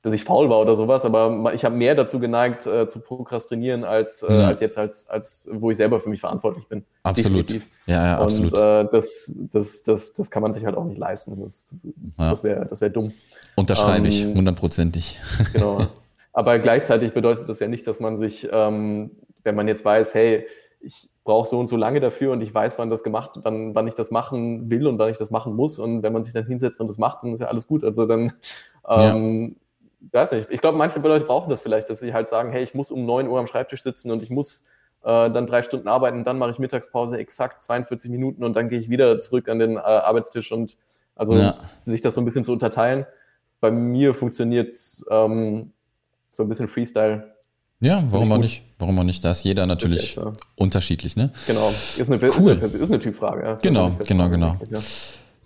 dass 0.02 0.12
ich 0.12 0.22
faul 0.24 0.48
war 0.48 0.60
oder 0.60 0.76
sowas, 0.76 1.04
aber 1.04 1.52
ich 1.54 1.64
habe 1.64 1.74
mehr 1.74 1.94
dazu 1.96 2.20
geneigt, 2.20 2.66
äh, 2.66 2.86
zu 2.86 3.00
prokrastinieren, 3.00 3.82
als, 3.84 4.22
äh, 4.22 4.32
Ja. 4.32 4.46
als 4.46 4.60
jetzt, 4.60 4.78
als, 4.78 5.08
als 5.10 5.48
wo 5.52 5.70
ich 5.72 5.76
selber 5.76 6.00
für 6.00 6.08
mich 6.08 6.20
verantwortlich 6.20 6.66
bin. 6.68 6.84
Absolut. 7.02 7.48
Definitiv. 7.48 7.68
Ja, 7.86 8.06
ja, 8.06 8.18
absolut. 8.18 8.52
Und 8.52 8.58
äh, 8.60 8.88
das, 8.92 9.34
das, 9.52 9.82
das, 9.82 10.12
das 10.14 10.30
kann 10.30 10.42
man 10.42 10.52
sich 10.52 10.64
halt 10.64 10.76
auch 10.76 10.84
nicht 10.84 10.98
leisten. 10.98 11.40
Das, 11.40 11.64
Ja. 12.18 12.30
das 12.30 12.44
wäre 12.44 12.66
das 12.66 12.80
wär 12.80 12.90
dumm. 12.90 13.12
Unterschreibe 13.56 14.06
ich, 14.08 14.22
ähm, 14.22 14.34
hundertprozentig. 14.34 15.18
Genau. 15.52 15.86
Aber 16.32 16.58
gleichzeitig 16.60 17.12
bedeutet 17.12 17.48
das 17.48 17.58
ja 17.58 17.66
nicht, 17.66 17.86
dass 17.88 17.98
man 17.98 18.16
sich, 18.16 18.48
ähm, 18.52 19.10
wenn 19.42 19.56
man 19.56 19.66
jetzt 19.66 19.84
weiß, 19.84 20.14
hey, 20.14 20.46
ich 20.80 21.08
brauche 21.24 21.48
so 21.48 21.58
und 21.58 21.66
so 21.66 21.76
lange 21.76 21.98
dafür 21.98 22.30
und 22.32 22.40
ich 22.40 22.54
weiß, 22.54 22.78
wann 22.78 22.88
das 22.88 23.02
gemacht, 23.02 23.32
wann, 23.42 23.74
wann 23.74 23.88
ich 23.88 23.94
das 23.94 24.12
machen 24.12 24.70
will 24.70 24.86
und 24.86 24.98
wann 25.00 25.10
ich 25.10 25.18
das 25.18 25.32
machen 25.32 25.54
muss. 25.56 25.80
Und 25.80 26.04
wenn 26.04 26.12
man 26.12 26.22
sich 26.22 26.32
dann 26.32 26.46
hinsetzt 26.46 26.80
und 26.80 26.86
das 26.86 26.98
macht, 26.98 27.24
dann 27.24 27.34
ist 27.34 27.40
ja 27.40 27.48
alles 27.48 27.66
gut. 27.66 27.82
Also 27.82 28.06
dann, 28.06 28.32
ähm, 28.88 29.56
weiß 30.12 30.32
nicht, 30.32 30.48
ich 30.50 30.60
glaube, 30.60 30.78
manche 30.78 30.98
Leute 31.00 31.24
brauchen 31.24 31.50
das 31.50 31.60
vielleicht, 31.60 31.90
dass 31.90 32.00
sie 32.00 32.12
halt 32.12 32.28
sagen, 32.28 32.50
hey, 32.52 32.62
ich 32.62 32.74
muss 32.74 32.90
um 32.90 33.04
9 33.04 33.28
Uhr 33.28 33.38
am 33.38 33.46
Schreibtisch 33.46 33.82
sitzen 33.82 34.10
und 34.10 34.22
ich 34.22 34.30
muss 34.30 34.66
äh, 35.02 35.30
dann 35.30 35.46
drei 35.46 35.62
Stunden 35.62 35.88
arbeiten 35.88 36.24
dann 36.24 36.38
mache 36.38 36.50
ich 36.50 36.58
Mittagspause 36.58 37.18
exakt 37.18 37.62
42 37.62 38.10
Minuten 38.10 38.42
und 38.44 38.54
dann 38.54 38.68
gehe 38.68 38.78
ich 38.80 38.88
wieder 38.90 39.20
zurück 39.20 39.48
an 39.48 39.58
den 39.58 39.76
äh, 39.76 39.80
Arbeitstisch 39.80 40.50
und 40.52 40.76
also 41.14 41.34
Ja. 41.34 41.56
sich 41.82 42.00
das 42.00 42.14
so 42.14 42.20
ein 42.20 42.24
bisschen 42.24 42.44
zu 42.44 42.52
unterteilen. 42.52 43.06
Bei 43.60 43.70
mir 43.70 44.14
funktioniert 44.14 44.72
es 44.72 45.04
ähm, 45.10 45.72
so 46.32 46.44
ein 46.44 46.48
bisschen 46.48 46.68
Freestyle. 46.68 47.34
Ja, 47.80 48.02
warum 48.08 48.32
auch 48.32 48.38
nicht? 48.38 48.62
Warum 48.78 48.98
auch 48.98 49.04
nicht? 49.04 49.24
Da 49.24 49.30
ist 49.32 49.44
jeder 49.44 49.66
natürlich 49.66 50.16
ja. 50.16 50.32
unterschiedlich, 50.56 51.16
ne? 51.16 51.32
Genau. 51.46 51.68
Ist 51.70 52.10
eine, 52.10 52.20
Cool. 52.32 52.52
ist 52.52 52.62
eine, 52.62 52.82
ist 52.82 52.90
eine 52.90 52.98
Typfrage. 52.98 53.42
Ja. 53.44 53.54
Genau, 53.54 53.96
ist 53.98 54.08
genau, 54.08 54.24
eine 54.24 54.32
genau. 54.32 54.52
Typfrage, 54.56 54.82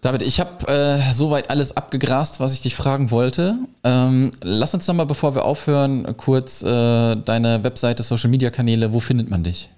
David, 0.03 0.23
ich 0.23 0.41
habe 0.41 0.67
äh, 0.67 1.13
soweit 1.13 1.49
alles 1.49 1.77
abgegrast, 1.77 2.41
was 2.41 2.53
ich 2.53 2.61
dich 2.61 2.75
fragen 2.75 3.13
wollte. 3.13 3.55
Ähm, 3.85 4.33
lass 4.43 4.75
uns 4.75 4.89
nochmal, 4.89 5.07
bevor 5.07 5.37
wir 5.37 5.45
aufhören, 5.45 6.17
kurz 6.17 6.61
äh, 6.63 7.15
deine 7.15 7.63
Webseite, 7.63 8.03
Social 8.03 8.29
Media 8.29 8.51
Kanäle, 8.51 8.93
wo 8.93 8.99
findet 8.99 9.31
man 9.31 9.45
dich? 9.45 9.71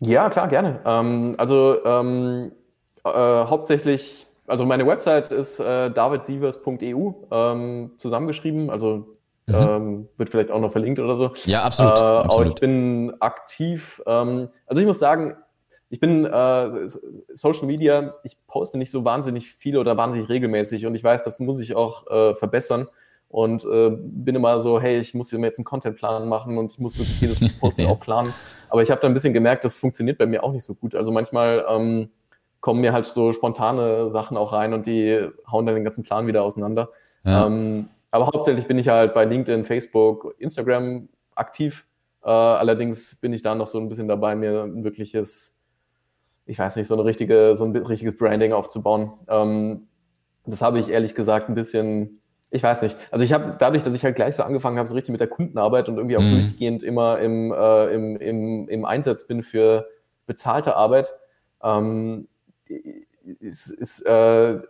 Ja, 0.00 0.28
klar, 0.30 0.48
gerne. 0.48 0.80
Ähm, 0.84 1.34
also 1.38 1.76
ähm, 1.84 2.50
äh, 3.04 3.08
hauptsächlich, 3.10 4.26
also 4.48 4.66
meine 4.66 4.84
Website 4.84 5.30
ist 5.32 5.60
äh, 5.60 5.90
davidsievers.eu 5.92 7.12
ähm, 7.30 7.92
zusammengeschrieben, 7.98 8.68
also 8.68 9.06
ähm, 9.48 10.08
wird 10.16 10.30
vielleicht 10.30 10.50
auch 10.50 10.60
noch 10.60 10.72
verlinkt 10.72 10.98
oder 10.98 11.16
so. 11.16 11.30
Ja, 11.44 11.60
Mhm. 11.60 11.66
absolut. 11.66 11.98
Äh, 11.98 12.00
aber 12.00 12.22
ich 12.22 12.26
absolut. 12.26 12.60
bin 12.60 13.12
aktiv. 13.20 14.02
Ähm, 14.06 14.48
also 14.66 14.80
ich 14.80 14.88
muss 14.88 14.98
sagen, 14.98 15.36
ich 15.90 16.00
bin 16.00 16.24
äh, 16.24 16.88
Social 17.34 17.66
Media, 17.66 18.14
ich 18.24 18.36
poste 18.46 18.78
nicht 18.78 18.90
so 18.90 19.04
wahnsinnig 19.04 19.52
viel 19.52 19.76
oder 19.76 19.96
wahnsinnig 19.96 20.28
regelmäßig 20.28 20.86
und 20.86 20.94
ich 20.94 21.04
weiß, 21.04 21.24
das 21.24 21.40
muss 21.40 21.60
ich 21.60 21.74
auch 21.74 22.06
äh, 22.10 22.34
verbessern. 22.34 22.88
Und 23.28 23.64
äh, 23.64 23.90
bin 23.90 24.36
immer 24.36 24.60
so, 24.60 24.80
hey, 24.80 25.00
ich 25.00 25.12
muss 25.12 25.32
mir 25.32 25.44
jetzt 25.44 25.58
einen 25.58 25.64
Contentplan 25.64 26.28
machen 26.28 26.56
und 26.56 26.70
ich 26.70 26.78
muss 26.78 26.96
wirklich 26.96 27.20
jedes 27.20 27.58
Posten 27.58 27.84
auch 27.86 27.98
planen. 27.98 28.32
Aber 28.68 28.82
ich 28.82 28.92
habe 28.92 29.00
da 29.00 29.08
ein 29.08 29.14
bisschen 29.14 29.34
gemerkt, 29.34 29.64
das 29.64 29.74
funktioniert 29.74 30.18
bei 30.18 30.26
mir 30.26 30.44
auch 30.44 30.52
nicht 30.52 30.62
so 30.62 30.76
gut. 30.76 30.94
Also 30.94 31.10
manchmal 31.10 31.64
ähm, 31.68 32.10
kommen 32.60 32.80
mir 32.80 32.92
halt 32.92 33.06
so 33.06 33.32
spontane 33.32 34.08
Sachen 34.08 34.36
auch 34.36 34.52
rein 34.52 34.72
und 34.72 34.86
die 34.86 35.28
hauen 35.50 35.66
dann 35.66 35.74
den 35.74 35.82
ganzen 35.82 36.04
Plan 36.04 36.28
wieder 36.28 36.44
auseinander. 36.44 36.90
Ja. 37.24 37.46
Ähm, 37.46 37.88
aber 38.10 38.26
hauptsächlich 38.26 38.68
bin 38.68 38.78
ich 38.78 38.86
halt 38.86 39.12
bei 39.12 39.24
LinkedIn, 39.24 39.64
Facebook, 39.64 40.36
Instagram 40.38 41.08
aktiv. 41.34 41.86
Äh, 42.22 42.30
allerdings 42.30 43.20
bin 43.20 43.32
ich 43.32 43.42
da 43.42 43.56
noch 43.56 43.66
so 43.66 43.78
ein 43.80 43.88
bisschen 43.88 44.06
dabei, 44.06 44.36
mir 44.36 44.62
ein 44.62 44.84
wirkliches, 44.84 45.53
ich 46.46 46.58
weiß 46.58 46.76
nicht, 46.76 46.86
so 46.86 46.94
eine 46.94 47.04
richtige, 47.04 47.56
so 47.56 47.64
ein 47.64 47.74
richtiges 47.76 48.16
Branding 48.16 48.52
aufzubauen. 48.52 49.12
Ähm, 49.28 49.88
das 50.46 50.60
habe 50.62 50.78
ich 50.78 50.90
ehrlich 50.90 51.14
gesagt 51.14 51.48
ein 51.48 51.54
bisschen, 51.54 52.20
ich 52.50 52.62
weiß 52.62 52.82
nicht. 52.82 52.96
Also 53.10 53.24
ich 53.24 53.32
habe 53.32 53.56
dadurch, 53.58 53.82
dass 53.82 53.94
ich 53.94 54.04
halt 54.04 54.14
gleich 54.16 54.36
so 54.36 54.42
angefangen 54.42 54.76
habe, 54.78 54.86
so 54.86 54.94
richtig 54.94 55.12
mit 55.12 55.20
der 55.20 55.28
Kundenarbeit 55.28 55.88
und 55.88 55.96
irgendwie 55.96 56.16
auch 56.16 56.22
Mhm. 56.22 56.30
durchgehend 56.30 56.82
immer 56.82 57.18
im, 57.18 57.52
äh, 57.52 57.94
im, 57.94 58.16
im, 58.16 58.68
im 58.68 58.84
Einsatz 58.84 59.26
bin 59.26 59.42
für 59.42 59.86
bezahlte 60.26 60.76
Arbeit, 60.76 61.14
ähm, 61.62 62.28
ist, 63.40 63.68
ist, 63.68 64.02
äh, 64.02 64.60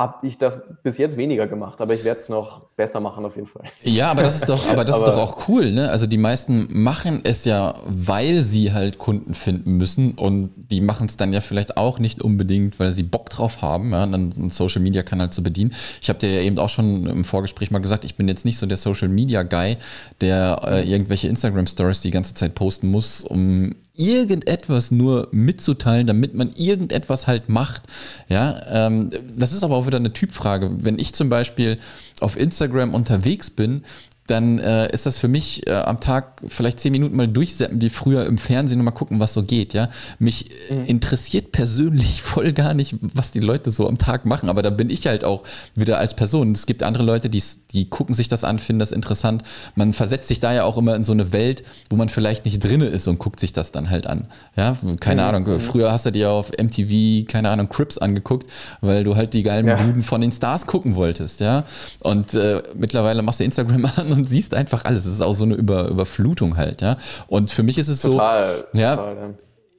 habe 0.00 0.26
ich 0.26 0.38
das 0.38 0.62
bis 0.82 0.96
jetzt 0.96 1.18
weniger 1.18 1.46
gemacht, 1.46 1.78
aber 1.82 1.92
ich 1.92 2.04
werde 2.04 2.20
es 2.20 2.30
noch 2.30 2.62
besser 2.74 3.00
machen 3.00 3.22
auf 3.26 3.36
jeden 3.36 3.46
Fall. 3.48 3.64
Ja, 3.82 4.10
aber 4.10 4.22
das 4.22 4.36
ist 4.36 4.48
doch, 4.48 4.66
aber 4.70 4.82
das 4.84 4.96
ist 4.96 5.02
Aber- 5.06 5.12
doch 5.12 5.18
auch 5.36 5.48
cool, 5.48 5.70
ne? 5.72 5.90
Also 5.90 6.06
die 6.06 6.16
meisten 6.16 6.68
machen 6.70 7.20
es 7.24 7.44
ja, 7.44 7.74
weil 7.86 8.42
sie 8.42 8.72
halt 8.72 8.96
Kunden 8.96 9.34
finden 9.34 9.76
müssen 9.76 10.12
und 10.12 10.50
die 10.56 10.80
machen 10.80 11.06
es 11.06 11.18
dann 11.18 11.34
ja 11.34 11.42
vielleicht 11.42 11.76
auch 11.76 11.98
nicht 11.98 12.22
unbedingt, 12.22 12.80
weil 12.80 12.92
sie 12.92 13.02
Bock 13.02 13.28
drauf 13.28 13.60
haben, 13.60 13.92
ja, 13.92 14.06
dann 14.06 14.32
einen 14.32 14.48
Social 14.48 14.80
Media 14.80 15.02
Kanal 15.02 15.30
zu 15.30 15.42
bedienen. 15.42 15.74
Ich 16.00 16.08
habe 16.08 16.18
dir 16.18 16.32
ja 16.32 16.40
eben 16.40 16.58
auch 16.58 16.70
schon 16.70 17.06
im 17.06 17.24
Vorgespräch 17.24 17.70
mal 17.70 17.80
gesagt, 17.80 18.06
ich 18.06 18.14
bin 18.14 18.26
jetzt 18.26 18.46
nicht 18.46 18.56
so 18.58 18.64
der 18.64 18.78
Social 18.78 19.08
Media 19.08 19.42
Guy, 19.42 19.76
der 20.22 20.62
äh, 20.66 20.90
irgendwelche 20.90 21.28
Instagram 21.28 21.66
Stories 21.66 22.00
die 22.00 22.10
ganze 22.10 22.32
Zeit 22.32 22.54
posten 22.54 22.88
muss, 22.90 23.22
um 23.22 23.74
irgendetwas 23.94 24.90
nur 24.90 25.28
mitzuteilen, 25.32 26.06
damit 26.06 26.34
man 26.34 26.52
irgendetwas 26.54 27.26
halt 27.26 27.48
macht. 27.48 27.82
Ja, 28.28 28.86
ähm, 28.86 29.10
das 29.36 29.52
ist 29.52 29.62
aber 29.62 29.76
auch 29.76 29.86
wieder 29.86 29.98
eine 29.98 30.12
Typfrage. 30.12 30.70
Wenn 30.80 30.98
ich 30.98 31.12
zum 31.12 31.28
Beispiel 31.28 31.78
auf 32.20 32.38
Instagram 32.38 32.94
unterwegs 32.94 33.50
bin, 33.50 33.84
dann 34.30 34.58
äh, 34.58 34.92
ist 34.92 35.06
das 35.06 35.18
für 35.18 35.28
mich 35.28 35.66
äh, 35.66 35.72
am 35.72 36.00
Tag 36.00 36.42
vielleicht 36.48 36.80
zehn 36.80 36.92
Minuten 36.92 37.16
mal 37.16 37.28
durchseppen, 37.28 37.80
wie 37.80 37.90
früher 37.90 38.26
im 38.26 38.38
Fernsehen 38.38 38.78
und 38.78 38.84
mal 38.84 38.90
gucken, 38.92 39.20
was 39.20 39.34
so 39.34 39.42
geht, 39.42 39.74
ja. 39.74 39.88
Mich 40.18 40.50
äh, 40.70 40.88
interessiert 40.88 41.52
persönlich 41.52 42.22
voll 42.22 42.52
gar 42.52 42.74
nicht, 42.74 42.96
was 43.00 43.32
die 43.32 43.40
Leute 43.40 43.70
so 43.70 43.88
am 43.88 43.98
Tag 43.98 44.26
machen, 44.26 44.48
aber 44.48 44.62
da 44.62 44.70
bin 44.70 44.90
ich 44.90 45.06
halt 45.06 45.24
auch 45.24 45.42
wieder 45.74 45.98
als 45.98 46.14
Person. 46.14 46.52
Es 46.52 46.66
gibt 46.66 46.82
andere 46.82 47.02
Leute, 47.02 47.28
die, 47.28 47.42
die 47.72 47.88
gucken 47.88 48.14
sich 48.14 48.28
das 48.28 48.44
an, 48.44 48.58
finden 48.58 48.78
das 48.80 48.92
interessant. 48.92 49.42
Man 49.74 49.92
versetzt 49.92 50.28
sich 50.28 50.40
da 50.40 50.52
ja 50.52 50.64
auch 50.64 50.78
immer 50.78 50.94
in 50.94 51.04
so 51.04 51.12
eine 51.12 51.32
Welt, 51.32 51.64
wo 51.88 51.96
man 51.96 52.08
vielleicht 52.08 52.44
nicht 52.44 52.62
drinne 52.62 52.86
ist 52.86 53.08
und 53.08 53.18
guckt 53.18 53.40
sich 53.40 53.52
das 53.52 53.72
dann 53.72 53.90
halt 53.90 54.06
an. 54.06 54.26
Ja, 54.56 54.76
keine 55.00 55.24
Ahnung. 55.24 55.60
Früher 55.60 55.92
hast 55.92 56.06
du 56.06 56.12
dir 56.12 56.30
auf 56.30 56.50
MTV, 56.50 57.26
keine 57.30 57.50
Ahnung, 57.50 57.68
Crips 57.68 57.98
angeguckt, 57.98 58.48
weil 58.80 59.04
du 59.04 59.16
halt 59.16 59.34
die 59.34 59.42
geilen 59.42 59.66
Ja. 59.66 59.76
Buden 59.76 60.02
von 60.02 60.20
den 60.20 60.32
Stars 60.32 60.66
gucken 60.66 60.94
wolltest, 60.94 61.40
ja. 61.40 61.64
Und 62.00 62.34
äh, 62.34 62.62
mittlerweile 62.74 63.22
machst 63.22 63.40
du 63.40 63.44
Instagram 63.44 63.84
an 63.96 64.12
und 64.12 64.19
siehst 64.24 64.54
einfach 64.54 64.84
alles. 64.84 65.06
Es 65.06 65.14
ist 65.14 65.20
auch 65.20 65.34
so 65.34 65.44
eine 65.44 65.54
Über 65.54 65.88
Überflutung 65.88 66.56
halt, 66.56 66.82
ja. 66.82 66.96
Und 67.28 67.50
für 67.50 67.62
mich 67.62 67.78
ist 67.78 67.88
es 67.88 68.02
Total. 68.02 68.64
so, 68.72 68.80
ja, 68.80 68.96
total, 68.96 69.16
ja. 69.16 69.30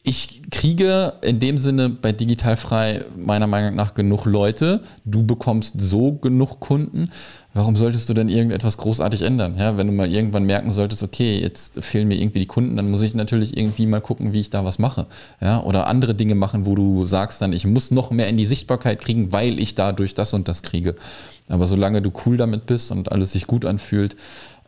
ich 0.03 0.41
kriege 0.51 1.13
in 1.21 1.39
dem 1.39 1.57
Sinne 1.57 1.89
bei 1.89 2.11
Digitalfrei 2.11 3.05
meiner 3.17 3.47
Meinung 3.47 3.75
nach 3.75 3.93
genug 3.93 4.25
Leute. 4.25 4.81
Du 5.05 5.25
bekommst 5.25 5.79
so 5.79 6.13
genug 6.13 6.59
Kunden. 6.59 7.11
Warum 7.53 7.75
solltest 7.75 8.07
du 8.07 8.13
denn 8.13 8.29
irgendetwas 8.29 8.77
großartig 8.77 9.23
ändern? 9.23 9.57
Ja, 9.57 9.75
wenn 9.75 9.87
du 9.87 9.93
mal 9.93 10.09
irgendwann 10.09 10.45
merken 10.45 10.71
solltest, 10.71 11.03
okay, 11.03 11.37
jetzt 11.37 11.83
fehlen 11.83 12.07
mir 12.07 12.15
irgendwie 12.15 12.39
die 12.39 12.45
Kunden, 12.45 12.77
dann 12.77 12.89
muss 12.89 13.01
ich 13.01 13.13
natürlich 13.13 13.57
irgendwie 13.57 13.85
mal 13.87 13.99
gucken, 13.99 14.31
wie 14.31 14.39
ich 14.39 14.49
da 14.49 14.63
was 14.63 14.79
mache. 14.79 15.07
Ja, 15.41 15.61
oder 15.61 15.87
andere 15.87 16.15
Dinge 16.15 16.35
machen, 16.35 16.65
wo 16.65 16.75
du 16.75 17.05
sagst 17.05 17.41
dann, 17.41 17.51
ich 17.51 17.65
muss 17.65 17.91
noch 17.91 18.11
mehr 18.11 18.29
in 18.29 18.37
die 18.37 18.45
Sichtbarkeit 18.45 19.01
kriegen, 19.01 19.33
weil 19.33 19.59
ich 19.59 19.75
dadurch 19.75 20.13
das 20.13 20.33
und 20.33 20.47
das 20.47 20.61
kriege. 20.61 20.95
Aber 21.49 21.67
solange 21.67 22.01
du 22.01 22.13
cool 22.25 22.37
damit 22.37 22.67
bist 22.67 22.89
und 22.91 23.11
alles 23.11 23.33
sich 23.33 23.47
gut 23.47 23.65
anfühlt, 23.65 24.15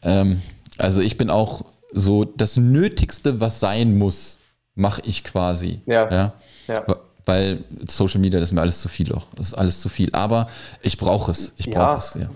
ähm, 0.01 0.41
also 0.77 0.99
ich 0.99 1.17
bin 1.17 1.29
auch 1.29 1.63
so 1.93 2.25
das 2.25 2.57
Nötigste, 2.57 3.39
was 3.39 3.61
sein 3.61 3.97
muss, 3.97 4.39
mache 4.75 5.01
ich 5.05 5.23
quasi. 5.23 5.79
Ja. 5.85 6.11
ja? 6.11 6.33
Ja. 6.67 6.83
Weil 7.25 7.63
Social 7.87 8.19
Media 8.19 8.41
das 8.41 8.49
ist 8.49 8.53
mir 8.53 8.61
alles 8.61 8.81
zu 8.81 8.89
viel 8.89 9.13
auch. 9.13 9.27
Das 9.37 9.47
ist 9.47 9.53
alles 9.53 9.79
zu 9.79 9.87
viel. 9.87 10.09
Aber 10.13 10.49
ich 10.81 10.97
brauche 10.97 11.31
es. 11.31 11.53
Ich 11.55 11.67
Ja. 11.67 11.71
brauche 11.73 11.99
es, 11.99 12.15
ja. 12.15 12.29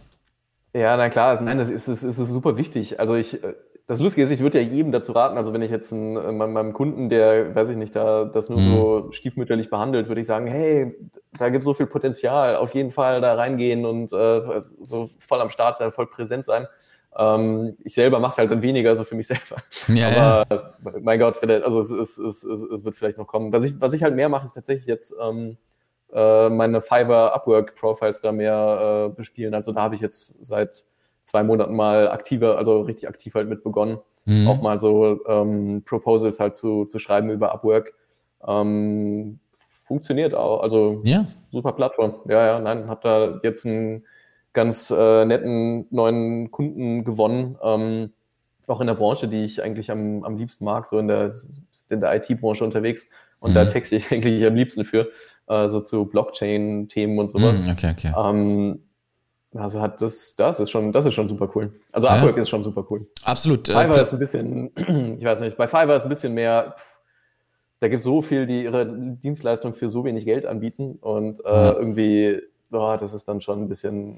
Ja, 0.77 0.95
na 0.95 1.09
klar, 1.09 1.41
nein, 1.41 1.57
das 1.57 1.69
ist, 1.69 1.87
ist, 1.87 2.03
ist 2.03 2.17
super 2.17 2.55
wichtig. 2.55 2.99
Also 2.99 3.15
ich, 3.15 3.43
äh, 3.43 3.53
das 3.87 3.99
Lustige 3.99 4.23
ist, 4.23 4.29
ich 4.31 4.41
würde 4.41 4.61
ja 4.61 4.67
jedem 4.67 4.91
dazu 4.91 5.13
raten, 5.13 5.37
also 5.37 5.53
wenn 5.53 5.61
ich 5.61 5.71
jetzt 5.71 5.91
einen, 5.91 6.17
äh, 6.17 6.31
meinem 6.31 6.73
Kunden, 6.73 7.09
der, 7.09 7.55
weiß 7.55 7.69
ich 7.69 7.77
nicht, 7.77 7.95
da 7.95 8.25
das 8.25 8.49
nur 8.49 8.59
mhm. 8.59 8.75
so 8.75 9.11
stiefmütterlich 9.11 9.69
behandelt, 9.69 10.07
würde 10.07 10.21
ich 10.21 10.27
sagen, 10.27 10.45
hey, 10.45 10.95
da 11.39 11.49
gibt 11.49 11.61
es 11.61 11.65
so 11.65 11.73
viel 11.73 11.87
Potenzial, 11.87 12.57
auf 12.57 12.75
jeden 12.75 12.91
Fall 12.91 13.21
da 13.21 13.33
reingehen 13.33 13.85
und 13.85 14.11
äh, 14.13 14.61
so 14.83 15.09
voll 15.19 15.41
am 15.41 15.49
Start 15.49 15.77
sein, 15.77 15.91
voll 15.91 16.07
präsent 16.07 16.45
sein. 16.45 16.67
Ähm, 17.17 17.75
ich 17.83 17.95
selber 17.95 18.19
mache 18.19 18.33
es 18.33 18.37
halt 18.37 18.51
dann 18.51 18.61
weniger, 18.61 18.95
so 18.95 19.03
für 19.03 19.15
mich 19.15 19.27
selber. 19.27 19.63
Ja, 19.87 20.45
Aber 20.49 20.73
ja. 20.83 20.99
mein 21.01 21.19
Gott, 21.19 21.43
also 21.43 21.79
es, 21.79 21.89
es, 21.89 22.17
es, 22.19 22.43
es, 22.43 22.83
wird 22.83 22.95
vielleicht 22.95 23.17
noch 23.17 23.25
kommen. 23.25 23.51
Was 23.51 23.63
ich, 23.63 23.81
was 23.81 23.93
ich 23.93 24.03
halt 24.03 24.15
mehr 24.15 24.29
mache, 24.29 24.45
ist 24.45 24.53
tatsächlich 24.53 24.85
jetzt 24.85 25.15
ähm, 25.25 25.57
äh, 26.13 26.49
meine 26.49 26.81
Fiverr 26.81 27.33
Upwork 27.33 27.75
Profiles 27.75 28.21
da 28.21 28.31
mehr 28.31 29.09
äh, 29.09 29.15
bespielen. 29.15 29.53
Also 29.53 29.71
da 29.71 29.81
habe 29.81 29.95
ich 29.95 30.01
jetzt 30.01 30.45
seit 30.45 30.85
zwei 31.23 31.43
Monaten 31.43 31.75
mal 31.75 32.09
aktiver, 32.09 32.57
also 32.57 32.81
richtig 32.81 33.07
aktiv 33.09 33.35
halt 33.35 33.49
mit 33.49 33.63
begonnen. 33.63 33.99
Mhm. 34.25 34.47
Auch 34.47 34.61
mal 34.61 34.79
so 34.79 35.25
ähm, 35.27 35.83
Proposals 35.85 36.39
halt 36.39 36.55
zu, 36.55 36.85
zu 36.85 36.99
schreiben 36.99 37.29
über 37.29 37.53
Upwork. 37.53 37.93
Ähm, 38.45 39.39
funktioniert 39.85 40.33
auch. 40.33 40.61
Also 40.61 41.01
ja. 41.03 41.25
super 41.49 41.73
Plattform. 41.73 42.15
Ja, 42.27 42.45
ja, 42.45 42.59
nein, 42.59 42.87
habe 42.87 43.01
da 43.03 43.39
jetzt 43.43 43.65
einen 43.65 44.05
ganz 44.53 44.91
äh, 44.91 45.25
netten 45.25 45.87
neuen 45.91 46.51
Kunden 46.51 47.03
gewonnen. 47.03 47.57
Ähm, 47.61 48.11
auch 48.67 48.81
in 48.81 48.87
der 48.87 48.95
Branche, 48.95 49.27
die 49.27 49.45
ich 49.45 49.63
eigentlich 49.63 49.89
am, 49.91 50.23
am 50.23 50.37
liebsten 50.37 50.65
mag, 50.65 50.87
so 50.87 50.99
in 50.99 51.07
der, 51.07 51.33
in 51.89 52.01
der 52.01 52.15
IT-Branche 52.15 52.65
unterwegs. 52.65 53.09
Und 53.39 53.51
mhm. 53.51 53.55
da 53.55 53.65
texte 53.65 53.95
ich 53.95 54.11
eigentlich 54.11 54.45
am 54.45 54.55
liebsten 54.55 54.83
für, 54.83 55.09
äh, 55.47 55.69
so 55.69 55.79
zu 55.79 56.09
Blockchain-Themen 56.09 57.17
und 57.19 57.29
sowas. 57.29 57.61
Mhm, 57.61 57.69
okay, 57.71 57.93
okay. 57.97 58.13
Ähm, 58.17 58.79
also 59.55 59.81
hat 59.81 60.01
das, 60.01 60.35
das 60.35 60.59
ist 60.59 60.69
schon, 60.69 60.91
das 60.91 61.05
ist 61.05 61.13
schon 61.13 61.27
super 61.27 61.49
cool. 61.55 61.71
Also 61.91 62.07
Upwork 62.07 62.35
ja. 62.35 62.43
ist 62.43 62.49
schon 62.49 62.63
super 62.63 62.85
cool. 62.89 63.07
Absolut. 63.23 63.69
Äh, 63.69 63.73
Fiverr 63.73 63.97
äh, 63.97 64.01
ist 64.03 64.13
ein 64.13 64.19
bisschen, 64.19 64.71
ich 65.19 65.25
weiß 65.25 65.39
nicht, 65.41 65.57
bei 65.57 65.67
Fiverr 65.67 65.95
ist 65.95 66.03
ein 66.03 66.09
bisschen 66.09 66.33
mehr, 66.33 66.75
da 67.79 67.87
gibt 67.87 67.99
es 67.99 68.03
so 68.03 68.21
viel, 68.21 68.45
die 68.47 68.63
ihre 68.63 68.85
Dienstleistung 68.85 69.73
für 69.73 69.89
so 69.89 70.03
wenig 70.03 70.25
Geld 70.25 70.45
anbieten 70.45 70.97
und 71.01 71.43
äh, 71.45 71.49
ja. 71.49 71.73
irgendwie, 71.73 72.41
oh, 72.71 72.97
das 72.99 73.13
ist 73.13 73.27
dann 73.27 73.41
schon 73.41 73.63
ein 73.63 73.69
bisschen, 73.69 74.15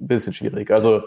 ein 0.00 0.08
bisschen 0.08 0.32
schwierig. 0.32 0.70
Also 0.70 1.02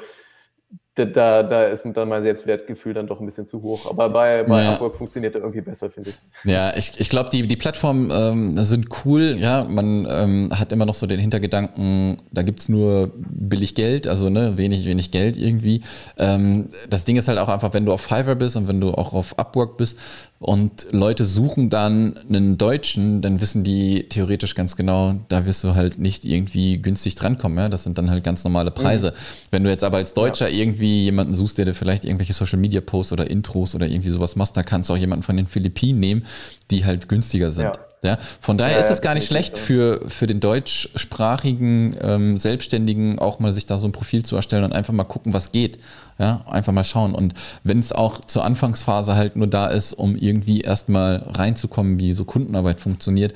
da, 0.95 1.43
da 1.43 1.65
ist 1.65 1.85
dann 1.93 2.07
mein 2.07 2.23
Selbstwertgefühl 2.23 2.93
dann 2.93 3.07
doch 3.07 3.19
ein 3.19 3.25
bisschen 3.25 3.47
zu 3.47 3.61
hoch. 3.61 3.89
Aber 3.89 4.09
bei, 4.09 4.43
bei 4.43 4.63
ja. 4.63 4.73
Upwork 4.73 4.95
funktioniert 4.95 5.35
er 5.35 5.41
irgendwie 5.41 5.61
besser, 5.61 5.91
finde 5.91 6.11
ich. 6.11 6.19
Ja, 6.49 6.75
ich, 6.75 6.93
ich 6.97 7.09
glaube, 7.09 7.29
die, 7.29 7.45
die 7.45 7.55
Plattformen 7.57 8.11
ähm, 8.13 8.57
sind 8.63 8.87
cool. 9.03 9.35
Ja, 9.37 9.65
man 9.65 10.07
ähm, 10.09 10.49
hat 10.57 10.71
immer 10.71 10.85
noch 10.85 10.93
so 10.93 11.05
den 11.05 11.19
Hintergedanken, 11.19 12.17
da 12.31 12.43
gibt 12.43 12.61
es 12.61 12.69
nur 12.69 13.11
billig 13.15 13.75
Geld, 13.75 14.07
also 14.07 14.29
ne, 14.29 14.57
wenig, 14.57 14.85
wenig 14.85 15.11
Geld 15.11 15.37
irgendwie. 15.37 15.81
Ähm, 16.17 16.69
das 16.89 17.03
Ding 17.03 17.17
ist 17.17 17.27
halt 17.27 17.39
auch 17.39 17.49
einfach, 17.49 17.73
wenn 17.73 17.85
du 17.85 17.91
auf 17.91 18.01
Fiverr 18.01 18.35
bist 18.35 18.55
und 18.55 18.69
wenn 18.69 18.79
du 18.79 18.91
auch 18.91 19.13
auf 19.13 19.37
Upwork 19.37 19.77
bist, 19.77 19.97
und 20.45 20.85
Leute 20.91 21.25
suchen 21.25 21.71
dann 21.71 22.19
einen 22.29 22.59
Deutschen, 22.59 23.23
dann 23.23 23.41
wissen 23.41 23.63
die 23.63 24.07
theoretisch 24.09 24.53
ganz 24.53 24.75
genau, 24.75 25.15
da 25.27 25.47
wirst 25.47 25.63
du 25.63 25.73
halt 25.73 25.97
nicht 25.97 26.23
irgendwie 26.23 26.77
günstig 26.77 27.15
drankommen. 27.15 27.57
Ja? 27.57 27.67
Das 27.67 27.83
sind 27.83 27.97
dann 27.97 28.11
halt 28.11 28.23
ganz 28.23 28.43
normale 28.43 28.69
Preise. 28.69 29.09
Mhm. 29.09 29.47
Wenn 29.49 29.63
du 29.63 29.71
jetzt 29.71 29.83
aber 29.83 29.97
als 29.97 30.13
Deutscher 30.13 30.47
ja. 30.47 30.55
irgendwie 30.55 31.05
jemanden 31.05 31.33
suchst, 31.33 31.57
der 31.57 31.65
dir 31.65 31.73
vielleicht 31.73 32.05
irgendwelche 32.05 32.33
Social 32.33 32.59
Media 32.59 32.79
Posts 32.79 33.13
oder 33.13 33.27
Intros 33.27 33.73
oder 33.73 33.87
irgendwie 33.87 34.09
sowas 34.09 34.35
machst, 34.35 34.55
dann 34.55 34.65
kannst 34.65 34.87
du 34.87 34.93
auch 34.93 34.97
jemanden 34.97 35.23
von 35.23 35.35
den 35.35 35.47
Philippinen 35.47 35.99
nehmen, 35.99 36.25
die 36.69 36.85
halt 36.85 37.09
günstiger 37.09 37.51
sind. 37.51 37.63
Ja. 37.63 37.73
Ja, 38.05 38.17
von 38.39 38.57
daher 38.57 38.75
ja, 38.75 38.79
ist 38.79 38.89
es 38.89 39.01
gar 39.01 39.13
nicht 39.13 39.27
schlecht 39.27 39.57
für, 39.57 40.01
für 40.07 40.27
den 40.27 40.39
deutschsprachigen 40.39 41.97
ähm, 41.99 42.37
Selbstständigen 42.37 43.19
auch 43.19 43.39
mal 43.39 43.51
sich 43.51 43.65
da 43.65 43.77
so 43.77 43.87
ein 43.87 43.91
Profil 43.91 44.23
zu 44.23 44.35
erstellen 44.35 44.63
und 44.63 44.73
einfach 44.73 44.93
mal 44.93 45.03
gucken, 45.03 45.33
was 45.33 45.51
geht. 45.51 45.79
Ja, 46.17 46.45
einfach 46.47 46.71
mal 46.71 46.85
schauen. 46.85 47.13
Und 47.13 47.33
wenn 47.63 47.79
es 47.79 47.91
auch 47.91 48.19
zur 48.21 48.45
Anfangsphase 48.45 49.15
halt 49.15 49.35
nur 49.35 49.47
da 49.47 49.67
ist, 49.67 49.93
um 49.93 50.15
irgendwie 50.15 50.61
erstmal 50.61 51.25
reinzukommen, 51.27 51.99
wie 51.99 52.13
so 52.13 52.23
Kundenarbeit 52.23 52.79
funktioniert, 52.79 53.33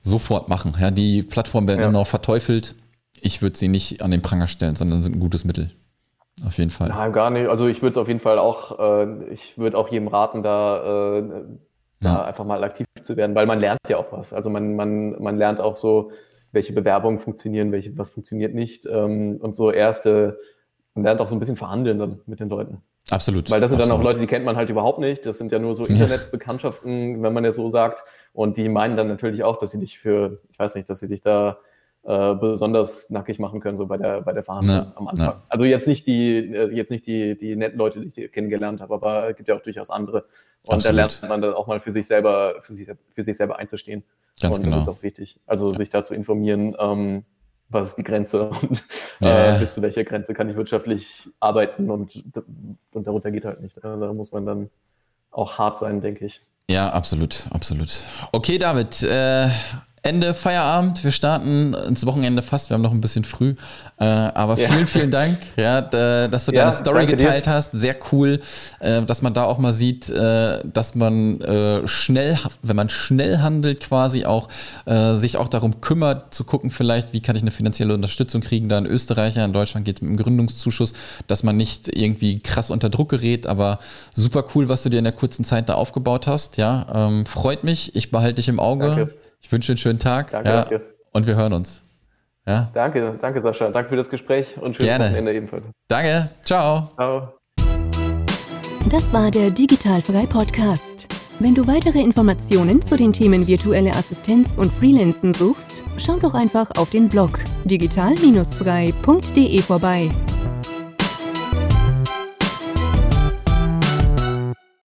sofort 0.00 0.48
machen. 0.48 0.74
Ja, 0.80 0.90
die 0.90 1.22
Plattformen 1.22 1.68
werden 1.68 1.80
ja. 1.80 1.88
immer 1.88 1.98
noch 1.98 2.06
verteufelt. 2.06 2.74
Ich 3.20 3.42
würde 3.42 3.58
sie 3.58 3.68
nicht 3.68 4.02
an 4.02 4.10
den 4.10 4.22
Pranger 4.22 4.46
stellen, 4.46 4.76
sondern 4.76 5.02
sind 5.02 5.16
ein 5.16 5.20
gutes 5.20 5.44
Mittel. 5.44 5.70
Auf 6.46 6.56
jeden 6.56 6.70
Fall. 6.70 6.88
Nein, 6.88 7.12
gar 7.12 7.30
nicht. 7.30 7.48
Also 7.48 7.66
ich 7.66 7.82
würde 7.82 7.90
es 7.90 7.96
auf 7.98 8.08
jeden 8.08 8.20
Fall 8.20 8.38
auch, 8.38 8.78
äh, 8.78 9.32
ich 9.32 9.58
würde 9.58 9.76
auch 9.76 9.88
jedem 9.88 10.08
raten, 10.08 10.42
da 10.42 11.18
äh, 11.18 11.22
da 12.00 12.24
einfach 12.24 12.44
mal 12.44 12.64
aktiv 12.64 12.86
zu 13.02 13.16
werden, 13.16 13.34
weil 13.34 13.46
man 13.46 13.60
lernt 13.60 13.80
ja 13.88 13.98
auch 13.98 14.12
was. 14.12 14.32
Also 14.32 14.50
man, 14.50 14.74
man, 14.74 15.22
man 15.22 15.36
lernt 15.36 15.60
auch 15.60 15.76
so, 15.76 16.10
welche 16.52 16.72
Bewerbungen 16.72 17.20
funktionieren, 17.20 17.72
welche, 17.72 17.96
was 17.96 18.10
funktioniert 18.10 18.54
nicht. 18.54 18.86
Ähm, 18.86 19.38
und 19.40 19.54
so 19.54 19.70
erste, 19.70 20.40
man 20.94 21.04
lernt 21.04 21.20
auch 21.20 21.28
so 21.28 21.36
ein 21.36 21.38
bisschen 21.38 21.56
verhandeln 21.56 21.98
dann 21.98 22.20
mit 22.26 22.40
den 22.40 22.48
Leuten. 22.48 22.82
Absolut. 23.10 23.50
Weil 23.50 23.60
das 23.60 23.70
sind 23.70 23.80
absolut. 23.80 23.98
dann 23.98 24.06
auch 24.06 24.10
Leute, 24.10 24.20
die 24.20 24.26
kennt 24.26 24.44
man 24.44 24.56
halt 24.56 24.70
überhaupt 24.70 24.98
nicht. 24.98 25.24
Das 25.26 25.38
sind 25.38 25.52
ja 25.52 25.58
nur 25.58 25.74
so 25.74 25.84
Internetbekanntschaften, 25.84 27.22
wenn 27.22 27.32
man 27.32 27.44
ja 27.44 27.52
so 27.52 27.68
sagt. 27.68 28.04
Und 28.32 28.56
die 28.56 28.68
meinen 28.68 28.96
dann 28.96 29.08
natürlich 29.08 29.42
auch, 29.42 29.58
dass 29.58 29.72
sie 29.72 29.80
dich 29.80 29.98
für, 29.98 30.40
ich 30.50 30.58
weiß 30.58 30.74
nicht, 30.74 30.88
dass 30.88 31.00
sie 31.00 31.08
dich 31.08 31.20
da 31.20 31.58
äh, 32.10 32.34
besonders 32.34 33.08
nackig 33.10 33.38
machen 33.38 33.60
können, 33.60 33.76
so 33.76 33.86
bei 33.86 33.96
der, 33.96 34.22
bei 34.22 34.32
der 34.32 34.42
Verhandlung 34.42 34.76
ja, 34.76 34.92
am 34.96 35.06
Anfang. 35.06 35.26
Ja. 35.26 35.42
Also 35.48 35.64
jetzt 35.64 35.86
nicht 35.86 36.08
die, 36.08 36.38
äh, 36.38 36.68
jetzt 36.74 36.90
nicht 36.90 37.06
die, 37.06 37.38
die 37.38 37.54
netten 37.54 37.78
Leute, 37.78 38.00
die 38.00 38.24
ich 38.24 38.32
kennengelernt 38.32 38.80
habe, 38.80 38.94
aber 38.94 39.30
es 39.30 39.36
gibt 39.36 39.48
ja 39.48 39.54
auch 39.54 39.62
durchaus 39.62 39.90
andere. 39.90 40.24
Und 40.64 40.74
Absolut. 40.74 40.86
da 40.86 40.90
lernt 40.90 41.22
man 41.28 41.40
dann 41.40 41.54
auch 41.54 41.68
mal 41.68 41.78
für 41.78 41.92
sich 41.92 42.08
selber, 42.08 42.56
für 42.62 42.72
sich, 42.72 42.88
für 43.14 43.22
sich 43.22 43.36
selber 43.36 43.60
einzustehen. 43.60 44.02
Ganz 44.40 44.56
und 44.56 44.64
genau. 44.64 44.76
das 44.76 44.88
ist 44.88 44.92
auch 44.92 45.04
wichtig. 45.04 45.38
Also 45.46 45.72
sich 45.72 45.88
da 45.88 46.02
zu 46.02 46.14
informieren, 46.14 46.74
ähm, 46.80 47.24
was 47.68 47.90
ist 47.90 47.98
die 47.98 48.02
Grenze 48.02 48.50
und 48.62 48.82
ja. 49.20 49.54
äh, 49.54 49.58
bis 49.60 49.74
zu 49.74 49.82
welcher 49.82 50.02
Grenze 50.02 50.34
kann 50.34 50.48
ich 50.48 50.56
wirtschaftlich 50.56 51.28
arbeiten 51.38 51.90
und, 51.90 52.24
und 52.92 53.06
darunter 53.06 53.30
geht 53.30 53.44
halt 53.44 53.60
nicht. 53.60 53.78
Da 53.84 54.12
muss 54.12 54.32
man 54.32 54.46
dann 54.46 54.70
auch 55.30 55.58
hart 55.58 55.78
sein, 55.78 56.00
denke 56.00 56.24
ich. 56.24 56.40
Ja, 56.68 56.90
absolut, 56.90 57.46
absolut. 57.50 58.04
Okay, 58.32 58.58
David, 58.58 59.02
äh, 59.02 59.48
Ende 60.02 60.32
Feierabend. 60.32 61.04
Wir 61.04 61.12
starten 61.12 61.74
ins 61.74 62.06
Wochenende 62.06 62.40
fast. 62.40 62.70
Wir 62.70 62.74
haben 62.74 62.82
noch 62.82 62.92
ein 62.92 63.02
bisschen 63.02 63.24
früh. 63.24 63.54
Äh, 63.98 64.04
aber 64.04 64.56
vielen, 64.56 64.80
ja. 64.80 64.86
vielen 64.86 65.10
Dank, 65.10 65.38
ja, 65.58 65.82
dass 65.82 66.46
du 66.46 66.52
ja, 66.52 66.60
deine 66.60 66.72
Story 66.72 67.04
geteilt 67.04 67.44
dir. 67.44 67.50
hast. 67.50 67.72
Sehr 67.72 67.96
cool, 68.10 68.40
äh, 68.78 69.02
dass 69.02 69.20
man 69.20 69.34
da 69.34 69.44
auch 69.44 69.58
mal 69.58 69.74
sieht, 69.74 70.08
äh, 70.08 70.60
dass 70.64 70.94
man 70.94 71.42
äh, 71.42 71.86
schnell, 71.86 72.38
wenn 72.62 72.76
man 72.76 72.88
schnell 72.88 73.40
handelt, 73.40 73.80
quasi 73.80 74.24
auch 74.24 74.48
äh, 74.86 75.16
sich 75.16 75.36
auch 75.36 75.48
darum 75.48 75.82
kümmert, 75.82 76.32
zu 76.32 76.44
gucken, 76.44 76.70
vielleicht, 76.70 77.12
wie 77.12 77.20
kann 77.20 77.36
ich 77.36 77.42
eine 77.42 77.50
finanzielle 77.50 77.92
Unterstützung 77.92 78.40
kriegen. 78.40 78.70
Da 78.70 78.78
in 78.78 78.86
Österreich, 78.86 79.36
in 79.36 79.52
Deutschland 79.52 79.84
geht 79.84 79.96
es 79.96 80.02
mit 80.02 80.08
einem 80.08 80.16
Gründungszuschuss, 80.16 80.94
dass 81.26 81.42
man 81.42 81.58
nicht 81.58 81.94
irgendwie 81.94 82.38
krass 82.38 82.70
unter 82.70 82.88
Druck 82.88 83.10
gerät. 83.10 83.46
Aber 83.46 83.80
super 84.14 84.46
cool, 84.54 84.70
was 84.70 84.82
du 84.82 84.88
dir 84.88 84.96
in 84.96 85.04
der 85.04 85.12
kurzen 85.12 85.44
Zeit 85.44 85.68
da 85.68 85.74
aufgebaut 85.74 86.26
hast. 86.26 86.56
Ja, 86.56 86.86
ähm, 86.90 87.26
freut 87.26 87.64
mich. 87.64 87.94
Ich 87.94 88.10
behalte 88.10 88.36
dich 88.36 88.48
im 88.48 88.60
Auge. 88.60 88.86
Danke. 88.86 89.19
Ich 89.40 89.50
wünsche 89.50 89.72
einen 89.72 89.78
schönen 89.78 89.98
Tag. 89.98 90.30
Danke, 90.30 90.48
ja, 90.48 90.64
danke. 90.64 90.94
Und 91.12 91.26
wir 91.26 91.36
hören 91.36 91.52
uns. 91.52 91.82
Ja. 92.46 92.70
Danke, 92.72 93.18
danke 93.20 93.40
Sascha. 93.40 93.68
Danke 93.70 93.90
für 93.90 93.96
das 93.96 94.10
Gespräch 94.10 94.56
und 94.56 94.76
schönes 94.76 94.90
Gerne. 94.90 95.06
Wochenende 95.06 95.34
ebenfalls. 95.34 95.64
Danke. 95.88 96.26
Ciao. 96.42 96.88
Ciao. 96.94 97.34
Das 98.88 99.12
war 99.12 99.30
der 99.30 99.50
Digitalfrei 99.50 100.26
Podcast. 100.26 101.06
Wenn 101.38 101.54
du 101.54 101.66
weitere 101.66 102.00
Informationen 102.00 102.82
zu 102.82 102.96
den 102.96 103.12
Themen 103.12 103.46
virtuelle 103.46 103.92
Assistenz 103.92 104.56
und 104.56 104.72
Freelancen 104.72 105.32
suchst, 105.32 105.82
schau 105.96 106.18
doch 106.18 106.34
einfach 106.34 106.70
auf 106.76 106.90
den 106.90 107.08
Blog 107.08 107.38
digital-frei.de 107.64 109.62
vorbei. 109.62 110.10